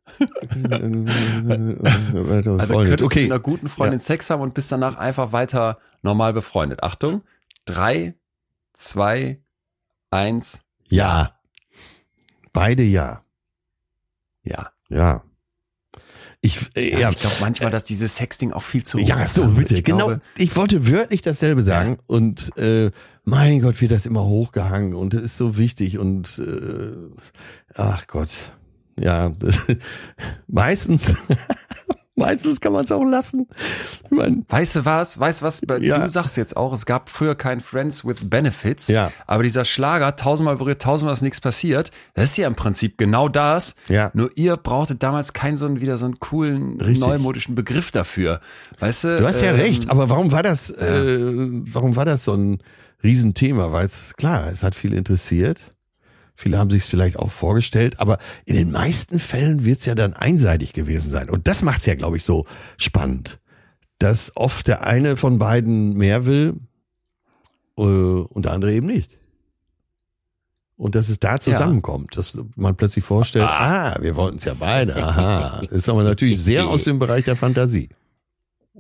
[1.49, 3.23] Also also könntest du okay.
[3.23, 6.83] mit einer guten Freundin Sex haben und bist danach einfach weiter normal befreundet.
[6.83, 7.23] Achtung,
[7.65, 8.15] drei,
[8.73, 9.43] zwei,
[10.13, 11.37] eins, Ja.
[12.53, 13.23] Beide ja.
[14.43, 14.69] ja.
[14.91, 15.23] Ja.
[16.43, 19.23] Ich, äh, Ja, ja, ich glaube manchmal, dass dieses Sexting auch viel zu hoch Ja,
[19.23, 19.35] ist.
[19.35, 19.75] so, bitte.
[19.75, 20.09] Ich genau.
[20.09, 22.91] glaube, ich wollte wörtlich dasselbe sagen und äh,
[23.25, 26.93] mein Gott, wird das immer hochgehangen und das ist so wichtig und äh,
[27.75, 28.31] ach Gott.
[28.99, 29.33] Ja,
[30.49, 31.15] meistens,
[32.15, 33.49] meistens kann man es auch lassen.
[34.05, 35.19] Ich mein, Weißt du was?
[35.19, 35.63] Weißt du was?
[35.81, 35.99] Ja.
[35.99, 38.89] Du sagst jetzt auch, es gab früher kein Friends with Benefits.
[38.89, 39.13] Ja.
[39.27, 41.91] Aber dieser Schlager, tausendmal berührt, tausendmal ist nichts passiert.
[42.15, 43.75] Das ist ja im Prinzip genau das.
[43.89, 44.11] Ja.
[44.15, 47.01] Nur ihr brauchtet damals keinen so einen, wieder so einen coolen, Richtig.
[47.01, 48.41] neumodischen Begriff dafür.
[48.79, 49.19] Weißt du?
[49.19, 52.63] du hast ja ähm, recht, aber warum war das, äh, warum war das so ein
[53.03, 53.73] Riesenthema?
[53.73, 55.61] Weil es, klar, es hat viele interessiert.
[56.35, 59.95] Viele haben sich es vielleicht auch vorgestellt, aber in den meisten Fällen wird es ja
[59.95, 61.31] dann einseitig gewesen sein.
[61.31, 62.47] Und das macht es ja, glaube ich, so
[62.79, 63.39] spannend,
[63.99, 66.55] dass oft der eine von beiden mehr will
[67.77, 69.17] äh, und der andere eben nicht.
[70.77, 74.97] Und dass es da zusammenkommt, dass man plötzlich vorstellt, ah, wir wollten es ja beide.
[74.97, 77.89] Aha, das ist aber natürlich sehr aus dem Bereich der Fantasie.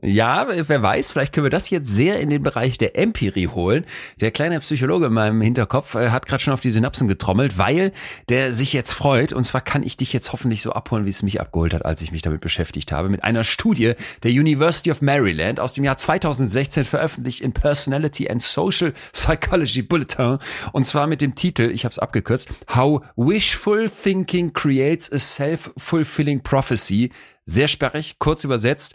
[0.01, 3.85] Ja, wer weiß, vielleicht können wir das jetzt sehr in den Bereich der Empirie holen.
[4.23, 7.93] Der kleine Psychologe in meinem Hinterkopf äh, hat gerade schon auf die Synapsen getrommelt, weil
[8.31, 9.35] der sich jetzt freut.
[9.35, 12.01] Und zwar kann ich dich jetzt hoffentlich so abholen, wie es mich abgeholt hat, als
[12.01, 15.99] ich mich damit beschäftigt habe, mit einer Studie der University of Maryland aus dem Jahr
[15.99, 20.39] 2016 veröffentlicht in Personality and Social Psychology Bulletin.
[20.73, 26.43] Und zwar mit dem Titel, ich habe es abgekürzt, How Wishful Thinking Creates a Self-Fulfilling
[26.43, 27.11] Prophecy.
[27.45, 28.95] Sehr sperrig, kurz übersetzt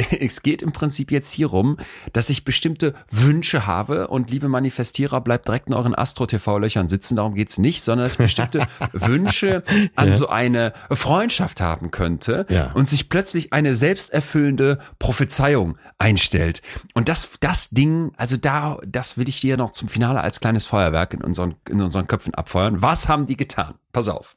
[0.20, 1.76] es geht im Prinzip jetzt hierum,
[2.12, 7.34] dass ich bestimmte Wünsche habe und liebe Manifestierer, bleibt direkt in euren Astro-TV-Löchern sitzen, darum
[7.34, 8.60] geht's nicht, sondern dass ich bestimmte
[8.92, 9.62] Wünsche
[9.96, 10.14] an ja.
[10.14, 12.72] so eine Freundschaft haben könnte ja.
[12.72, 16.62] und sich plötzlich eine selbsterfüllende Prophezeiung einstellt.
[16.94, 20.66] Und das, das Ding, also da, das will ich dir noch zum Finale als kleines
[20.66, 22.82] Feuerwerk in unseren, in unseren Köpfen abfeuern.
[22.82, 23.74] Was haben die getan?
[23.92, 24.36] Pass auf.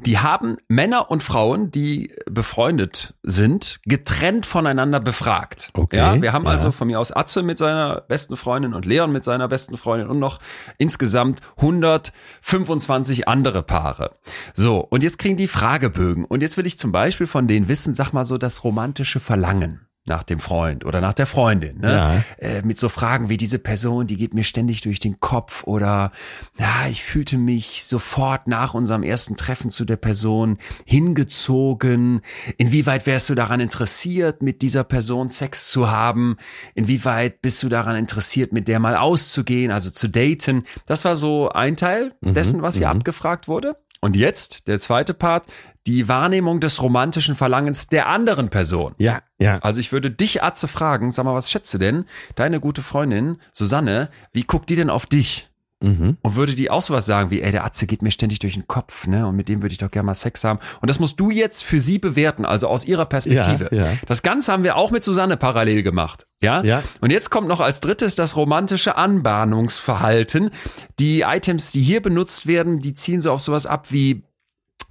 [0.00, 5.70] Die haben Männer und Frauen, die befreundet sind, getrennt voneinander befragt.
[5.74, 6.50] Okay, ja, wir haben ja.
[6.50, 10.08] also von mir aus Atze mit seiner besten Freundin und Leon mit seiner besten Freundin
[10.08, 10.40] und noch
[10.78, 14.12] insgesamt 125 andere Paare.
[14.52, 16.24] So, und jetzt kriegen die Fragebögen.
[16.24, 19.86] Und jetzt will ich zum Beispiel von denen wissen, sag mal so das romantische Verlangen
[20.06, 21.92] nach dem Freund oder nach der Freundin, ne?
[21.92, 22.24] Ja.
[22.36, 26.12] Äh, mit so Fragen wie diese Person, die geht mir ständig durch den Kopf oder
[26.58, 32.20] ja, ich fühlte mich sofort nach unserem ersten Treffen zu der Person hingezogen.
[32.58, 36.36] Inwieweit wärst du daran interessiert, mit dieser Person Sex zu haben?
[36.74, 40.64] Inwieweit bist du daran interessiert, mit der mal auszugehen, also zu daten?
[40.84, 42.34] Das war so ein Teil mhm.
[42.34, 42.98] dessen, was hier mhm.
[42.98, 43.76] abgefragt wurde.
[44.04, 45.46] Und jetzt der zweite Part,
[45.86, 48.94] die Wahrnehmung des romantischen Verlangens der anderen Person.
[48.98, 49.58] Ja, ja.
[49.60, 52.04] Also ich würde dich, Atze, fragen, sag mal, was schätzt du denn?
[52.34, 55.48] Deine gute Freundin, Susanne, wie guckt die denn auf dich?
[55.84, 56.16] Mhm.
[56.22, 58.66] Und würde die auch sowas sagen wie, ey, der Atze geht mir ständig durch den
[58.66, 59.26] Kopf, ne?
[59.26, 60.58] Und mit dem würde ich doch gerne mal Sex haben.
[60.80, 63.68] Und das musst du jetzt für sie bewerten, also aus ihrer Perspektive.
[63.70, 63.92] Ja, ja.
[64.06, 66.26] Das Ganze haben wir auch mit Susanne parallel gemacht.
[66.40, 66.62] Ja?
[66.62, 66.82] ja.
[67.00, 70.50] Und jetzt kommt noch als drittes das romantische Anbahnungsverhalten.
[70.98, 74.24] Die Items, die hier benutzt werden, die ziehen so auf sowas ab wie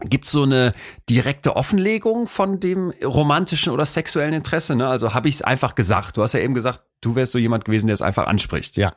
[0.06, 0.74] Gibt so eine
[1.10, 4.76] direkte Offenlegung von dem romantischen oder sexuellen Interesse?
[4.76, 4.88] Ne?
[4.88, 6.18] Also habe ich es einfach gesagt.
[6.18, 8.76] Du hast ja eben gesagt, du wärst so jemand gewesen, der es einfach anspricht.
[8.76, 8.94] Ja.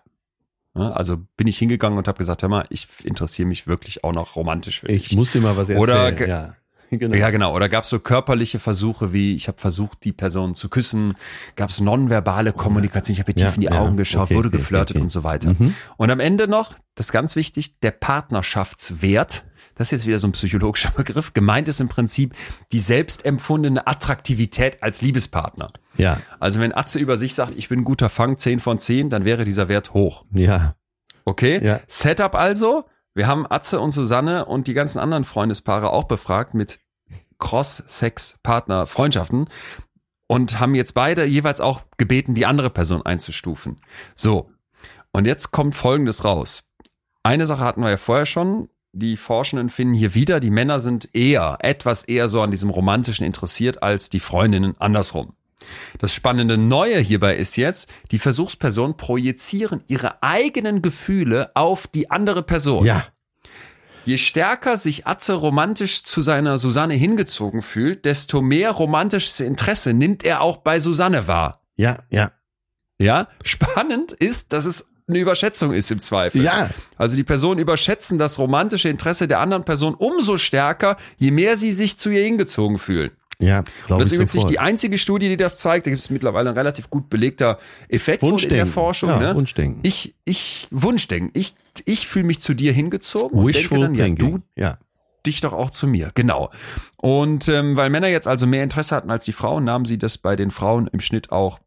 [0.84, 4.36] Also bin ich hingegangen und habe gesagt, hör mal, ich interessiere mich wirklich auch noch
[4.36, 5.12] romantisch für dich.
[5.12, 5.78] Ich muss dir mal was erzählen.
[5.80, 6.54] Oder ja.
[6.90, 7.16] Genau.
[7.16, 7.52] Ja, genau.
[7.54, 11.14] Oder gab es so körperliche Versuche, wie ich habe versucht, die Person zu küssen?
[11.56, 13.14] Gab es nonverbale Kommunikation?
[13.14, 15.02] Ich habe tief in die ja, Augen geschaut, okay, wurde geflirtet okay, okay.
[15.02, 15.54] und so weiter.
[15.58, 15.74] Mhm.
[15.96, 19.44] Und am Ende noch, das ist ganz wichtig, der Partnerschaftswert
[19.76, 22.34] das ist jetzt wieder so ein psychologischer Begriff, gemeint ist im Prinzip
[22.72, 25.68] die selbstempfundene Attraktivität als Liebespartner.
[25.96, 26.20] Ja.
[26.40, 29.24] Also wenn Atze über sich sagt, ich bin ein guter Fang, 10 von 10, dann
[29.24, 30.24] wäre dieser Wert hoch.
[30.32, 30.74] Ja.
[31.24, 31.64] Okay?
[31.64, 31.80] Ja.
[31.86, 36.80] Setup also, wir haben Atze und Susanne und die ganzen anderen Freundespaare auch befragt mit
[37.38, 39.48] Cross-Sex-Partner, Freundschaften
[40.26, 43.80] und haben jetzt beide jeweils auch gebeten, die andere Person einzustufen.
[44.14, 44.50] So.
[45.12, 46.72] Und jetzt kommt Folgendes raus.
[47.22, 51.14] Eine Sache hatten wir ja vorher schon die Forschenden finden hier wieder, die Männer sind
[51.14, 55.34] eher, etwas eher so an diesem Romantischen interessiert als die Freundinnen andersrum.
[55.98, 62.42] Das spannende Neue hierbei ist jetzt, die Versuchspersonen projizieren ihre eigenen Gefühle auf die andere
[62.42, 62.84] Person.
[62.84, 63.04] Ja.
[64.04, 70.24] Je stärker sich Atze romantisch zu seiner Susanne hingezogen fühlt, desto mehr romantisches Interesse nimmt
[70.24, 71.62] er auch bei Susanne wahr.
[71.74, 72.30] Ja, ja.
[72.98, 76.42] Ja, spannend ist, dass es eine Überschätzung ist im Zweifel.
[76.42, 76.70] Ja.
[76.96, 81.72] Also die Personen überschätzen das romantische Interesse der anderen Person umso stärker, je mehr sie
[81.72, 83.10] sich zu ihr hingezogen fühlen.
[83.38, 84.08] Ja, glaube ich.
[84.08, 85.86] Das ist übrigens nicht die einzige Studie, die das zeigt.
[85.86, 87.58] Da gibt es mittlerweile ein relativ gut belegter
[87.88, 89.10] Effekt in der Forschung.
[89.10, 89.34] Ja, ne?
[89.34, 89.80] Wunschdenken.
[89.82, 91.30] Ich, ich, Wunschdenken.
[91.34, 91.54] Ich,
[91.84, 94.78] ich fühle mich zu dir hingezogen Wishful und denke dann, ja, du, ja.
[95.26, 96.12] dich doch auch zu mir.
[96.14, 96.50] Genau.
[96.96, 100.16] Und ähm, weil Männer jetzt also mehr Interesse hatten als die Frauen, nahmen sie das
[100.16, 101.60] bei den Frauen im Schnitt auch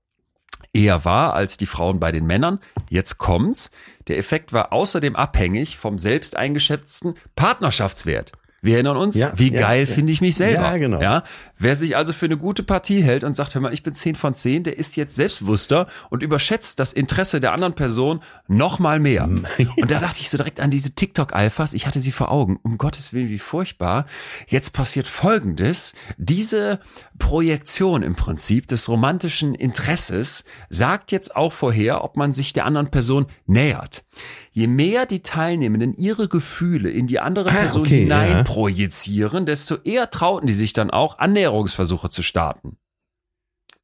[0.74, 2.60] eher war als die Frauen bei den Männern.
[2.90, 3.72] Jetzt kommt's.
[4.08, 8.32] Der Effekt war außerdem abhängig vom selbst eingeschätzten Partnerschaftswert.
[8.62, 9.94] Wir erinnern uns, ja, wie ja, geil ja.
[9.94, 10.62] finde ich mich selber.
[10.62, 11.02] Ja, genau.
[11.02, 11.24] Ja,
[11.58, 14.16] wer sich also für eine gute Partie hält und sagt, hör mal, ich bin 10
[14.16, 19.00] von 10, der ist jetzt selbstbewusster und überschätzt das Interesse der anderen Person noch mal
[19.00, 19.26] mehr.
[19.78, 22.60] Und da dachte ich so direkt an diese TikTok-Alphas, ich hatte sie vor Augen.
[22.64, 24.06] Um Gottes Willen, wie furchtbar.
[24.48, 25.94] Jetzt passiert Folgendes.
[26.18, 26.80] Diese
[27.18, 32.92] Projektion im Prinzip des romantischen Interesses sagt jetzt auch vorher, ob man sich der anderen
[32.92, 34.04] Person nähert
[34.52, 39.76] je mehr die Teilnehmenden ihre Gefühle in die andere ah, Person okay, hinein projizieren, desto
[39.84, 42.78] eher trauten die sich dann auch, Annäherungsversuche zu starten.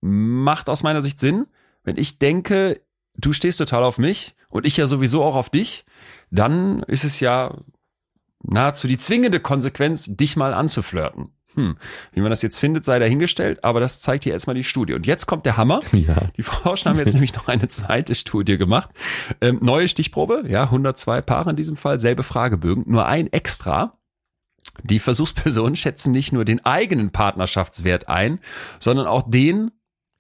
[0.02, 1.48] Macht aus meiner Sicht Sinn,
[1.84, 2.82] wenn ich denke,
[3.16, 5.86] du stehst total auf mich und ich ja sowieso auch auf dich,
[6.32, 7.58] dann ist es ja
[8.44, 11.32] nahezu die zwingende Konsequenz, dich mal anzuflirten.
[11.54, 11.78] Hm,
[12.12, 14.94] wie man das jetzt findet, sei dahingestellt, aber das zeigt hier erstmal die Studie.
[14.94, 15.82] Und jetzt kommt der Hammer.
[15.96, 16.30] Ja.
[16.36, 18.90] Die Forscher haben jetzt nämlich noch eine zweite Studie gemacht.
[19.40, 23.98] Ähm, neue Stichprobe, ja, 102 Paare in diesem Fall, selbe Fragebögen, nur ein extra.
[24.84, 28.40] Die Versuchspersonen schätzen nicht nur den eigenen Partnerschaftswert ein,
[28.80, 29.72] sondern auch den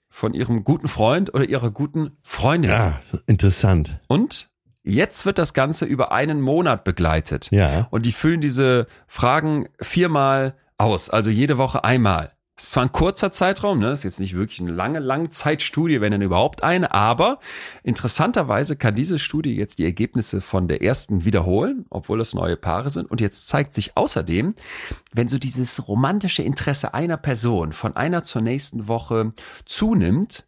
[0.09, 2.71] von ihrem guten Freund oder ihrer guten Freundin.
[2.71, 3.99] Ja, interessant.
[4.07, 4.49] Und
[4.81, 7.49] jetzt wird das Ganze über einen Monat begleitet.
[7.51, 7.87] Ja.
[7.91, 12.35] Und die füllen diese Fragen viermal aus, also jede Woche einmal.
[12.55, 16.13] Das ist zwar ein kurzer Zeitraum, ne, ist jetzt nicht wirklich eine lange Langzeitstudie, wenn
[16.13, 17.39] denn überhaupt eine, aber
[17.83, 22.89] interessanterweise kann diese Studie jetzt die Ergebnisse von der ersten wiederholen, obwohl es neue Paare
[22.91, 23.11] sind.
[23.11, 24.55] Und jetzt zeigt sich außerdem,
[25.11, 29.33] wenn so dieses romantische Interesse einer Person von einer zur nächsten Woche
[29.65, 30.45] zunimmt,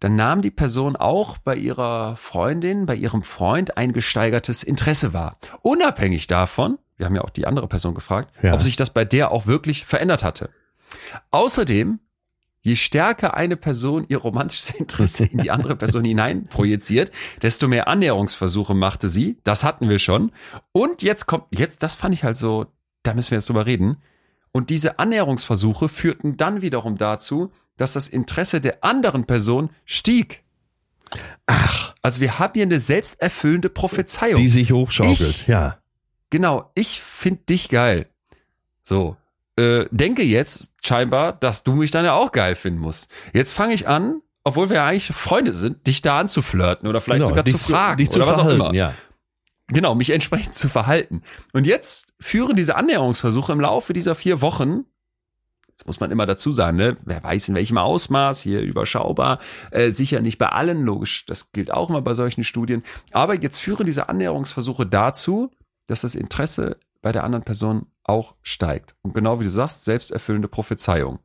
[0.00, 5.36] dann nahm die Person auch bei ihrer Freundin, bei ihrem Freund ein gesteigertes Interesse wahr.
[5.60, 8.54] Unabhängig davon, wir haben ja auch die andere Person gefragt, Ja.
[8.54, 10.50] ob sich das bei der auch wirklich verändert hatte.
[11.30, 12.00] Außerdem,
[12.60, 17.10] je stärker eine Person ihr romantisches Interesse in die andere Person hinein projiziert,
[17.42, 19.38] desto mehr Annäherungsversuche machte sie.
[19.44, 20.32] Das hatten wir schon.
[20.72, 22.66] Und jetzt kommt, jetzt, das fand ich halt so,
[23.02, 23.98] da müssen wir jetzt drüber reden.
[24.52, 30.44] Und diese Annäherungsversuche führten dann wiederum dazu, dass das Interesse der anderen Person stieg.
[31.46, 34.36] Ach, Also wir haben hier eine selbsterfüllende Prophezeiung.
[34.36, 35.18] die sich hochschaukelt.
[35.20, 35.78] Ich- ja.
[36.34, 38.08] Genau, ich find dich geil.
[38.82, 39.16] So,
[39.54, 43.08] äh, denke jetzt scheinbar, dass du mich dann ja auch geil finden musst.
[43.32, 47.22] Jetzt fange ich an, obwohl wir ja eigentlich Freunde sind, dich da anzuflirten oder vielleicht
[47.22, 48.74] Genau, sogar zu fragen zu oder was auch immer.
[48.74, 48.94] Ja.
[49.68, 51.22] Genau, mich entsprechend zu verhalten.
[51.52, 54.86] Und jetzt führen diese Annäherungsversuche im Laufe dieser vier Wochen,
[55.68, 59.38] jetzt muss man immer dazu sagen, ne, wer weiß in welchem Ausmaß, hier überschaubar,
[59.70, 62.82] äh, sicher nicht bei allen, logisch, das gilt auch immer bei solchen Studien.
[63.12, 65.52] Aber jetzt führen diese Annäherungsversuche dazu,
[65.86, 68.96] dass das Interesse bei der anderen Person auch steigt.
[69.02, 71.18] Und genau wie du sagst, selbsterfüllende Prophezeiung.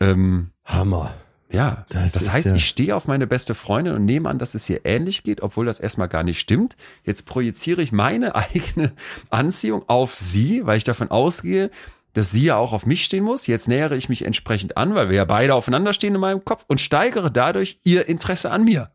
[0.00, 1.14] Ähm, Hammer.
[1.50, 4.54] ja, Das das, heißt, ja- ich stehe auf meine beste Freundin und nehme an, dass
[4.54, 6.76] es ihr ähnlich geht, obwohl das erstmal gar nicht stimmt.
[7.04, 8.92] Jetzt projiziere ich meine eigene
[9.30, 11.70] Anziehung auf sie, weil ich davon ausgehe,
[12.12, 13.46] dass sie ja auch auf mich stehen muss.
[13.46, 16.64] Jetzt nähere ich mich entsprechend an, weil wir ja beide aufeinander stehen in meinem Kopf
[16.66, 18.90] und steigere dadurch ihr Interesse an mir.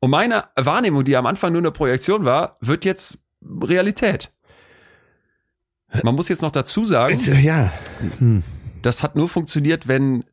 [0.00, 3.18] Und meine Wahrnehmung, die am Anfang nur eine Projektion war, wird jetzt
[3.62, 4.32] Realität.
[6.02, 7.72] Man muss jetzt noch dazu sagen, Jetzt, Ja.
[8.18, 8.42] Hm.
[8.82, 10.24] das hat nur funktioniert, wenn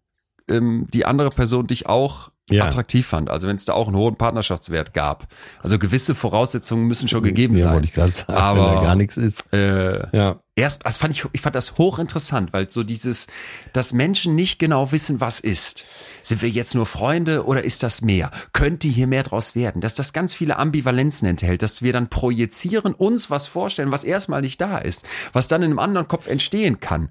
[0.50, 2.66] ähm, die andere Person dich auch Ja.
[2.66, 3.30] attraktiv fand.
[3.30, 5.28] Also wenn es da auch einen hohen Partnerschaftswert gab.
[5.62, 7.74] Also gewisse Voraussetzungen müssen schon gegeben ja, sein.
[7.76, 9.46] wollte ich gerade sagen, Aber- wenn da gar nichts ist.
[9.54, 10.36] Äh, Ja.
[10.56, 13.28] erst, das fand ich, ich fand das hochinteressant, weil so dieses,
[13.72, 15.86] dass Menschen nicht genau wissen, was ist.
[16.22, 18.30] Sind wir jetzt nur Freunde oder ist das mehr?
[18.52, 19.80] Könnte hier mehr draus werden?
[19.80, 24.42] Dass das ganz viele Ambivalenzen enthält, dass wir dann projizieren, uns was vorstellen, was erstmal
[24.42, 27.08] nicht da ist, was dann in einem anderen Kopf entstehen kann.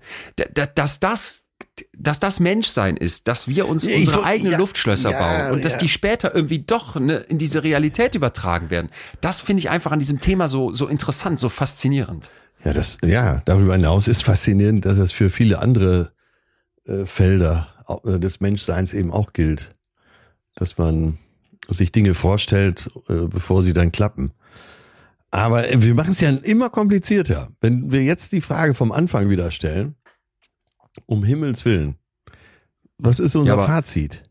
[0.75, 1.45] Dass das
[1.97, 5.65] dass das Menschsein ist, dass wir uns ich unsere eigenen ja, Luftschlösser ja, bauen und
[5.65, 5.79] dass ja.
[5.79, 8.91] die später irgendwie doch ne, in diese Realität übertragen werden.
[9.21, 12.31] Das finde ich einfach an diesem Thema so, so interessant, so faszinierend.
[12.65, 16.13] Ja, das, ja, darüber hinaus ist faszinierend, dass es für viele andere
[16.87, 17.69] äh, Felder
[18.05, 19.75] äh, des Menschseins eben auch gilt.
[20.55, 21.19] Dass man
[21.69, 24.33] sich Dinge vorstellt, äh, bevor sie dann klappen.
[25.31, 27.49] Aber äh, wir machen es ja immer komplizierter.
[27.61, 29.97] Wenn wir jetzt die Frage vom Anfang wieder stellen,
[31.07, 31.97] um Himmels Willen,
[32.99, 34.23] was ist unser Ja, Fazit?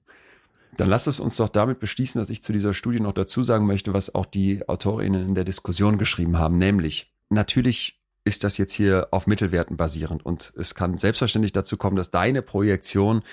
[0.78, 3.66] Dann lasst es uns doch damit beschließen, dass ich zu dieser Studie noch dazu sagen
[3.66, 8.74] möchte, was auch die AutorInnen in der Diskussion geschrieben haben, nämlich natürlich ist das jetzt
[8.74, 13.24] hier auf Mittelwerten basierend und es kann selbstverständlich dazu kommen, dass deine Projektion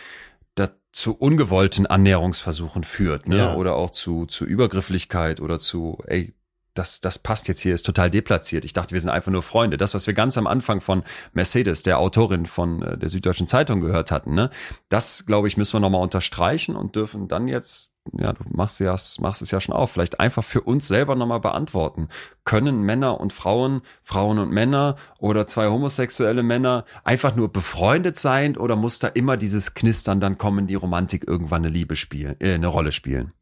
[0.92, 3.36] zu ungewollten Annäherungsversuchen führt, ne?
[3.36, 3.54] Ja.
[3.54, 6.34] Oder auch zu, zu Übergrifflichkeit oder zu, ey,
[6.78, 8.64] das, das passt jetzt hier, ist total deplatziert.
[8.64, 9.76] Ich dachte, wir sind einfach nur Freunde.
[9.76, 11.02] Das, was wir ganz am Anfang von
[11.32, 14.50] Mercedes, der Autorin von äh, der Süddeutschen Zeitung gehört hatten, ne?
[14.88, 18.96] Das, glaube ich, müssen wir nochmal unterstreichen und dürfen dann jetzt, ja, du machst ja,
[19.18, 22.08] machst es ja schon auf, vielleicht einfach für uns selber nochmal beantworten.
[22.44, 28.56] Können Männer und Frauen, Frauen und Männer oder zwei homosexuelle Männer einfach nur befreundet sein
[28.56, 32.54] oder muss da immer dieses Knistern dann kommen, die Romantik irgendwann eine Liebe spielen, äh,
[32.54, 33.32] eine Rolle spielen?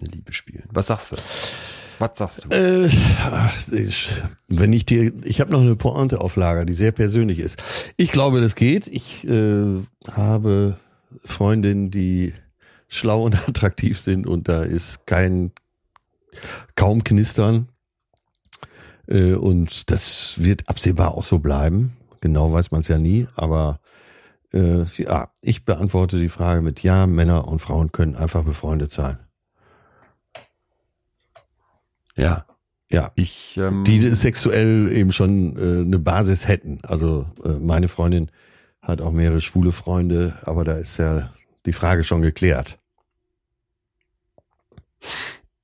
[0.00, 0.68] Eine Liebe spielen.
[0.72, 1.16] Was sagst du?
[2.00, 2.56] Was sagst du?
[2.56, 2.90] Äh,
[4.48, 7.62] wenn ich dir, ich habe noch eine Pointe auf Lager, die sehr persönlich ist.
[7.98, 8.86] Ich glaube, das geht.
[8.86, 10.78] Ich äh, habe
[11.24, 12.32] Freundinnen, die
[12.88, 15.52] schlau und attraktiv sind und da ist kein
[16.74, 17.68] kaum Knistern.
[19.06, 21.96] Äh, und das wird absehbar auch so bleiben.
[22.22, 23.80] Genau weiß man es ja nie, aber
[24.54, 29.18] äh, ja, ich beantworte die Frage mit Ja, Männer und Frauen können einfach befreundet sein.
[32.20, 32.46] Ja.
[32.92, 33.12] Ja.
[33.14, 36.80] Ich, ähm, die sexuell eben schon äh, eine Basis hätten.
[36.82, 38.30] Also äh, meine Freundin
[38.82, 41.32] hat auch mehrere schwule Freunde, aber da ist ja
[41.66, 42.78] die Frage schon geklärt.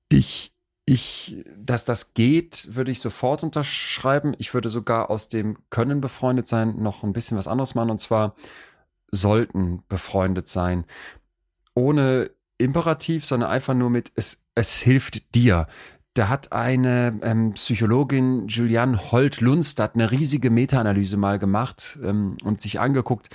[0.08, 0.52] Ich,
[0.84, 4.34] ich, dass das geht, würde ich sofort unterschreiben.
[4.38, 7.98] Ich würde sogar aus dem Können befreundet sein noch ein bisschen was anderes machen und
[7.98, 8.36] zwar
[9.10, 10.84] sollten befreundet sein.
[11.74, 15.66] Ohne Imperativ, sondern einfach nur mit es, es hilft dir.
[16.16, 22.80] Da hat eine ähm, Psychologin Julianne Holt-Lunst eine riesige Meta-Analyse mal gemacht ähm, und sich
[22.80, 23.28] angeguckt,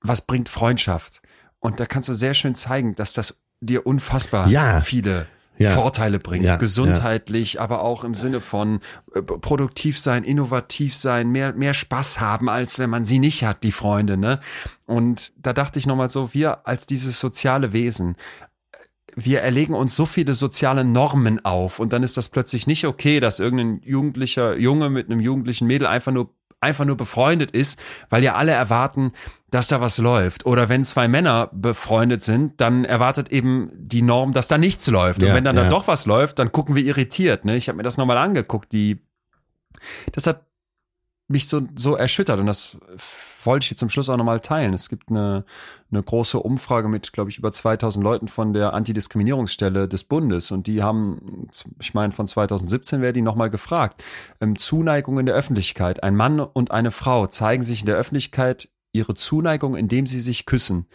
[0.00, 1.20] was bringt Freundschaft.
[1.58, 4.80] Und da kannst du sehr schön zeigen, dass das dir unfassbar Ja.
[4.80, 5.26] viele
[5.58, 5.72] Ja.
[5.72, 6.44] Vorteile bringt.
[6.44, 8.80] Ja, Gesundheitlich, aber auch im Sinne von
[9.12, 13.64] äh, produktiv sein, innovativ sein, mehr, mehr Spaß haben, als wenn man sie nicht hat,
[13.64, 14.38] die Freunde, ne?
[14.86, 18.14] Und da dachte ich nochmal so, wir als dieses soziale Wesen,
[19.24, 23.20] wir erlegen uns so viele soziale Normen auf und dann ist das plötzlich nicht okay,
[23.20, 26.30] dass irgendein jugendlicher Junge mit einem jugendlichen Mädel einfach nur
[26.60, 27.78] einfach nur befreundet ist,
[28.10, 29.12] weil ja alle erwarten,
[29.48, 30.44] dass da was läuft.
[30.44, 35.22] Oder wenn zwei Männer befreundet sind, dann erwartet eben die Norm, dass da nichts läuft.
[35.22, 35.64] Und Ja, wenn dann ja.
[35.64, 37.44] da doch was läuft, dann gucken wir irritiert.
[37.44, 37.56] Ne?
[37.56, 38.72] Ich habe mir das nochmal angeguckt.
[38.72, 38.98] Die,
[40.10, 40.47] das hat
[41.28, 42.78] mich so, so erschüttert und das
[43.44, 44.74] wollte ich hier zum Schluss auch nochmal teilen.
[44.74, 45.44] Es gibt eine,
[45.90, 50.66] eine große Umfrage mit, glaube ich, über 2000 Leuten von der Antidiskriminierungsstelle des Bundes und
[50.66, 51.48] die haben,
[51.80, 54.02] ich meine, von 2017 wäre die nochmal gefragt.
[54.40, 56.02] Ähm, Zuneigung in der Öffentlichkeit.
[56.02, 60.46] Ein Mann und eine Frau zeigen sich in der Öffentlichkeit ihre Zuneigung, indem sie sich
[60.46, 60.86] küssen.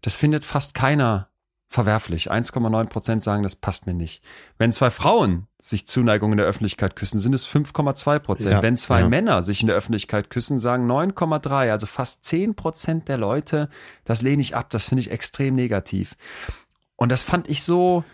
[0.00, 1.28] Das findet fast keiner
[1.72, 2.30] verwerflich.
[2.30, 4.22] 1,9 Prozent sagen, das passt mir nicht.
[4.58, 8.52] Wenn zwei Frauen sich Zuneigung in der Öffentlichkeit küssen, sind es 5,2 Prozent.
[8.52, 9.08] Ja, Wenn zwei ja.
[9.08, 11.70] Männer sich in der Öffentlichkeit küssen, sagen 9,3.
[11.70, 13.68] Also fast 10 Prozent der Leute,
[14.04, 14.70] das lehne ich ab.
[14.70, 16.16] Das finde ich extrem negativ.
[16.96, 18.04] Und das fand ich so,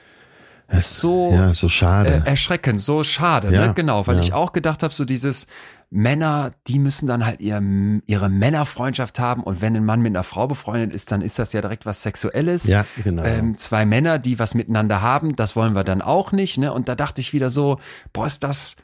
[0.71, 2.23] Es, So, ja, so schade.
[2.25, 3.75] äh, erschreckend, so schade, Ja, ne?
[3.75, 4.21] Genau, weil ja.
[4.21, 5.47] ich auch gedacht habe, so dieses
[5.91, 7.63] Männer, die müssen dann halt ihr,
[8.07, 11.55] ihre Männerfreundschaft haben und wenn ein Mann mit einer Frau befreundet ist, dann ist das
[11.55, 12.67] ja direkt was Sexuelles.
[12.67, 13.25] ja, genau.
[13.25, 16.71] Ähm, zwei Männer, die was miteinander haben, das wollen wir dann auch nicht, ne?
[16.73, 17.79] Und da dachte ich wieder so,
[18.13, 18.77] boah, ist das,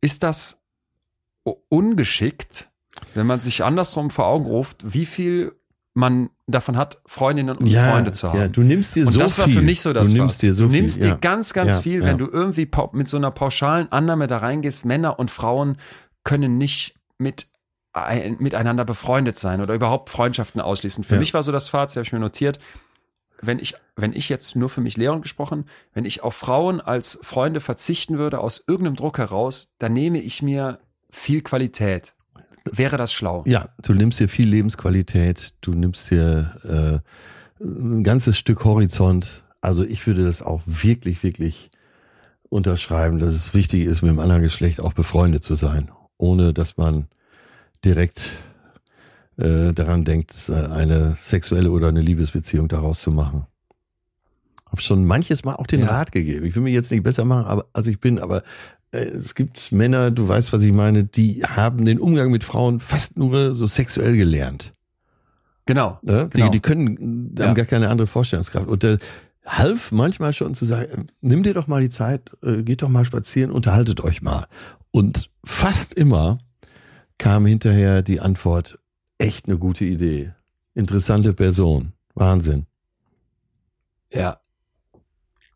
[0.00, 0.62] ist das
[1.68, 2.70] ungeschickt,
[3.12, 5.52] wenn man sich andersrum vor Augen ruft, wie viel
[5.92, 8.38] man davon hat, Freundinnen und ja, Freunde zu haben.
[8.40, 9.54] ja, du nimmst dir Und so das war viel.
[9.54, 11.04] für mich so das Du nimmst dir so du nimmst viel.
[11.04, 11.16] dir ja.
[11.16, 15.18] ganz, ganz Ja, viel, wenn du irgendwie mit so einer pauschalen Annahme da reingehst, Männer
[15.18, 15.76] und Frauen
[16.24, 17.48] können nicht mit
[17.92, 21.02] ein, miteinander befreundet sein oder überhaupt Freundschaften ausschließen.
[21.02, 22.58] Für mich war so das Fazit, habe ich mir notiert,
[23.42, 27.18] wenn ich, wenn ich jetzt nur für mich Leon gesprochen, wenn ich auf Frauen als
[27.22, 30.78] Freunde verzichten würde, aus irgendeinem Druck heraus, dann nehme ich mir
[31.10, 32.14] viel Qualität.
[32.72, 33.44] Wäre das schlau?
[33.46, 37.02] Ja, du nimmst dir viel Lebensqualität, du nimmst dir
[37.60, 39.44] äh, ein ganzes Stück Horizont.
[39.60, 41.70] Also ich würde das auch wirklich, wirklich
[42.48, 46.76] unterschreiben, dass es wichtig ist, mit dem anderen Geschlecht auch befreundet zu sein, ohne dass
[46.76, 47.08] man
[47.84, 48.22] direkt
[49.36, 53.46] äh, daran denkt, äh, eine sexuelle oder eine Liebesbeziehung daraus zu machen.
[54.70, 55.88] Hab schon manches Mal auch den Ja.
[55.88, 56.44] Rat gegeben.
[56.46, 58.42] Ich will mich jetzt nicht besser machen, aber, als ich bin, aber
[58.96, 63.16] es gibt Männer, du weißt, was ich meine, die haben den Umgang mit Frauen fast
[63.16, 64.72] nur so sexuell gelernt.
[65.66, 65.98] Genau.
[66.02, 66.28] Ne?
[66.30, 66.46] Genau.
[66.46, 67.48] Die, die können, die Ja.
[67.48, 68.68] haben gar keine andere Vorstellungskraft.
[68.68, 68.98] Und der
[69.44, 72.88] half manchmal schon zu sagen, äh, nimm dir doch mal die Zeit, äh, geht doch
[72.88, 74.46] mal spazieren, unterhaltet euch mal.
[74.90, 76.38] Und fast immer
[77.18, 78.78] kam hinterher die Antwort,
[79.18, 80.32] echt eine gute Idee.
[80.74, 81.92] Interessante Person.
[82.14, 82.66] Wahnsinn.
[84.12, 84.40] Ja.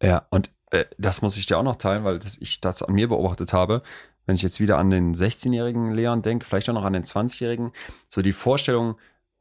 [0.02, 2.94] Ja, und äh, das muss ich dir auch noch teilen, weil das, ich das an
[2.94, 3.82] mir beobachtet habe.
[4.26, 7.72] Wenn ich jetzt wieder an den 16-jährigen Leon denke, vielleicht auch noch an den 20-jährigen,
[8.08, 8.96] so die Vorstellung,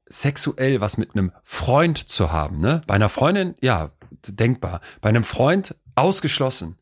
[0.07, 2.81] sexuell was mit einem Freund zu haben, ne?
[2.87, 3.91] Bei einer Freundin, ja,
[4.27, 4.81] denkbar.
[5.01, 6.77] Bei einem Freund ausgeschlossen.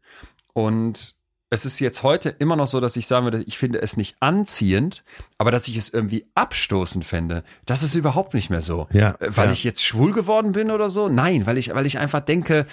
[0.53, 1.15] Und
[1.49, 4.17] es ist jetzt heute immer noch so, dass ich sagen würde, ich finde es nicht
[4.19, 5.03] anziehend,
[5.37, 8.87] aber dass ich es irgendwie abstoßend fände, das ist überhaupt nicht mehr so.
[8.91, 9.51] Ja, Äh, Weil ja.
[9.53, 11.07] ich jetzt schwul geworden bin oder so?
[11.09, 12.65] Nein, weil ich, weil ich einfach denke,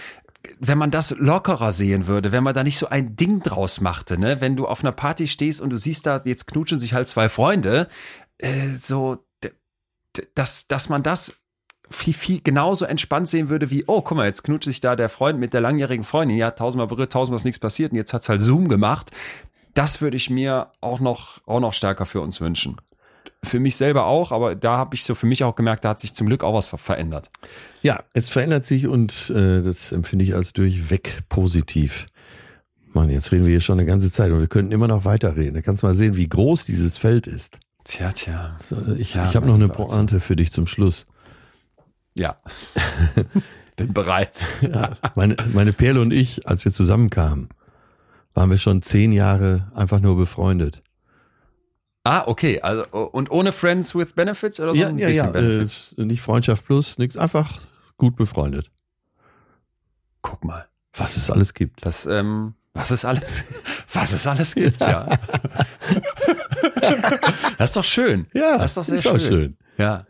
[0.59, 4.19] wenn man das lockerer sehen würde, wenn man da nicht so ein Ding draus machte,
[4.19, 4.41] ne?
[4.41, 7.29] Wenn du auf einer Party stehst und du siehst da, jetzt knutschen sich halt zwei
[7.29, 7.89] Freunde,
[8.39, 9.25] äh, so,
[10.35, 11.35] dass, dass man das
[11.91, 15.09] viel, viel genauso entspannt sehen würde wie, oh, guck mal, jetzt knutscht sich da der
[15.09, 18.29] Freund mit der langjährigen Freundin, ja, tausendmal berührt, tausendmal ist nichts passiert und jetzt hat's
[18.29, 19.11] halt Zoom gemacht.
[19.75, 22.77] Das würde ich mir auch noch, auch noch stärker für uns wünschen.
[23.45, 26.01] Für mich selber auch, aber da habe ich so für mich auch gemerkt, da hat
[26.01, 27.29] sich zum Glück auch was ver verändert.
[27.83, 32.07] Ja, es verändert sich und äh, das empfinde ich als durchweg positiv.
[32.93, 35.55] Mann, jetzt reden wir hier schon eine ganze Zeit und wir könnten immer noch weiterreden.
[35.55, 37.59] Da kannst du mal sehen, wie groß dieses Feld ist.
[37.85, 38.57] Tja, tja.
[38.63, 39.69] So, Ich, Ja, ich habe noch eine.
[39.69, 41.07] Pointe für dich zum Schluss.
[42.15, 42.37] Ja.
[43.77, 44.53] Bin bereit.
[44.63, 47.49] Ja, meine, meine Perle und ich, als wir zusammenkamen,
[48.33, 50.83] waren wir schon zehn Jahre einfach nur befreundet.
[52.05, 52.61] Ah, okay.
[52.61, 54.81] Also, und ohne Friends with Benefits oder so?
[54.81, 55.33] Ja, ein ja, bisschen ja.
[55.33, 55.95] Benefits?
[55.97, 57.17] Äh, nicht Freundschaft plus, nichts.
[57.17, 57.51] Einfach
[57.97, 58.71] gut befreundet.
[60.21, 60.67] Guck mal.
[60.97, 61.85] Was es alles gibt.
[61.85, 63.45] Das, ähm, was es alles,
[63.93, 65.07] was es alles gibt, ja.
[67.59, 68.27] das ist doch schön.
[68.33, 69.21] Ja, das ist doch sehr ist schön.
[69.21, 69.57] schön.
[69.79, 70.07] Ja.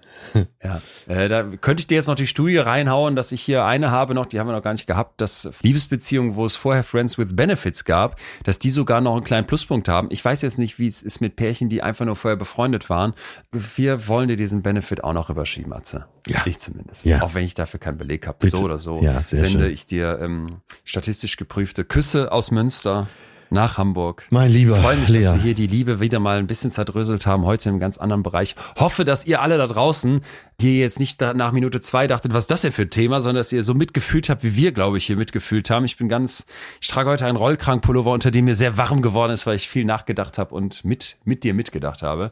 [0.63, 3.91] Ja, äh, da könnte ich dir jetzt noch die Studie reinhauen, dass ich hier eine
[3.91, 7.19] habe noch, die haben wir noch gar nicht gehabt, dass Liebesbeziehungen, wo es vorher Friends
[7.19, 10.09] with Benefits gab, dass die sogar noch einen kleinen Pluspunkt haben.
[10.11, 13.15] Ich weiß jetzt nicht, wie es ist mit Pärchen, die einfach nur vorher befreundet waren.
[13.53, 16.07] Wir wollen dir diesen Benefit auch noch rüberschieben, Atze.
[16.27, 16.43] Ja.
[16.47, 17.05] Ich zumindest.
[17.05, 17.23] Ja.
[17.23, 18.49] Auch wenn ich dafür keinen Beleg habe.
[18.49, 19.73] So oder so Ja, sende schön.
[19.73, 20.47] ich dir ähm,
[20.85, 23.07] statistisch geprüfte Küsse aus Münster
[23.51, 24.27] nach Hamburg.
[24.31, 25.35] Mein lieber Ich freue mich, dass Lea.
[25.35, 28.57] wir hier die Liebe wieder mal ein bisschen zerdröselt haben, heute im ganz anderen Bereich.
[28.79, 30.21] Hoffe, dass ihr alle da draußen
[30.61, 33.41] hier jetzt nicht nach Minute zwei dachtet, was ist das denn für ein Thema, sondern
[33.41, 35.85] dass ihr so mitgefühlt habt, wie wir, glaube ich, hier mitgefühlt haben.
[35.85, 36.47] Ich bin ganz,
[36.81, 39.85] ich trage heute einen Rollkrankpullover, unter dem mir sehr warm geworden ist, weil ich viel
[39.85, 42.31] nachgedacht habe und mit, mit dir mitgedacht habe.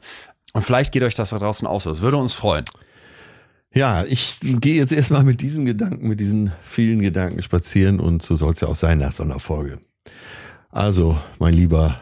[0.52, 1.90] Und vielleicht geht euch das da draußen auch so.
[1.90, 2.64] Es würde uns freuen.
[3.74, 8.34] Ja, ich gehe jetzt erstmal mit diesen Gedanken, mit diesen vielen Gedanken spazieren und so
[8.34, 9.78] soll es ja auch sein nach so einer Folge.
[10.72, 12.00] Also, mein lieber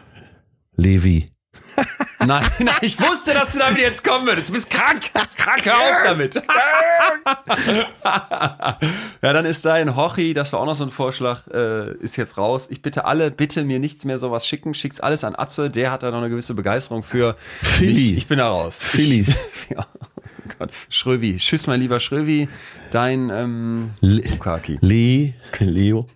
[0.75, 1.31] Levi,
[2.25, 4.49] Nein, nein, ich wusste, dass du damit jetzt kommen würdest.
[4.49, 5.01] Du bist krank.
[5.35, 6.35] Krank, hör auf damit.
[9.23, 12.37] ja, dann ist dein Hochi, das war auch noch so ein Vorschlag, äh, ist jetzt
[12.37, 12.67] raus.
[12.69, 14.75] Ich bitte alle, bitte mir nichts mehr sowas schicken.
[14.75, 17.35] Schick's alles an Atze, der hat da noch eine gewisse Begeisterung für.
[17.61, 18.11] Philly.
[18.11, 18.81] Ich, ich bin da raus.
[18.93, 19.27] Ich,
[19.69, 20.69] ja, oh Gott.
[20.89, 21.37] Schrövi.
[21.37, 22.49] Tschüss, mein lieber Schrövi.
[22.91, 24.77] Dein ähm, Le Bukaki.
[24.81, 26.07] Le Leo,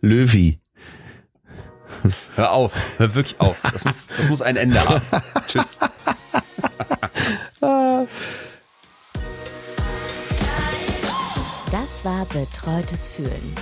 [0.00, 0.58] Löwi.
[2.36, 2.72] Hör auf.
[2.98, 3.60] Hör wirklich auf.
[3.72, 5.00] Das muss, das muss ein Ende haben.
[5.46, 5.78] Tschüss.
[11.70, 13.54] Das war Betreutes Fühlen.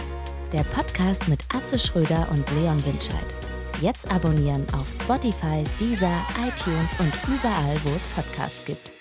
[0.53, 3.35] Der Podcast mit Atze Schröder und Leon Winscheid.
[3.81, 8.94] Jetzt abonnieren auf Spotify, Deezer, iTunes und überall, wo es Podcasts gibt.